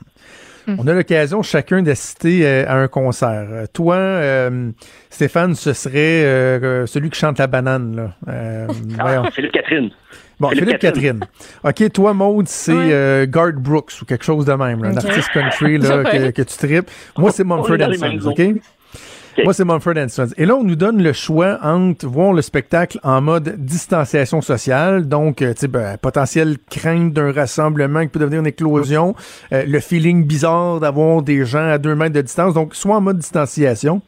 [0.77, 3.45] On a l'occasion chacun d'assister euh, à un concert.
[3.73, 4.71] Toi, euh,
[5.09, 6.23] Stéphane, ce serait
[6.87, 7.95] celui qui chante la banane.
[7.95, 8.11] Là.
[8.31, 8.67] Euh.
[8.99, 9.89] Ah, Philippe Catherine.
[10.39, 11.19] Bon, Philippe, Philippe Catherine.
[11.63, 12.89] OK, toi, Maude, c'est Ouais.
[12.93, 15.05] euh, Garth Brooks ou quelque chose de même, là, un Ok.
[15.05, 16.89] artiste country là, que, tu tripes.
[17.17, 18.41] Moi, c'est Mumford Sons, OK?
[19.43, 20.33] Moi, c'est Mumford and Sons.
[20.37, 25.07] Et là, on nous donne le choix entre voir le spectacle en mode distanciation sociale,
[25.07, 29.15] donc, euh, tu ben, potentielle crainte d'un rassemblement qui peut devenir une éclosion,
[29.53, 33.01] euh, le feeling bizarre d'avoir des gens à deux mètres de distance, donc soit en
[33.01, 34.01] mode distanciation,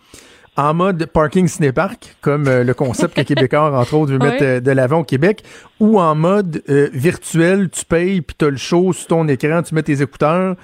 [0.55, 4.59] en mode parking ciné-parc, comme euh, le concept que Québécois, entre autres, veut mettre euh,
[4.59, 5.43] de l'avant au Québec,
[5.79, 9.73] ou en mode euh, virtuel, tu payes, puis t'as le show sur ton écran, tu
[9.73, 10.55] mets tes écouteurs.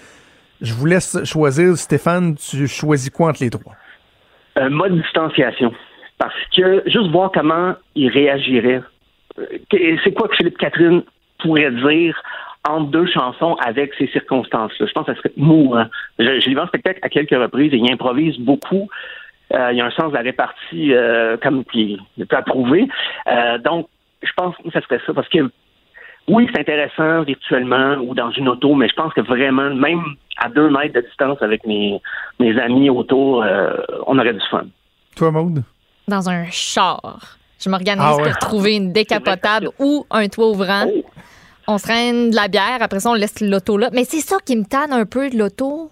[0.61, 1.77] Je vous laisse choisir.
[1.77, 3.73] Stéphane, tu choisis quoi entre les trois?
[4.55, 5.73] Un mode distanciation.
[6.17, 8.81] Parce que juste voir comment il réagirait.
[9.39, 11.03] Euh, C'est quoi que Philippe Catherine
[11.39, 12.21] pourrait dire
[12.67, 14.85] entre deux chansons avec ces circonstances-là?
[14.85, 15.85] Je pense que ça serait mourant.
[16.19, 18.89] Je, je l'ai vu en spectacle à quelques reprises et il improvise beaucoup.
[19.53, 22.87] Euh, il y a un sens de la répartie euh, comme qui est approuvé.
[23.27, 23.87] Euh, donc,
[24.21, 25.13] je pense que ça serait ça.
[25.13, 25.49] Parce que
[26.27, 30.03] oui, c'est intéressant virtuellement ou dans une auto, mais je pense que vraiment, même
[30.37, 31.99] à deux mètres de distance avec mes,
[32.39, 33.73] mes amis autour, euh,
[34.07, 34.65] on aurait du fun.
[35.15, 35.63] Toi, Maude?
[36.07, 37.37] Dans un char.
[37.59, 38.23] Je m'organise Ah ouais.
[38.23, 40.85] pour trouver une décapotable ou un toit ouvrant.
[40.87, 41.03] Oh.
[41.67, 43.89] On se traîne de la bière, après ça, on laisse l'auto là.
[43.93, 45.89] Mais c'est ça qui me tanne un peu de l'auto.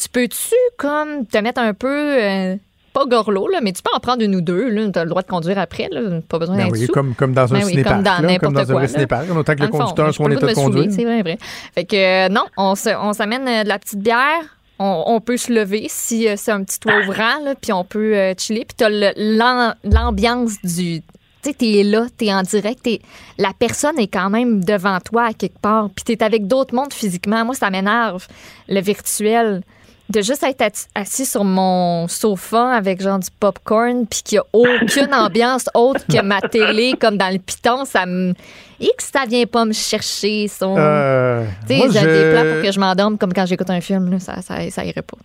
[0.00, 1.88] Tu peux-tu, comme, te mettre un peu.
[2.22, 2.56] euh,
[2.92, 4.68] pas gorlot, là, mais tu peux en prendre une ou deux.
[4.92, 5.88] Tu as le droit de conduire après.
[5.90, 6.20] Là.
[6.28, 7.94] Pas besoin Ben d'être oui, comme, comme dans un Ben oui, cinéparc.
[7.96, 8.88] comme dans là, comme dans un quoi, vrai là.
[8.88, 9.26] cinéparc.
[9.36, 10.86] Autant que le conducteur soit en état de conduire.
[10.90, 11.38] C'est vrai, vrai.
[11.74, 14.42] Fait que euh, non, on, se- on s'amène euh, de la petite bière.
[14.78, 17.84] On, on peut se lever si euh, c'est un petit toit ouvrant, là, puis on
[17.84, 18.64] peut euh, chiller.
[18.66, 21.02] Puis le- l'am- l'ambiance du...
[21.42, 22.88] Tu sais, t'es là, t'es en direct,
[23.36, 26.92] la personne est quand même devant toi à quelque part, puis t'es avec d'autres mondes
[26.92, 27.44] physiquement.
[27.44, 28.26] Moi, ça m'énerve,
[28.68, 29.62] le virtuel.
[30.08, 30.62] De juste être
[30.94, 34.44] assis sur mon sofa avec genre du popcorn, puis qu'il n'y a
[34.82, 38.34] aucune ambiance autre que ma télé, comme dans le piton, ça me.
[38.78, 40.48] X, ça vient pas me chercher.
[40.48, 40.74] Son...
[40.76, 44.10] Euh, Tu sais, j'ai des plans pour que je m'endorme comme quand j'écoute un film,
[44.10, 45.16] là, ça, ça, ça irait pas.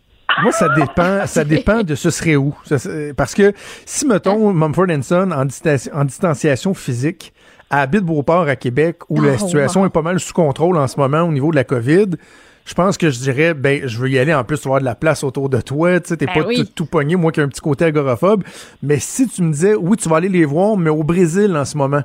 [0.43, 2.55] Moi, ça dépend, ça dépend de ce serait où.
[3.17, 3.53] Parce que
[3.85, 5.47] si, mettons, Mumford Son en,
[5.93, 7.33] en distanciation physique
[7.69, 9.87] habite Beauport à Québec, où la Oh, situation wow.
[9.87, 12.11] est pas mal sous contrôle en ce moment au niveau de la COVID,
[12.67, 14.93] je pense que je dirais, ben, je veux y aller en plus, avoir de la
[14.93, 16.57] place autour de toi, tu sais, t'es Ben pas oui.
[16.57, 18.43] tout, tout pogné, moi qui ai un petit côté agoraphobe.
[18.83, 21.63] Mais si tu me disais, oui, tu vas aller les voir, mais au Brésil en
[21.63, 22.03] ce moment,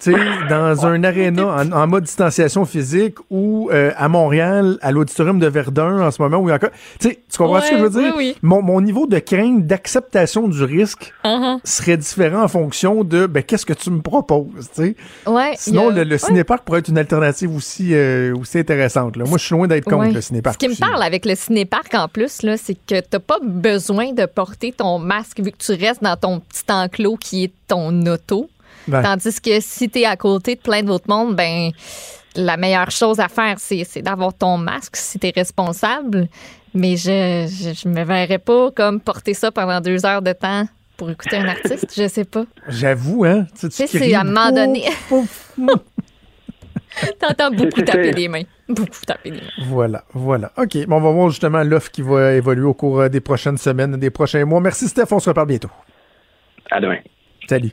[0.00, 0.14] tu
[0.48, 5.46] dans un aréna en, en mode distanciation physique ou euh, à Montréal, à l'auditorium de
[5.46, 6.70] Verdun en ce moment, où il y a encore.
[6.98, 8.14] Tu sais, tu comprends ce que je veux dire?
[8.16, 8.36] oui, oui.
[8.42, 11.58] Mon, mon niveau de crainte, d'acceptation du risque Uh-huh.
[11.64, 14.96] serait différent en fonction de ben, qu'est-ce que tu me proposes, tu sais.
[15.26, 19.16] Ouais, Sinon, a- le, le cinéparc pourrait être une alternative aussi, euh, aussi intéressante.
[19.16, 19.24] là.
[19.26, 20.54] Moi, je suis loin d'être contre le cinéparc.
[20.54, 24.12] Ce qui me parle avec le cinéparc en plus, là, c'est que t'as pas besoin
[24.12, 28.06] de porter ton masque vu que tu restes dans ton petit enclos qui est ton
[28.06, 28.48] auto.
[28.90, 31.70] Tandis que si t'es à côté de plein d'autres mondes, ben
[32.36, 36.28] la meilleure chose à faire, c'est d'avoir ton masque si t'es responsable.
[36.74, 40.66] Mais je, je, je me verrais pas comme porter ça pendant deux heures de temps
[40.96, 41.92] pour écouter un artiste.
[41.96, 42.44] Je sais pas.
[42.68, 43.46] J'avoue, hein.
[43.58, 44.84] Tu sais, tu Tu c'est à un moment donné.
[47.18, 48.42] T'entends beaucoup taper des mains.
[48.68, 49.66] Beaucoup taper des mains.
[49.66, 50.52] Voilà, voilà.
[50.58, 53.58] OK, bon, on va voir justement l'offre qui va évoluer au cours euh, des prochaines
[53.58, 54.60] semaines, des prochains mois.
[54.60, 55.06] Merci, Steph.
[55.10, 55.70] On se reparle bientôt.
[56.70, 56.98] À demain.
[57.48, 57.72] Salut.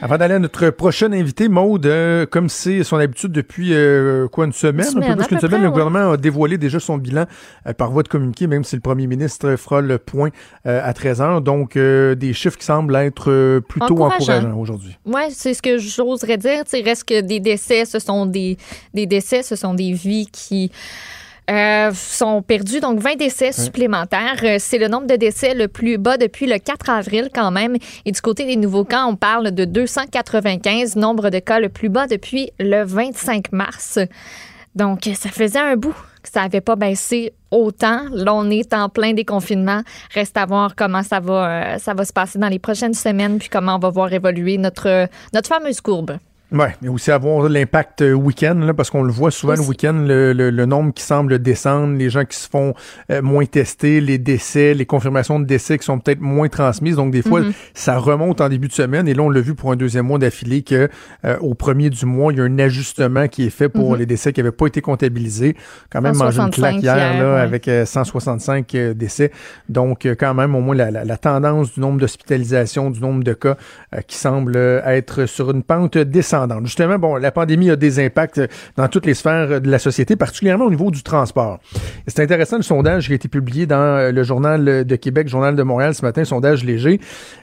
[0.00, 4.44] Avant d'aller à notre prochain invité, Maude, euh, comme c'est son habitude depuis euh, quoi
[4.46, 5.70] une semaine, Une un peu plus qu'une semaine, près, le ouais.
[5.72, 7.24] gouvernement a dévoilé déjà son bilan
[7.66, 10.30] euh, par voie de communiqué, même si le premier ministre fera le point
[10.66, 11.40] euh, à 13 heures.
[11.40, 14.34] Donc, euh, des chiffres qui semblent être plutôt Encourageants.
[14.34, 14.96] encourageants aujourd'hui.
[15.04, 16.62] Oui, c'est ce que j'oserais dire.
[16.72, 18.56] Il reste que des décès, ce sont des,
[18.94, 20.70] des décès, ce sont des vies qui
[21.50, 22.80] euh, sont perdues.
[22.80, 24.40] Donc, 20 décès supplémentaires.
[24.42, 27.76] Euh, C'est le nombre de décès le plus bas depuis le 4 avril quand même.
[28.04, 31.88] Et du côté des nouveaux cas, on parle de 295, nombre de cas le plus
[31.88, 33.98] bas depuis le 25 mars.
[34.74, 38.02] Donc, ça faisait un bout que ça n'avait pas baissé autant.
[38.12, 39.82] Là, on est en plein déconfinement.
[40.12, 43.38] Reste à voir comment ça va, euh, ça va se passer dans les prochaines semaines,
[43.38, 46.18] puis comment on va voir évoluer notre, notre fameuse courbe.
[46.50, 49.92] Oui, mais aussi avoir l'impact euh, week-end, là, parce qu'on le voit souvent le week-end,
[50.06, 52.72] le, le- le nombre qui semble descendre, les gens qui se font
[53.10, 56.96] euh, moins tester, les décès, les confirmations de décès qui sont peut-être moins transmises.
[56.96, 57.52] Donc, des fois, Mhm.
[57.74, 59.06] ça remonte en début de semaine.
[59.08, 60.88] Et là, on l'a vu pour un deuxième mois d'affilée que
[61.26, 63.98] euh, au premier du mois, il y a un ajustement qui est fait pour Mhm.
[63.98, 65.54] les décès qui n'avaient pas été comptabilisés.
[65.90, 67.40] Quand même mangé une 165 claque hier, hier, là, ouais.
[67.42, 69.32] avec euh, 165 euh, décès.
[69.68, 73.34] Donc, quand même, au moins, la, la- la tendance du nombre d'hospitalisations, du nombre de
[73.34, 73.58] cas
[74.06, 76.37] qui semble être sur une pente descendante.
[76.64, 78.46] Justement, bon, la pandémie a des impacts euh,
[78.76, 81.58] dans toutes les sphères euh, de la société, particulièrement au niveau du transport.
[82.06, 85.56] C'est intéressant le sondage qui a été publié dans euh, le Journal de Québec, Journal
[85.56, 87.00] de Montréal ce matin, sondage léger.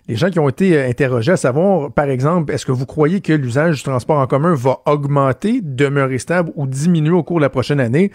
[0.08, 3.34] Les gens qui ont été interrogés à savoir, par exemple, est-ce que vous croyez que
[3.34, 7.50] l'usage du transport en commun va augmenter, demeurer stable ou diminuer au cours de la
[7.50, 8.12] prochaine année?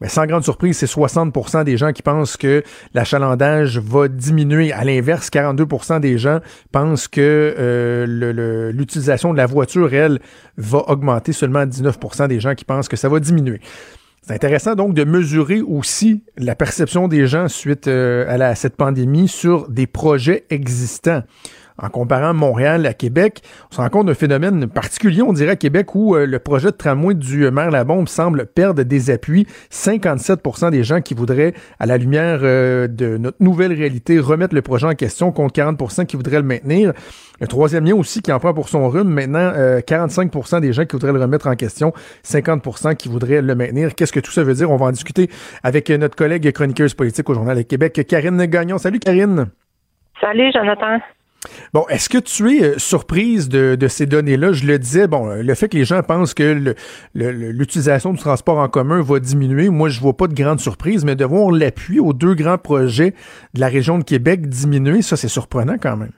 [0.00, 2.62] Ben, sans grande surprise, c'est 60% des gens qui pensent que
[2.94, 4.72] l'achalandage va diminuer.
[4.72, 6.40] À l'inverse, 42% des gens
[6.72, 10.20] pensent que euh, l'utilisation de la voiture, elle,
[10.56, 11.32] va augmenter.
[11.32, 13.60] Seulement 19% des gens qui pensent que ça va diminuer.
[14.22, 19.26] C'est intéressant donc de mesurer aussi la perception des gens suite euh, à cette pandémie
[19.26, 21.22] sur des projets existants.
[21.80, 25.56] En comparant Montréal à Québec, on se rend compte d'un phénomène particulier, on dirait à
[25.56, 29.46] Québec, où euh, le projet de tramway du maire Labombe semble perdre des appuis.
[29.70, 34.62] 57% des gens qui voudraient, à la lumière euh, de notre nouvelle réalité, remettre le
[34.62, 36.92] projet en question, contre 40% qui voudraient le maintenir.
[37.40, 39.08] Le troisième lien aussi qui en prend pour son rhume.
[39.08, 41.92] Maintenant, euh, 45% des gens qui voudraient le remettre en question,
[42.24, 43.94] 50% qui voudraient le maintenir.
[43.94, 44.70] Qu'est-ce que tout ça veut dire?
[44.70, 45.30] On va en discuter
[45.62, 48.78] avec euh, notre collègue chroniqueuse politique au Journal de Québec, Karine Gagnon.
[48.78, 49.46] Salut Karine!
[50.20, 50.98] Salut, Jonathan.
[51.72, 54.52] Bon, est-ce que tu es euh, surprise de, ces données-là?
[54.52, 56.74] Je le disais, bon, euh, le fait que les gens pensent que
[57.14, 61.14] l'utilisation du transport en commun va diminuer, moi, je vois pas de grande surprise, mais
[61.14, 63.12] de voir l'appui aux deux grands projets
[63.54, 66.12] de la région de Québec diminuer, ça, c'est surprenant quand même.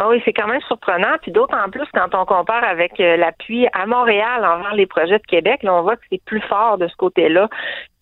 [0.00, 1.16] Ah oui, c'est quand même surprenant.
[1.22, 5.26] Puis d'autant plus quand on compare avec euh, l'appui à Montréal envers les projets de
[5.26, 7.48] Québec, là, on voit que c'est plus fort de ce côté-là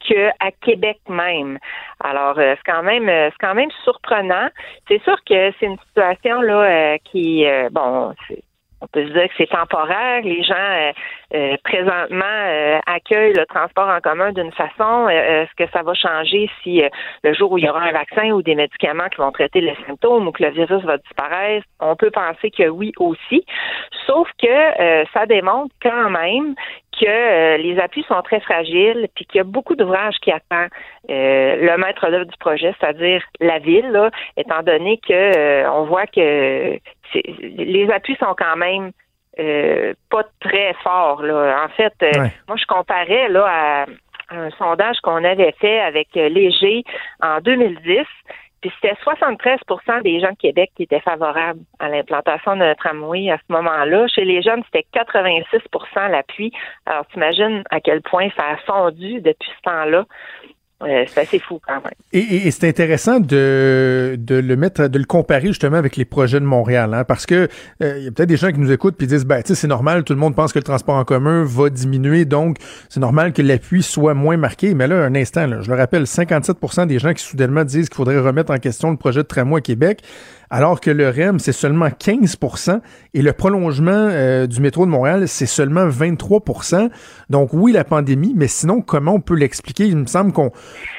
[0.07, 1.59] qu'à Québec même.
[2.03, 4.49] Alors, euh, c'est quand même euh, c'est quand même surprenant.
[4.89, 8.15] C'est sûr que c'est une situation là euh, qui bon,
[8.83, 10.23] on peut se dire que c'est temporaire.
[10.23, 10.93] Les gens
[11.65, 15.09] présentement accueillent le transport en commun d'une façon.
[15.09, 16.83] Est-ce que ça va changer si
[17.25, 19.77] le jour où il y aura un vaccin ou des médicaments qui vont traiter les
[19.87, 21.67] symptômes ou que le virus va disparaître?
[21.81, 23.45] On peut penser que oui aussi.
[24.07, 26.55] Sauf que ça démontre quand même
[27.01, 30.71] que les appuis sont très fragiles, puis qu'il y a beaucoup d'ouvrages qui attendent
[31.09, 36.79] le maître d'œuvre du projet, c'est-à-dire la ville, là, étant donné que on voit que
[37.15, 38.93] les appuis sont quand même
[39.39, 41.23] euh, pas très forts.
[41.23, 41.65] Là.
[41.65, 43.87] En fait, euh, moi, je comparais là à
[44.31, 46.85] un sondage qu'on avait fait avec euh, Léger
[47.21, 48.07] en 2010.
[48.75, 53.53] C'était 73% des gens de Québec qui étaient favorables à l'implantation d'un tramway à ce
[53.53, 54.07] moment-là.
[54.09, 56.53] Chez les jeunes, c'était 86% l'appui.
[56.87, 60.05] Alors, t'imagines à quel point ça a fondu depuis ce temps-là
[60.81, 61.95] c'est assez fou quand même.
[62.13, 66.45] Et, c'est intéressant de, de le mettre, de le comparer justement avec les projets de
[66.45, 67.49] Montréal, hein, parce que
[67.81, 69.55] il euh, y a peut-être des gens qui nous écoutent puis disent, ben tu sais,
[69.55, 72.59] c'est normal, tout le monde pense que le transport en commun va diminuer, donc
[72.91, 74.75] c'est normal que l'appui soit moins marqué.
[74.75, 78.19] Mais là, un instant, je le rappelle, 57% des gens qui soudainement disent qu'il faudrait
[78.19, 80.03] remettre en question le projet de tramway à Québec,
[80.51, 82.81] alors que le REM, c'est seulement 15%
[83.15, 86.91] et le prolongement euh, du métro de Montréal, c'est seulement 23%
[87.31, 89.87] Donc oui, la pandémie, mais sinon, comment on peut l'expliquer?
[89.87, 90.53] Il me semble qu'on,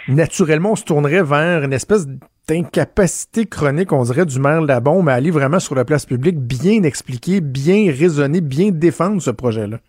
[0.07, 2.07] naturellement, on se tournerait vers une espèce
[2.47, 6.05] d'incapacité chronique, on dirait, du maire de la bombe à aller vraiment sur la place
[6.05, 9.79] publique, bien expliquer, bien raisonner, bien défendre ce projet-là.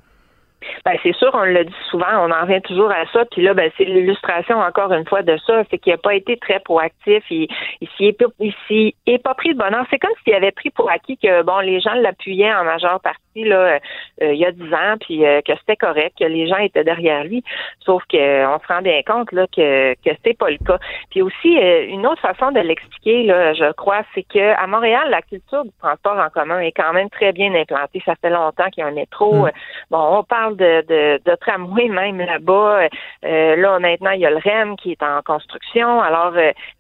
[0.85, 3.25] Ben, c'est sûr, on le dit souvent, on en revient toujours à ça.
[3.31, 6.37] Puis là, ben, c'est l'illustration encore une fois de ça, c'est qu'il n'a pas été
[6.37, 7.25] très proactif.
[7.31, 7.49] Il,
[7.81, 9.85] il s'y est, pas pris de bonheur.
[9.91, 13.23] C'est comme s'il avait pris pour acquis que bon, les gens l'appuyaient en majeure partie
[13.45, 13.79] là,
[14.23, 16.85] euh, il y a dix ans, puis euh, que c'était correct, que les gens étaient
[16.85, 17.43] derrière lui.
[17.85, 20.79] Sauf qu'on se rend bien compte là que que c'était pas le cas.
[21.11, 25.09] Puis aussi euh, une autre façon de l'expliquer là, je crois, c'est que à Montréal,
[25.11, 28.03] la culture du transport en commun est quand même très bien implantée.
[28.05, 29.47] Ça fait longtemps qu'il y a un métro.
[29.47, 29.51] Mm.
[29.91, 32.89] Bon, on parle de, de, de tramway même là-bas.
[33.23, 36.01] là maintenant, il y a le REM qui est en construction.
[36.01, 36.33] Alors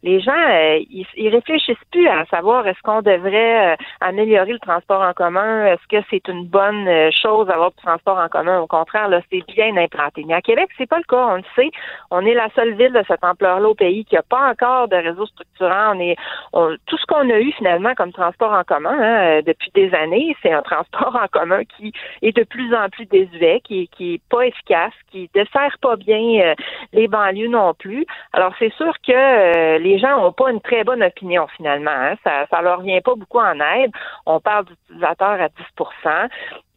[0.03, 0.49] les gens,
[0.91, 5.87] ils, ils réfléchissent plus à savoir est-ce qu'on devrait améliorer le transport en commun, est-ce
[5.89, 8.61] que c'est une bonne euh, chose d'avoir du transport en commun?
[8.61, 10.25] Au contraire, là, c'est bien implanté.
[10.27, 11.27] Mais à Québec, c'est pas le cas.
[11.29, 11.71] On le sait.
[12.11, 14.97] On est la seule ville de cette ampleur-là au pays qui n'a pas encore de
[14.97, 15.95] réseau structurant.
[15.95, 16.17] On est
[16.53, 20.37] tout ce qu'on a eu finalement comme transport en commun hein, euh, depuis des années,
[20.43, 21.93] c'est un transport en commun qui
[22.23, 26.41] est de plus en plus désuet, qui, qui est pas efficace, qui dessert pas bien
[26.41, 26.55] euh,
[26.93, 28.07] les banlieues non plus.
[28.33, 31.91] Alors c'est sûr que les gens n'ont pas une très bonne opinion finalement.
[31.91, 32.17] Hein.
[32.25, 33.91] Ça, ça leur vient pas beaucoup en aide.
[34.27, 35.55] On parle d'utilisateurs à 10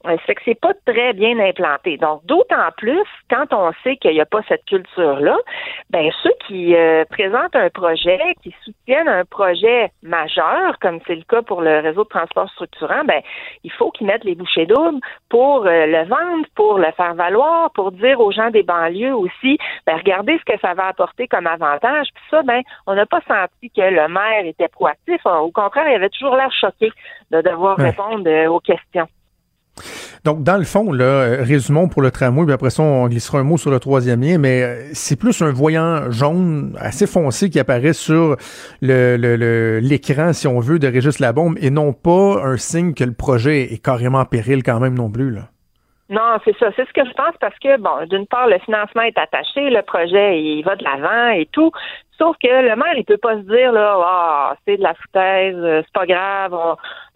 [0.03, 1.97] ça fait que c'est pas très bien implanté.
[1.97, 5.37] Donc, d'autant plus, quand on sait qu'il n'y a pas cette culture-là,
[5.89, 11.23] ben ceux qui euh, présentent un projet, qui soutiennent un projet majeur, comme c'est le
[11.23, 13.21] cas pour le réseau de transport structurant, ben
[13.63, 14.99] il faut qu'ils mettent les bouchées doubles
[15.29, 19.57] pour euh, le vendre, pour le faire valoir, pour dire aux gens des banlieues aussi,
[19.85, 22.07] ben regardez ce que ça va apporter comme avantage.
[22.13, 25.25] Puis ça, ben on n'a pas senti que le maire était proactif.
[25.25, 26.91] Au contraire, il avait toujours l'air choqué
[27.31, 29.07] de devoir répondre euh, aux questions.
[30.23, 33.39] Donc, dans le fond, là, euh, résumons pour le tramway, puis après ça, on glissera
[33.39, 37.49] un mot sur le troisième lien, mais euh, c'est plus un voyant jaune assez foncé
[37.49, 38.37] qui apparaît sur
[38.81, 43.13] le, l'écran, si on veut, de Régis Labombe, et non pas un signe que le
[43.13, 45.49] projet est carrément en péril quand même non plus, là.
[46.11, 46.69] Non, c'est ça.
[46.75, 49.81] C'est ce que je pense parce que, bon, d'une part, le financement est attaché, le
[49.81, 51.71] projet, il va de l'avant et tout.
[52.21, 55.55] Sauf que le maire, il peut pas se dire là, ah, c'est de la foutaise,
[55.57, 56.55] euh, c'est pas grave,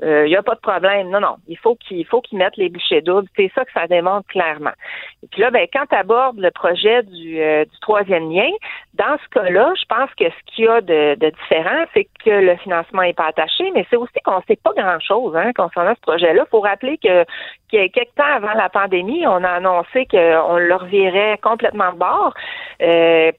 [0.02, 1.12] il euh, n'y a pas de problème.
[1.12, 3.28] Non, non, il faut qu'il faut qu'ils mettent les bouchées doubles.
[3.36, 4.74] C'est ça que ça démontre clairement.
[5.22, 8.50] Et puis là, ben, quand tu abordes le projet du, euh, du troisième lien,
[8.96, 12.32] dans ce cas-là, je pense que ce qu'il y a de, de différent, c'est que
[12.32, 16.02] le financement n'est pas attaché, mais c'est aussi qu'on sait pas grand-chose hein, concernant ce
[16.02, 16.46] projet-là.
[16.50, 17.26] Faut rappeler que,
[17.72, 22.34] que quelques temps avant la pandémie, on a annoncé qu'on le revirait complètement de bord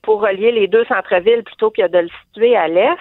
[0.02, 2.96] pour relier les deux centres-villes plutôt que de le situer à l'est.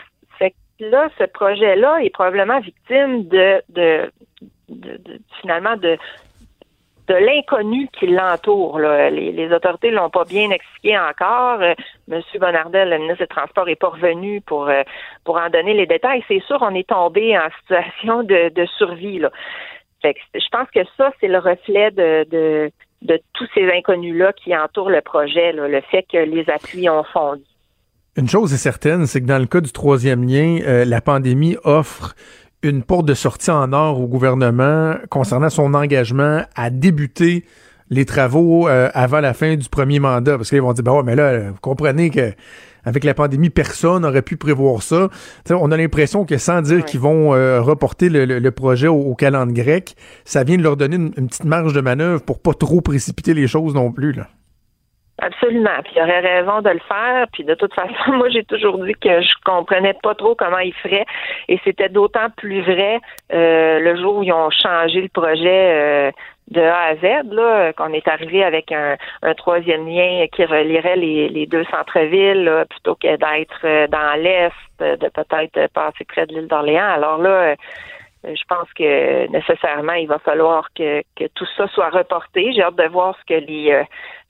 [0.77, 3.61] Que là, ce projet-là est probablement victime de,
[5.40, 5.98] finalement de
[7.07, 8.80] l'inconnu qui l'entoure.
[8.80, 11.61] Les, les, autorités l'ont pas bien expliqué encore.
[11.61, 11.73] Euh,
[12.10, 14.84] Monsieur Bonardel, le ministre des Transports, est pas revenu pour euh,
[15.23, 16.26] pour en donner les détails.
[16.27, 19.22] C'est sûr, on est tombé en situation de, survie.
[20.02, 22.72] Fait que je pense que ça, c'est le reflet de
[23.34, 27.44] tous ces inconnus-là qui entourent le projet, le fait que les appuis ont fondu.
[28.18, 31.58] Une chose est certaine, c'est que dans le cas du troisième lien, euh, la pandémie
[31.66, 32.16] offre
[32.64, 37.44] une porte de sortie en or au gouvernement concernant son engagement à débuter
[37.90, 40.38] les travaux euh, avant la fin du premier mandat.
[40.38, 42.32] Parce qu'ils vont dire, ben ouais, mais là, vous comprenez que
[42.86, 45.10] avec la pandémie, personne n'aurait pu prévoir ça.
[45.50, 49.96] on a l'impression que sans dire qu'ils vont euh, reporter le, projet au, calendrier grec,
[50.24, 53.48] ça vient de leur donner une, petite marge de manœuvre pour pas trop précipiter les
[53.48, 54.14] choses non plus.
[54.14, 54.30] Là.
[55.22, 55.82] Absolument.
[55.84, 57.28] Puis il aurait raison de le faire.
[57.32, 60.74] Puis de toute façon, moi j'ai toujours dit que je comprenais pas trop comment ils
[60.74, 61.06] feraient.
[61.48, 63.00] Et c'était d'autant plus vrai
[63.34, 66.10] euh, le jour où ils ont changé le projet.
[66.10, 66.12] Euh,
[66.48, 68.98] de A à Z, là, qu'on est arrivé avec un,
[69.36, 75.74] troisième lien qui relierait les, deux centres-villes, plutôt que d'être euh, dans l'Est, de peut-être
[75.74, 76.94] passer près de l'île d'Orléans.
[76.94, 77.56] Alors là, euh,
[78.36, 82.54] je pense que nécessairement, il va falloir que, que tout ça soit reporté.
[82.54, 83.84] J'ai hâte de voir ce que les euh,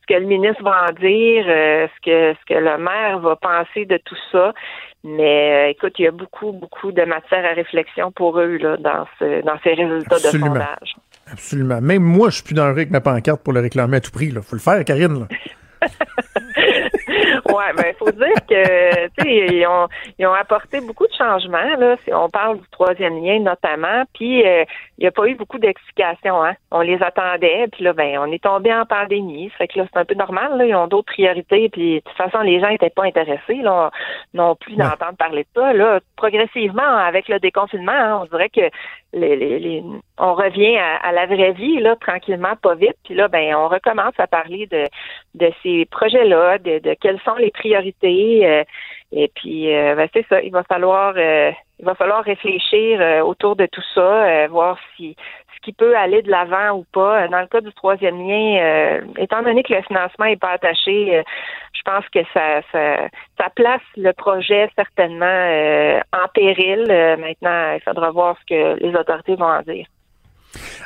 [0.07, 3.85] ce que le ministre va en dire, ce que ce que le maire va penser
[3.85, 4.53] de tout ça.
[5.03, 9.05] Mais écoute, il y a beaucoup, beaucoup de matière à réflexion pour eux là, dans,
[9.19, 10.95] ce, dans ces résultats de sondage.
[11.31, 11.81] Absolument.
[11.81, 14.11] Même moi, je suis plus dans le avec ma pancarte pour le réclamer à tout
[14.11, 14.27] prix.
[14.27, 15.19] Il faut le faire, Karine.
[15.19, 15.27] Là.
[17.49, 21.13] ouais, ben il faut dire que tu sais ils ont ils ont apporté beaucoup de
[21.13, 21.95] changements là.
[22.03, 24.63] Si on parle du troisième lien notamment, puis euh,
[24.97, 26.43] il n'y a pas eu beaucoup d'explications.
[26.43, 26.55] Hein.
[26.71, 29.99] On les attendait, puis là ben on est tombé en pandémie, fait que là c'est
[29.99, 30.57] un peu normal.
[30.57, 30.65] Là.
[30.65, 33.91] Ils ont d'autres priorités, puis de toute façon les gens n'étaient pas intéressés là,
[34.33, 35.73] non plus d'entendre parler de ça.
[35.73, 38.69] Là, progressivement avec le déconfinement, hein, on dirait que
[39.13, 39.83] les, les,
[40.17, 42.97] on revient à, la vraie vie là tranquillement, pas vite.
[43.03, 44.85] Puis là ben on recommence à parler de
[45.35, 48.45] de ces projets-là, de, de quelles sont les priorités.
[48.45, 48.63] Euh,
[49.11, 53.55] et puis, euh, ben, c'est ça, il va falloir, euh, il va falloir réfléchir autour
[53.55, 55.15] de tout ça, voir si
[55.55, 57.27] ce qui peut aller de l'avant ou pas.
[57.27, 61.21] Dans le cas du troisième lien, étant donné que le financement n'est pas attaché,
[61.73, 63.07] je pense que ça, ça,
[63.37, 66.85] ça, place le projet certainement en péril.
[67.19, 69.85] maintenant, il faudra voir ce que les autorités vont en dire.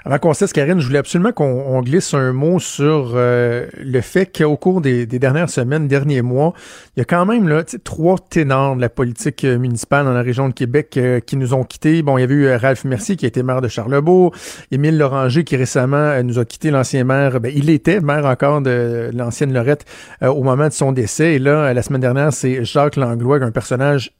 [0.05, 4.25] Avant qu'on cesse, Karine, je voulais absolument qu'on glisse un mot sur euh, le fait
[4.25, 6.53] qu'au cours des, dernières semaines, derniers mois,
[6.95, 10.21] il y a quand même là, trois ténors de la politique euh, municipale dans la
[10.21, 12.01] région de Québec euh, qui nous ont quittés.
[12.01, 14.33] Bon, il y avait eu Ralph Mercier qui était maire de Charlebourg,
[14.71, 17.39] Émile Loranger qui récemment nous a quitté, l'ancien maire.
[17.39, 19.85] Ben, il était maire encore de l'ancienne Lorette
[20.21, 21.35] au moment de son décès.
[21.35, 24.11] Et là, la semaine dernière, c'est Jacques Langlois, un personnage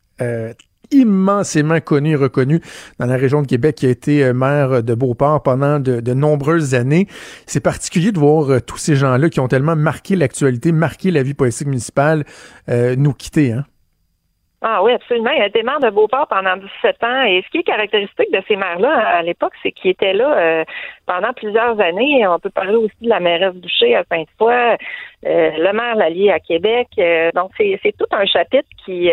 [0.92, 2.62] immensément connu et reconnu
[3.00, 6.76] dans la région de Québec, qui a été euh, maire de Beauport pendant de, nombreuses
[6.76, 7.06] années.
[7.46, 11.24] C'est particulier de voir euh, tous ces gens-là qui ont tellement marqué l'actualité, marqué la
[11.24, 12.24] vie politique municipale,
[12.70, 13.54] euh, nous quitter.
[13.54, 13.66] Hein?
[14.62, 15.30] Ah oui, absolument.
[15.32, 17.24] Il a été maire de Beauport pendant 17 ans.
[17.24, 20.66] Et ce qui est caractéristique de ces maires-là à l'époque, c'est qu'ils étaient là
[21.06, 22.28] pendant plusieurs années.
[22.28, 24.76] On peut parler aussi de la mairesse Boucher à Sainte-Foy,
[25.24, 26.90] le maire Lallier à Québec.
[27.36, 29.10] donc, c'est tout un chapitre qui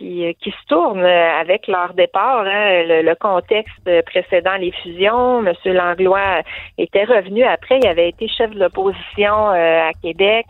[0.00, 2.44] qui, qui se tournent avec leur départ.
[2.46, 5.52] Hein, le, contexte précédent les fusions, M.
[5.66, 6.42] Langlois
[6.78, 10.46] était revenu après, il avait été chef de l'opposition euh, à Québec.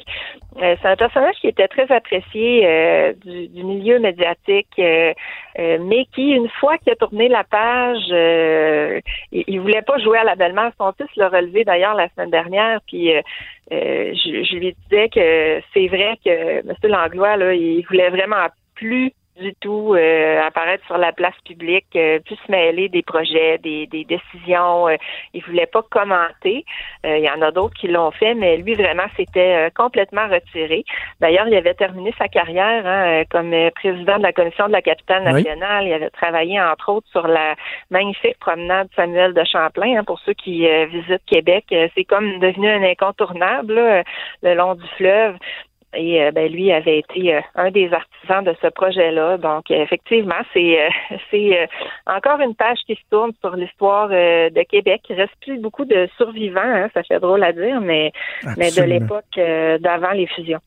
[0.62, 6.30] Euh, c'est un personnage qui était très apprécié euh, du, du, milieu médiatique, mais qui,
[6.30, 8.06] une fois qu'il a tourné la page,
[9.32, 10.70] il, il, voulait pas jouer à la belle-mère.
[10.78, 13.12] Son fils l'a relevé d'ailleurs la semaine dernière, puis
[13.70, 16.74] je, je, lui disais que c'est vrai que M.
[16.84, 22.18] Langlois, là, il voulait vraiment plus du tout euh, apparaître sur la place publique, euh,
[22.20, 24.88] plus se mêler des projets, des, des décisions.
[24.88, 24.96] Euh,
[25.34, 26.64] il voulait pas commenter.
[27.06, 30.84] Euh, il y en a d'autres qui l'ont fait, mais lui vraiment s'était complètement retiré.
[31.20, 35.24] D'ailleurs, il avait terminé sa carrière hein, comme président de la commission de la capitale
[35.24, 35.86] nationale.
[35.86, 37.54] Il avait travaillé entre autres sur la
[37.90, 39.98] magnifique promenade Samuel de Champlain.
[39.98, 41.64] Hein, pour ceux qui visitent Québec,
[41.94, 44.04] c'est comme devenu un incontournable
[44.42, 45.36] le long du fleuve.
[45.94, 49.38] Et euh, ben, lui avait été euh, un des artisans de ce projet-là.
[49.38, 50.88] Donc, effectivement, c'est euh,
[51.30, 51.68] c'est
[52.06, 55.02] encore une page qui se tourne sur l'histoire de Québec.
[55.08, 58.12] Il reste plus beaucoup de survivants, hein, ça fait drôle à dire, mais,
[58.56, 59.24] mais de l'époque
[59.80, 60.60] d'avant les fusions.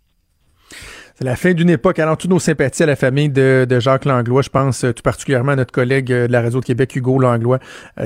[1.15, 1.99] C'est la fin d'une époque.
[1.99, 4.41] Alors, toutes nos sympathies à la famille de, de, Jacques Langlois.
[4.41, 7.59] Je pense tout particulièrement à notre collègue de la Réseau de Québec, Hugo Langlois,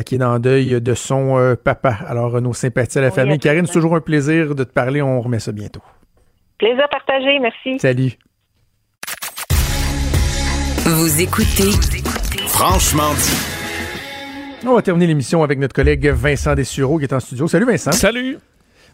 [0.05, 1.97] qui est en deuil de son papa.
[2.07, 3.39] Alors, nos sympathies à la famille.
[3.39, 5.01] Karine, c'est toujours un plaisir de te parler.
[5.01, 5.81] On remet ça bientôt.
[6.57, 7.79] Plaisir partagé, merci.
[7.79, 8.13] Salut.
[10.85, 11.71] Vous écoutez
[12.47, 14.67] Franchement dit.
[14.67, 17.47] On va terminer l'émission avec notre collègue Vincent Dessureau qui est en studio.
[17.47, 17.91] Salut Vincent.
[17.91, 18.39] Salut.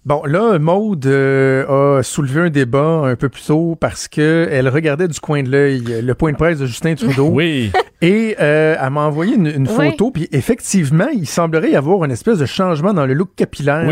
[0.06, 4.68] Bon, là, Maude euh, a soulevé un débat un peu plus tôt parce que elle
[4.68, 7.30] regardait du coin de l'œil le point de presse de Justin Trudeau.
[7.30, 7.72] Oui.
[8.02, 12.38] Et euh, elle m'a envoyé une, photo, puis effectivement, il semblerait y avoir une espèce
[12.38, 13.90] de changement dans le look capillaire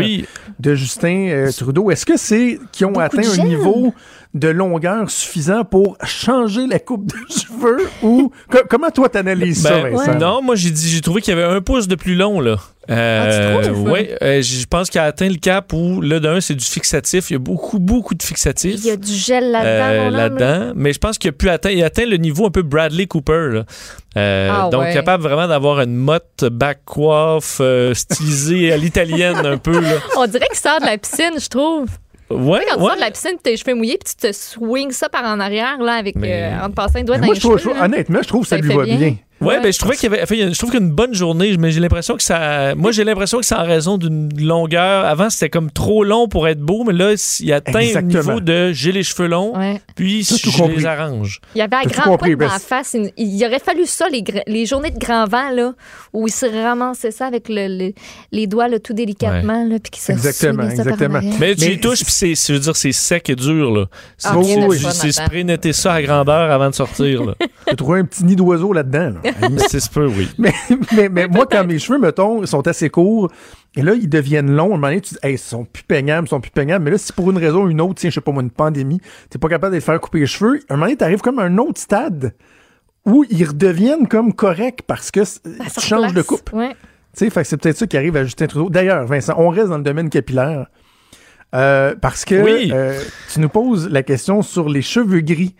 [0.60, 1.90] de Justin euh, Trudeau.
[1.90, 3.94] Est-ce que c'est qu'ils ont atteint un niveau
[4.34, 9.82] de longueur suffisant pour changer la coupe de cheveux ou co- comment toi t'analyses ça,
[9.82, 10.14] Ben, Vincent?
[10.18, 12.56] Non, moi j'ai dit j'ai trouvé qu'il y avait un pouce de plus long là.
[12.90, 13.90] Euh, Ah, tu trouves?
[13.90, 17.30] ouais, euh, je pense qu'il a atteint le cap où là d'un c'est du fixatif,
[17.30, 18.76] il y a beaucoup beaucoup de fixatifs.
[18.78, 19.68] Il y a du gel là-dedans.
[20.06, 20.28] euh, là.
[20.28, 22.62] là-dedans, mais je pense qu'il a pu atteindre, il a atteint le niveau un peu
[22.62, 23.50] Bradley Cooper.
[23.52, 23.64] là.
[24.16, 24.94] Euh, Ah, donc ouais.
[24.94, 29.96] capable vraiment d'avoir une motte back coiffe euh, stylisée à l'italienne un peu là.
[30.16, 31.86] On dirait qu'il sort de la piscine, je trouve.
[32.34, 32.86] Ouais, Tu sais, quand tu ouais.
[32.88, 35.78] sors de la piscine, tes cheveux mouillés, puis tu te swings ça par en arrière,
[35.82, 37.58] là, avec, Mais- euh, en te passant les doigts Mais dans moi, les je trouve,
[37.58, 37.74] cheveux.
[37.74, 37.84] je- là.
[37.86, 38.96] honnêtement, je trouve que ça, Ça lui va bien.
[38.96, 39.16] bien.
[39.42, 39.62] Ouais, Ouais.
[39.62, 42.16] ben je trouvais qu'il y avait, enfin, je trouve qu'une bonne journée, mais j'ai l'impression
[42.16, 45.04] que ça, moi j'ai l'impression que c'est en raison d'une longueur.
[45.04, 48.12] Avant c'était comme trop long pour être beau, mais là il atteint Exactement.
[48.12, 49.80] le niveau de j'ai les cheveux longs, Ouais.
[49.94, 50.76] puis T'as tout je compris.
[50.76, 51.40] les arrange.
[51.54, 52.94] Il y avait un tout grand compris, poil dans la face.
[52.94, 55.72] Il, il aurait fallu ça, les, les journées de grand vent, là,
[56.12, 57.92] où il se ramassait ça avec le, le-
[58.32, 61.20] les doigts là, tout délicatement, là, puis qu'il se Exactement, exactement.
[61.40, 63.86] Mais tu Mais- y touches, puis c'est, je veux dire, c'est sec et dur là.
[64.16, 64.92] C'est, Ah, c'est- oui, c'est- oui.
[64.92, 67.34] c'est spray ça à grandeur avant de sortir là.
[67.68, 69.14] J'ai trouvé un petit nid d'oiseau là-dedans.
[69.24, 69.30] là.
[69.68, 70.28] c'est ce peu, oui.
[70.38, 70.52] mais,
[70.96, 73.30] mais, mais moi, quand mes cheveux, mettons, sont assez courts,
[73.76, 75.82] et là, ils deviennent longs, à un moment donné, tu dis, hey, ils sont plus
[75.84, 76.84] peignables, ils sont plus peignables.
[76.84, 78.50] Mais là, si pour une raison ou une autre, tiens, je sais pas moi, une
[78.50, 79.00] pandémie,
[79.30, 81.38] t'es pas capable de les faire couper les cheveux, à un moment donné, t'arrives comme
[81.38, 82.34] à un autre stade
[83.04, 86.50] où ils redeviennent comme corrects parce que se tu changes de coupe.
[86.52, 86.76] Ouais.
[87.16, 88.70] Tu sais, c'est peut-être ça qui arrive à Justin Trudeau.
[88.70, 90.66] D'ailleurs, Vincent, on reste dans le domaine capillaire.
[91.54, 92.70] euh, parce que Oui.
[92.72, 92.98] euh,
[93.32, 95.54] tu nous poses la question sur les cheveux gris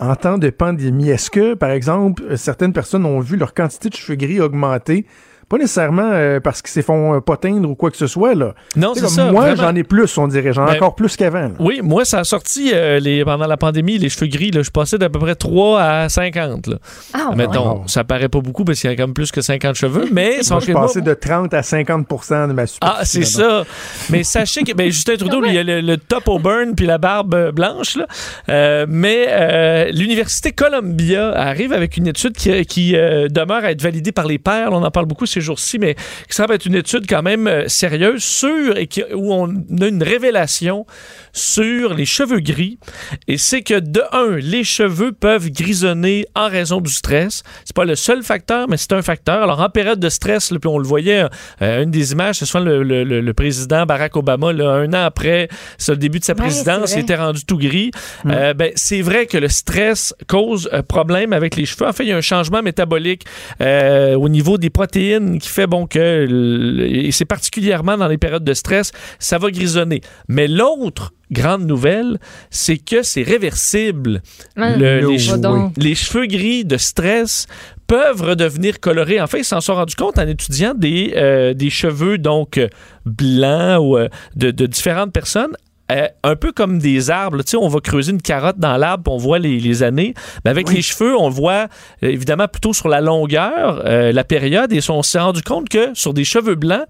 [0.00, 1.10] en temps de pandémie.
[1.10, 5.06] Est-ce que, par exemple, certaines personnes ont vu leur quantité de cheveux gris augmenter?
[5.48, 8.34] Pas nécessairement euh, parce qu'ils se font euh, pas teindre ou quoi que ce soit.
[8.34, 8.54] Là.
[8.76, 9.32] Non, c'est comme ça.
[9.32, 10.52] moi, j'en ai plus, on dirait.
[10.52, 11.50] J'en ai Ben, encore plus qu'avant.
[11.58, 14.50] Oui, moi, ça a sorti euh, les, pendant la pandémie, les cheveux gris.
[14.50, 16.66] Là, je passais d'à peu près 3 à 50.
[16.66, 16.76] Là.
[17.14, 17.36] Ah, ouais.
[17.36, 20.08] Mettons, ça paraît pas beaucoup parce qu'il y a quand même plus que 50 cheveux,
[20.12, 22.06] mais Moi, je passais de 30 à 50
[22.48, 22.78] de ma superficie.
[22.82, 23.64] Ah, c'est ça.
[24.10, 26.86] Mais sachez que ben, Justin Trudeau, lui, il a le, le top au burn puis
[26.86, 27.96] la barbe blanche.
[27.96, 28.06] Là.
[28.48, 33.82] Euh, mais euh, l'Université Columbia arrive avec une étude qui, qui euh, demeure à être
[33.82, 34.70] validée par les pairs.
[34.72, 37.68] On en parle beaucoup ces jours-ci, mais qui semble être une étude quand même euh,
[37.68, 40.84] sérieuse sur et qui- où on a une révélation
[41.32, 42.78] sur les cheveux gris.
[43.26, 47.42] Et c'est que de un, les cheveux peuvent grisonner en raison du stress.
[47.64, 49.42] C'est pas le seul facteur, mais c'est un facteur.
[49.42, 51.24] Alors en période de stress, là, puis on le voyait,
[51.62, 54.92] euh, une des images, c'est souvent le, le- le- le président Barack Obama, là, un
[54.92, 55.48] an après
[55.88, 57.90] le début de sa présidence, il était rendu tout gris.
[58.26, 61.86] Euh, ben, c'est vrai que le stress cause un problème avec les cheveux.
[61.86, 63.24] En fait, il y a un changement métabolique
[63.60, 68.44] euh, au niveau des protéines qui fait bon que, et c'est particulièrement dans les périodes
[68.44, 70.00] de stress, ça va grisonner.
[70.28, 72.18] Mais l'autre grande nouvelle,
[72.50, 74.22] c'est que c'est réversible.
[74.56, 75.72] Ah, Le- les, donc.
[75.76, 77.46] les cheveux gris de stress
[77.86, 79.20] peuvent redevenir colorés.
[79.20, 82.68] En fait, ils s'en sont rendus compte en étudiant des, euh, des cheveux donc euh,
[83.04, 85.52] blancs ou euh, de, de différentes personnes.
[85.90, 89.10] Euh, un peu comme des arbres, tu sais, on va creuser une carotte dans l'arbre,
[89.10, 90.14] on voit les, les années.
[90.44, 91.68] Mais avec les cheveux, on voit
[92.02, 95.94] euh, évidemment plutôt sur la longueur, euh, la période, et on s'est rendu compte que
[95.94, 96.84] sur des cheveux blancs,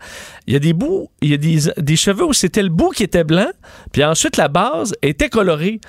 [0.46, 2.90] il y a des bouts, il y a des, des cheveux où c'était le bout
[2.90, 3.50] qui était blanc,
[3.92, 5.80] puis ensuite la base était colorée.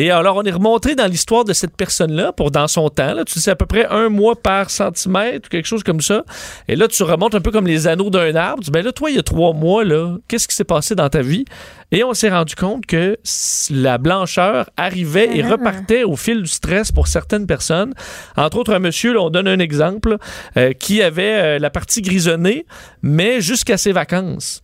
[0.00, 3.14] Et alors, on est remonté dans l'histoire de cette personne-là, pour dans son temps.
[3.14, 6.22] Là, tu sais, à peu près un mois par centimètre ou quelque chose comme ça.
[6.68, 8.62] Et là, tu remontes un peu comme les anneaux d'un arbre.
[8.62, 10.94] Tu dis, ben là, toi, il y a trois mois, là, qu'est-ce qui s'est passé
[10.94, 11.44] dans ta vie?
[11.90, 13.18] Et on s'est rendu compte que
[13.70, 15.50] la blancheur arrivait et Ah.
[15.50, 17.92] repartait au fil du stress pour certaines personnes.
[18.36, 20.16] Entre autres, un monsieur, là, on donne un exemple,
[20.56, 22.66] euh, qui avait euh, la partie grisonnée,
[23.02, 24.62] mais jusqu'à ses vacances.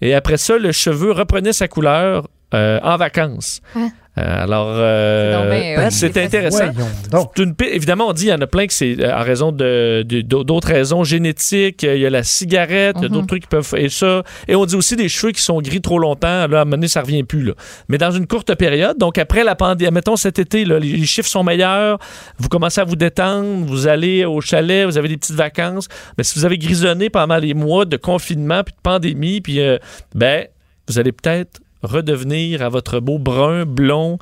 [0.00, 3.60] Et après ça, le cheveu reprenait sa couleur euh, en vacances.
[3.74, 3.88] Hein?
[4.18, 6.64] Euh, alors, euh, C'est intéressant.
[7.10, 7.32] Donc.
[7.38, 10.02] Une évidemment, on dit il y en a plein que c'est euh, en raison de,
[10.06, 11.82] de- d'autres raisons génétiques.
[11.84, 13.14] Il y a la cigarette, il y a Mhm.
[13.14, 13.74] d'autres trucs qui peuvent.
[13.76, 14.22] Et ça.
[14.48, 16.46] Et on dit aussi des cheveux qui sont gris trop longtemps.
[16.48, 17.42] Là, à un moment donné, ça revient plus.
[17.44, 17.52] Là.
[17.88, 21.06] Mais dans une courte période, donc après la pandémie, mettons cet été, là, les, les
[21.06, 21.98] chiffres sont meilleurs.
[22.38, 23.66] Vous commencez à vous détendre.
[23.66, 25.86] Vous allez au chalet, vous avez des petites vacances.
[26.16, 29.78] Mais si vous avez grisonné pendant les mois de confinement puis de pandémie, puis euh,
[30.14, 30.46] ben,
[30.88, 34.18] vous allez peut-être redevenir à votre beau brun, blond,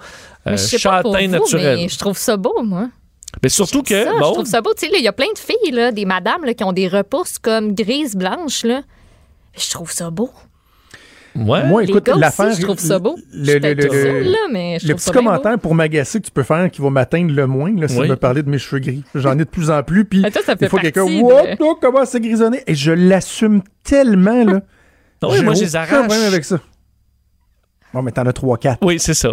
[0.47, 1.77] euh, Mais je sais pas pour châtain vous, naturel.
[1.79, 2.89] mais je trouve ça beau, moi.
[3.43, 4.73] Mais surtout que, Ça, bon, Je trouve ça beau.
[4.79, 6.89] Tu sais, il y a plein de filles, là, des madames là, qui ont des
[6.89, 8.65] repousses comme grises, blanches.
[8.65, 8.83] Là.
[9.59, 10.31] Je trouve ça beau.
[11.35, 11.67] ouais.
[11.67, 12.53] Moi, Les écoute, l'affaire.
[12.55, 13.17] je trouve ça beau.
[13.33, 15.27] Le, le- le- seule, là, mais je le trouve petit ça bien beau.
[15.29, 18.07] commentaire pour m'agacer que tu peux faire qui va m'atteindre le moins, là, c'est Oui.
[18.07, 19.03] de me parler de mes cheveux gris.
[19.15, 20.29] J'en ai de plus en plus, puis Ah,
[20.59, 22.63] il faut quelqu'un, de- oh, comment c'est grisonné?
[22.67, 24.61] Et je l'assume tellement, là.
[25.25, 25.99] Oui, moi, je les aucun arrache.
[26.07, 26.59] problème avec ça.
[27.95, 28.77] Bon, mais t'en as 3-4.
[28.83, 29.31] Oui, c'est ça.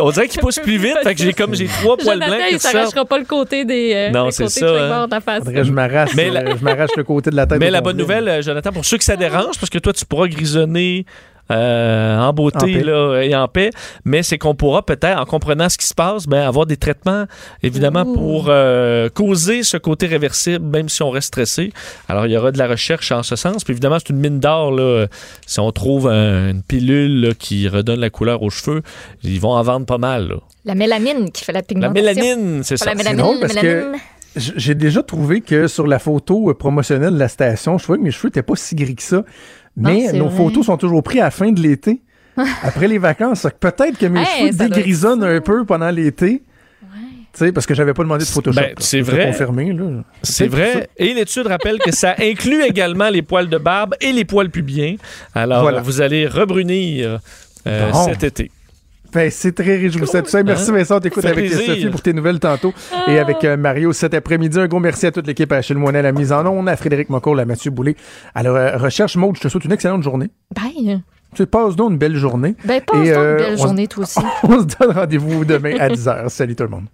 [0.00, 2.40] On dirait qu'il pousse plus vite, fait que j'ai comme j'ai trois poils Jonathan, blancs
[2.50, 2.72] il qui sortent.
[2.76, 3.92] s'arrachera pas le côté des.
[3.94, 5.06] euh, Non, c'est ça, hein.
[5.06, 5.42] de la face.
[5.44, 7.58] Je m'arrache, Mais euh, la- je m'arrache le côté de la tête.
[7.58, 10.04] Mais la bonne nouvelle, euh, Jonathan, pour ceux que ça dérange, parce que toi, tu
[10.06, 11.04] pourras grisonner
[11.50, 13.70] euh, en beauté là, et en paix,
[14.04, 17.24] mais c'est qu'on pourra peut-être, en comprenant ce qui se passe, ben, avoir des traitements,
[17.62, 21.72] évidemment, pour euh, causer ce côté réversible, même si on reste stressé.
[22.08, 23.64] Alors, il y aura de la recherche en ce sens.
[23.64, 24.72] Puis évidemment, c'est une mine d'or.
[24.72, 25.06] là.
[25.46, 28.82] Si on trouve un- une pilule là, qui redonne la couleur aux cheveux,
[29.22, 30.28] ils vont en vendre pas mal.
[30.28, 30.36] là.
[30.64, 31.94] La mélamine qui fait la La pigmentation.
[32.14, 32.84] mélanine, c'est ça.
[32.86, 33.94] la C'est mélamine, drôle la parce que mélanine.
[33.94, 34.00] j-
[34.36, 38.04] j'ai déjà trouvé que sur la photo euh, promotionnelle de la station, je trouvais que
[38.04, 39.24] mes cheveux n'étaient pas si gris que ça.
[39.76, 40.36] Mais nos vrai.
[40.36, 42.02] photos sont toujours prises à la fin de l'été,
[42.62, 43.46] après les vacances.
[43.60, 46.42] Peut-être que mes Hey, cheveux dégrisonnent un peu pendant l'été.
[47.30, 48.58] Tu sais, parce que j'avais pas demandé de Photoshop.
[48.60, 49.26] Ben, c'est vrai.
[49.26, 49.84] confirmer, là.
[50.22, 50.88] C'est vrai.
[50.96, 54.96] Et l'étude rappelle que ça inclut également les poils de barbe et les poils pubiens.
[55.34, 55.80] Alors, Voilà.
[55.82, 57.20] vous allez rebrunir
[57.66, 58.50] euh, cet été.
[59.12, 60.42] Ben, c'est très réjouissant tout ça.
[60.42, 60.74] Merci Hein?
[60.74, 61.50] Vincent, t'écoute avec.
[61.50, 62.74] Sophie pour tes nouvelles tantôt
[63.06, 64.58] et avec euh, Mario cet après-midi.
[64.60, 66.76] Un gros merci à toute l'équipe, à Achille Moinet à la mise en onde, à
[66.76, 67.96] Frédéric Mocourt, à Mathieu Boulay.
[68.34, 70.28] À la euh, recherche, Maud, je te souhaite une excellente journée.
[70.54, 71.00] Bye.
[71.34, 72.54] Tu passes donc une belle journée.
[72.64, 74.18] Ben, passe Et, donc euh, une belle on- journée, toi aussi.
[74.42, 76.28] On se donne rendez-vous demain à 10h.
[76.28, 76.84] Salut tout le monde.